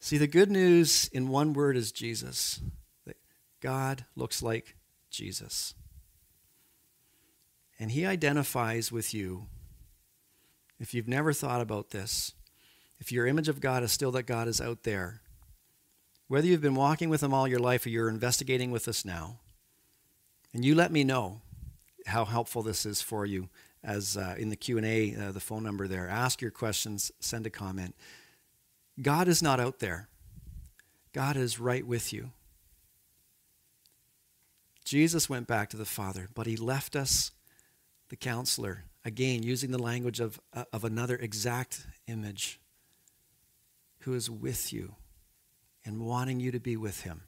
See, 0.00 0.18
the 0.18 0.26
good 0.26 0.50
news 0.50 1.08
in 1.12 1.28
one 1.28 1.52
word 1.52 1.76
is 1.76 1.92
Jesus. 1.92 2.60
That 3.06 3.16
God 3.60 4.04
looks 4.16 4.42
like 4.42 4.76
Jesus. 5.10 5.74
And 7.78 7.92
he 7.92 8.04
identifies 8.04 8.90
with 8.90 9.14
you. 9.14 9.46
If 10.80 10.94
you've 10.94 11.08
never 11.08 11.32
thought 11.32 11.60
about 11.60 11.90
this, 11.90 12.34
if 13.00 13.12
your 13.12 13.26
image 13.26 13.48
of 13.48 13.60
God 13.60 13.82
is 13.82 13.92
still 13.92 14.10
that 14.12 14.24
God 14.24 14.48
is 14.48 14.60
out 14.60 14.82
there, 14.82 15.20
whether 16.26 16.46
you've 16.46 16.60
been 16.60 16.74
walking 16.74 17.08
with 17.08 17.22
Him 17.22 17.32
all 17.32 17.48
your 17.48 17.60
life 17.60 17.86
or 17.86 17.88
you're 17.88 18.08
investigating 18.08 18.70
with 18.70 18.86
us 18.88 19.04
now, 19.04 19.38
and 20.52 20.64
you 20.64 20.74
let 20.74 20.92
me 20.92 21.04
know 21.04 21.40
how 22.06 22.24
helpful 22.24 22.62
this 22.62 22.86
is 22.86 23.02
for 23.02 23.26
you 23.26 23.48
as 23.84 24.16
uh, 24.16 24.34
in 24.38 24.48
the 24.48 24.56
q&a 24.56 25.14
uh, 25.14 25.32
the 25.32 25.40
phone 25.40 25.62
number 25.62 25.86
there 25.86 26.08
ask 26.08 26.40
your 26.40 26.50
questions 26.50 27.12
send 27.20 27.46
a 27.46 27.50
comment. 27.50 27.94
God 29.00 29.28
is 29.28 29.42
not 29.42 29.60
out 29.60 29.78
there. 29.78 30.08
God 31.12 31.36
is 31.36 31.60
right 31.60 31.86
with 31.86 32.12
you. 32.12 32.32
Jesus 34.84 35.28
went 35.28 35.46
back 35.46 35.70
to 35.70 35.76
the 35.76 35.84
father 35.84 36.28
but 36.34 36.46
he 36.46 36.56
left 36.56 36.96
us 36.96 37.30
the 38.08 38.16
counselor. 38.16 38.84
Again 39.04 39.42
using 39.42 39.70
the 39.70 39.78
language 39.78 40.18
of, 40.20 40.40
uh, 40.52 40.64
of 40.72 40.84
another 40.84 41.16
exact 41.16 41.86
image 42.08 42.58
who 44.00 44.14
is 44.14 44.30
with 44.30 44.72
you 44.72 44.94
and 45.84 46.00
wanting 46.00 46.40
you 46.40 46.50
to 46.52 46.60
be 46.60 46.76
with 46.76 47.02
him. 47.02 47.22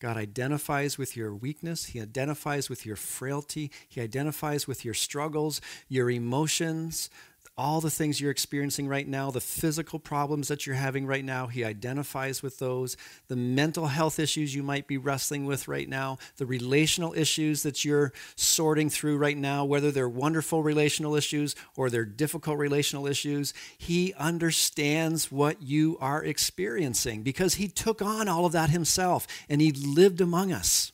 God 0.00 0.16
identifies 0.16 0.98
with 0.98 1.16
your 1.16 1.34
weakness. 1.34 1.86
He 1.86 2.00
identifies 2.00 2.68
with 2.68 2.84
your 2.84 2.96
frailty. 2.96 3.70
He 3.88 4.00
identifies 4.00 4.66
with 4.66 4.84
your 4.84 4.92
struggles, 4.92 5.60
your 5.88 6.10
emotions, 6.10 7.08
all 7.56 7.80
the 7.80 7.90
things 7.90 8.20
you're 8.20 8.32
experiencing 8.32 8.88
right 8.88 9.06
now, 9.06 9.30
the 9.30 9.40
physical 9.40 10.00
problems 10.00 10.48
that 10.48 10.66
you're 10.66 10.74
having 10.74 11.06
right 11.06 11.24
now, 11.24 11.46
he 11.46 11.64
identifies 11.64 12.42
with 12.42 12.58
those. 12.58 12.96
The 13.28 13.36
mental 13.36 13.86
health 13.86 14.18
issues 14.18 14.54
you 14.54 14.64
might 14.64 14.88
be 14.88 14.98
wrestling 14.98 15.46
with 15.46 15.68
right 15.68 15.88
now, 15.88 16.18
the 16.36 16.46
relational 16.46 17.14
issues 17.14 17.62
that 17.62 17.84
you're 17.84 18.12
sorting 18.34 18.90
through 18.90 19.18
right 19.18 19.36
now, 19.36 19.64
whether 19.64 19.92
they're 19.92 20.08
wonderful 20.08 20.64
relational 20.64 21.14
issues 21.14 21.54
or 21.76 21.90
they're 21.90 22.04
difficult 22.04 22.58
relational 22.58 23.06
issues, 23.06 23.54
he 23.78 24.12
understands 24.14 25.30
what 25.30 25.62
you 25.62 25.96
are 26.00 26.24
experiencing 26.24 27.22
because 27.22 27.54
he 27.54 27.68
took 27.68 28.02
on 28.02 28.28
all 28.28 28.46
of 28.46 28.52
that 28.52 28.70
himself 28.70 29.28
and 29.48 29.60
he 29.60 29.70
lived 29.70 30.20
among 30.20 30.52
us. 30.52 30.90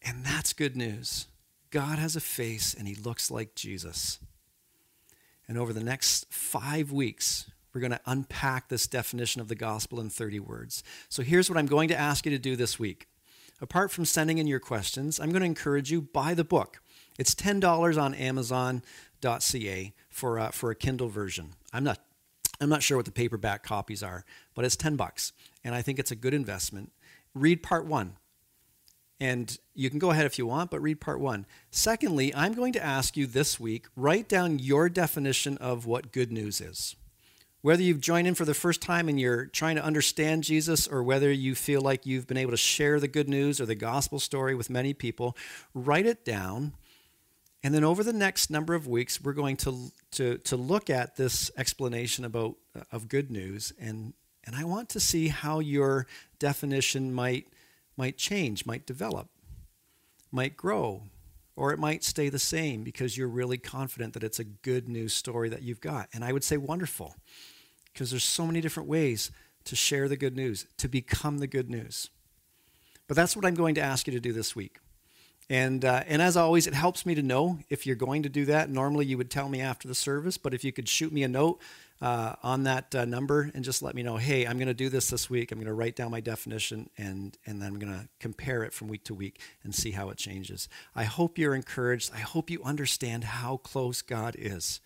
And 0.00 0.24
that's 0.24 0.52
good 0.52 0.76
news. 0.76 1.26
God 1.70 1.98
has 1.98 2.16
a 2.16 2.20
face 2.20 2.74
and 2.74 2.88
he 2.88 2.94
looks 2.94 3.30
like 3.30 3.54
Jesus. 3.54 4.18
And 5.46 5.56
over 5.56 5.72
the 5.72 5.82
next 5.82 6.26
five 6.32 6.92
weeks, 6.92 7.50
we're 7.72 7.80
going 7.80 7.92
to 7.92 8.00
unpack 8.06 8.68
this 8.68 8.86
definition 8.86 9.40
of 9.40 9.48
the 9.48 9.54
gospel 9.54 10.00
in 10.00 10.10
30 10.10 10.40
words. 10.40 10.82
So 11.08 11.22
here's 11.22 11.48
what 11.48 11.58
I'm 11.58 11.66
going 11.66 11.88
to 11.88 11.98
ask 11.98 12.24
you 12.24 12.30
to 12.32 12.38
do 12.38 12.56
this 12.56 12.78
week. 12.78 13.06
Apart 13.60 13.90
from 13.90 14.04
sending 14.04 14.38
in 14.38 14.46
your 14.46 14.60
questions, 14.60 15.18
I'm 15.18 15.30
going 15.30 15.40
to 15.40 15.46
encourage 15.46 15.90
you 15.90 16.00
buy 16.00 16.34
the 16.34 16.44
book. 16.44 16.80
It's 17.18 17.34
$10 17.34 18.00
on 18.00 18.14
amazon.ca 18.14 19.92
for, 20.10 20.38
uh, 20.38 20.50
for 20.50 20.70
a 20.70 20.74
Kindle 20.74 21.08
version. 21.08 21.50
I'm 21.72 21.84
not, 21.84 21.98
I'm 22.60 22.68
not 22.68 22.82
sure 22.82 22.96
what 22.96 23.06
the 23.06 23.12
paperback 23.12 23.62
copies 23.62 24.02
are, 24.02 24.24
but 24.54 24.64
it's 24.64 24.76
10 24.76 24.96
bucks. 24.96 25.32
And 25.64 25.74
I 25.74 25.82
think 25.82 25.98
it's 25.98 26.12
a 26.12 26.16
good 26.16 26.34
investment. 26.34 26.92
Read 27.34 27.62
part 27.62 27.84
one. 27.86 28.16
And 29.20 29.58
you 29.74 29.90
can 29.90 29.98
go 29.98 30.10
ahead 30.10 30.26
if 30.26 30.38
you 30.38 30.46
want, 30.46 30.70
but 30.70 30.80
read 30.80 31.00
part 31.00 31.18
one. 31.18 31.44
Secondly, 31.70 32.32
I'm 32.34 32.54
going 32.54 32.72
to 32.74 32.84
ask 32.84 33.16
you 33.16 33.26
this 33.26 33.58
week 33.58 33.86
write 33.96 34.28
down 34.28 34.58
your 34.58 34.88
definition 34.88 35.58
of 35.58 35.86
what 35.86 36.12
good 36.12 36.30
news 36.30 36.60
is. 36.60 36.94
Whether 37.60 37.82
you've 37.82 38.00
joined 38.00 38.28
in 38.28 38.36
for 38.36 38.44
the 38.44 38.54
first 38.54 38.80
time 38.80 39.08
and 39.08 39.18
you're 39.18 39.46
trying 39.46 39.74
to 39.74 39.84
understand 39.84 40.44
Jesus, 40.44 40.86
or 40.86 41.02
whether 41.02 41.32
you 41.32 41.56
feel 41.56 41.80
like 41.80 42.06
you've 42.06 42.28
been 42.28 42.36
able 42.36 42.52
to 42.52 42.56
share 42.56 43.00
the 43.00 43.08
good 43.08 43.28
news 43.28 43.60
or 43.60 43.66
the 43.66 43.74
gospel 43.74 44.20
story 44.20 44.54
with 44.54 44.70
many 44.70 44.94
people, 44.94 45.36
write 45.74 46.06
it 46.06 46.24
down. 46.24 46.74
And 47.64 47.74
then 47.74 47.82
over 47.82 48.04
the 48.04 48.12
next 48.12 48.50
number 48.50 48.74
of 48.74 48.86
weeks, 48.86 49.20
we're 49.20 49.32
going 49.32 49.56
to, 49.58 49.90
to, 50.12 50.38
to 50.38 50.56
look 50.56 50.88
at 50.88 51.16
this 51.16 51.50
explanation 51.56 52.24
about, 52.24 52.54
of 52.92 53.08
good 53.08 53.28
news. 53.28 53.72
And, 53.80 54.14
and 54.44 54.54
I 54.54 54.62
want 54.62 54.90
to 54.90 55.00
see 55.00 55.26
how 55.26 55.58
your 55.58 56.06
definition 56.38 57.12
might 57.12 57.48
might 57.98 58.16
change, 58.16 58.64
might 58.64 58.86
develop, 58.86 59.28
might 60.30 60.56
grow, 60.56 61.02
or 61.56 61.72
it 61.72 61.78
might 61.78 62.04
stay 62.04 62.28
the 62.28 62.38
same 62.38 62.84
because 62.84 63.18
you're 63.18 63.26
really 63.28 63.58
confident 63.58 64.14
that 64.14 64.22
it's 64.22 64.38
a 64.38 64.44
good 64.44 64.88
news 64.88 65.12
story 65.12 65.48
that 65.48 65.62
you've 65.62 65.80
got. 65.80 66.08
And 66.14 66.24
I 66.24 66.32
would 66.32 66.44
say 66.44 66.56
wonderful 66.56 67.16
because 67.92 68.10
there's 68.10 68.24
so 68.24 68.46
many 68.46 68.60
different 68.60 68.88
ways 68.88 69.32
to 69.64 69.74
share 69.74 70.08
the 70.08 70.16
good 70.16 70.36
news, 70.36 70.66
to 70.78 70.88
become 70.88 71.38
the 71.38 71.48
good 71.48 71.68
news. 71.68 72.10
But 73.08 73.16
that's 73.16 73.34
what 73.34 73.44
I'm 73.44 73.54
going 73.54 73.74
to 73.74 73.80
ask 73.80 74.06
you 74.06 74.12
to 74.12 74.20
do 74.20 74.32
this 74.32 74.54
week. 74.54 74.78
And, 75.50 75.84
uh, 75.84 76.04
and 76.06 76.22
as 76.22 76.36
always, 76.36 76.66
it 76.66 76.74
helps 76.74 77.04
me 77.04 77.14
to 77.16 77.22
know 77.22 77.58
if 77.70 77.86
you're 77.86 77.96
going 77.96 78.22
to 78.22 78.28
do 78.28 78.44
that. 78.44 78.70
Normally, 78.70 79.06
you 79.06 79.16
would 79.16 79.30
tell 79.30 79.48
me 79.48 79.60
after 79.60 79.88
the 79.88 79.94
service, 79.94 80.38
but 80.38 80.54
if 80.54 80.62
you 80.62 80.72
could 80.72 80.88
shoot 80.88 81.12
me 81.12 81.22
a 81.22 81.28
note 81.28 81.60
uh, 82.00 82.34
on 82.42 82.62
that 82.64 82.94
uh, 82.94 83.04
number 83.04 83.50
and 83.54 83.64
just 83.64 83.82
let 83.82 83.94
me 83.94 84.02
know, 84.02 84.16
hey, 84.16 84.46
I'm 84.46 84.56
going 84.56 84.68
to 84.68 84.74
do 84.74 84.88
this 84.88 85.10
this 85.10 85.28
week. 85.28 85.50
I'm 85.50 85.58
going 85.58 85.66
to 85.66 85.74
write 85.74 85.96
down 85.96 86.10
my 86.10 86.20
definition 86.20 86.90
and, 86.96 87.36
and 87.44 87.60
then 87.60 87.68
I'm 87.68 87.78
going 87.78 87.92
to 87.92 88.08
compare 88.20 88.62
it 88.62 88.72
from 88.72 88.88
week 88.88 89.04
to 89.04 89.14
week 89.14 89.40
and 89.64 89.74
see 89.74 89.90
how 89.90 90.08
it 90.10 90.18
changes. 90.18 90.68
I 90.94 91.04
hope 91.04 91.38
you're 91.38 91.54
encouraged. 91.54 92.12
I 92.14 92.20
hope 92.20 92.50
you 92.50 92.62
understand 92.62 93.24
how 93.24 93.56
close 93.58 94.02
God 94.02 94.36
is. 94.38 94.80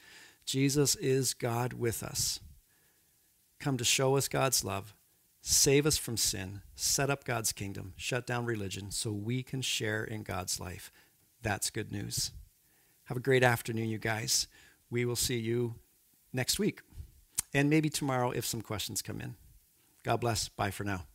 Jesus 0.46 0.94
is 0.96 1.34
God 1.34 1.74
with 1.74 2.02
us. 2.02 2.40
Come 3.60 3.76
to 3.76 3.84
show 3.84 4.16
us 4.16 4.26
God's 4.26 4.64
love, 4.64 4.94
save 5.40 5.86
us 5.86 5.96
from 5.96 6.16
sin, 6.16 6.62
set 6.74 7.10
up 7.10 7.24
God's 7.24 7.52
kingdom, 7.52 7.92
shut 7.96 8.26
down 8.26 8.44
religion 8.44 8.90
so 8.90 9.12
we 9.12 9.42
can 9.42 9.62
share 9.62 10.02
in 10.02 10.24
God's 10.24 10.58
life. 10.58 10.90
That's 11.42 11.70
good 11.70 11.92
news. 11.92 12.32
Have 13.04 13.16
a 13.16 13.20
great 13.20 13.44
afternoon, 13.44 13.88
you 13.88 13.98
guys. 13.98 14.48
We 14.90 15.04
will 15.04 15.16
see 15.16 15.38
you 15.38 15.76
next 16.32 16.58
week 16.58 16.80
and 17.54 17.70
maybe 17.70 17.88
tomorrow 17.88 18.30
if 18.30 18.44
some 18.44 18.62
questions 18.62 19.02
come 19.02 19.20
in. 19.20 19.36
God 20.02 20.20
bless. 20.20 20.48
Bye 20.48 20.70
for 20.70 20.84
now. 20.84 21.06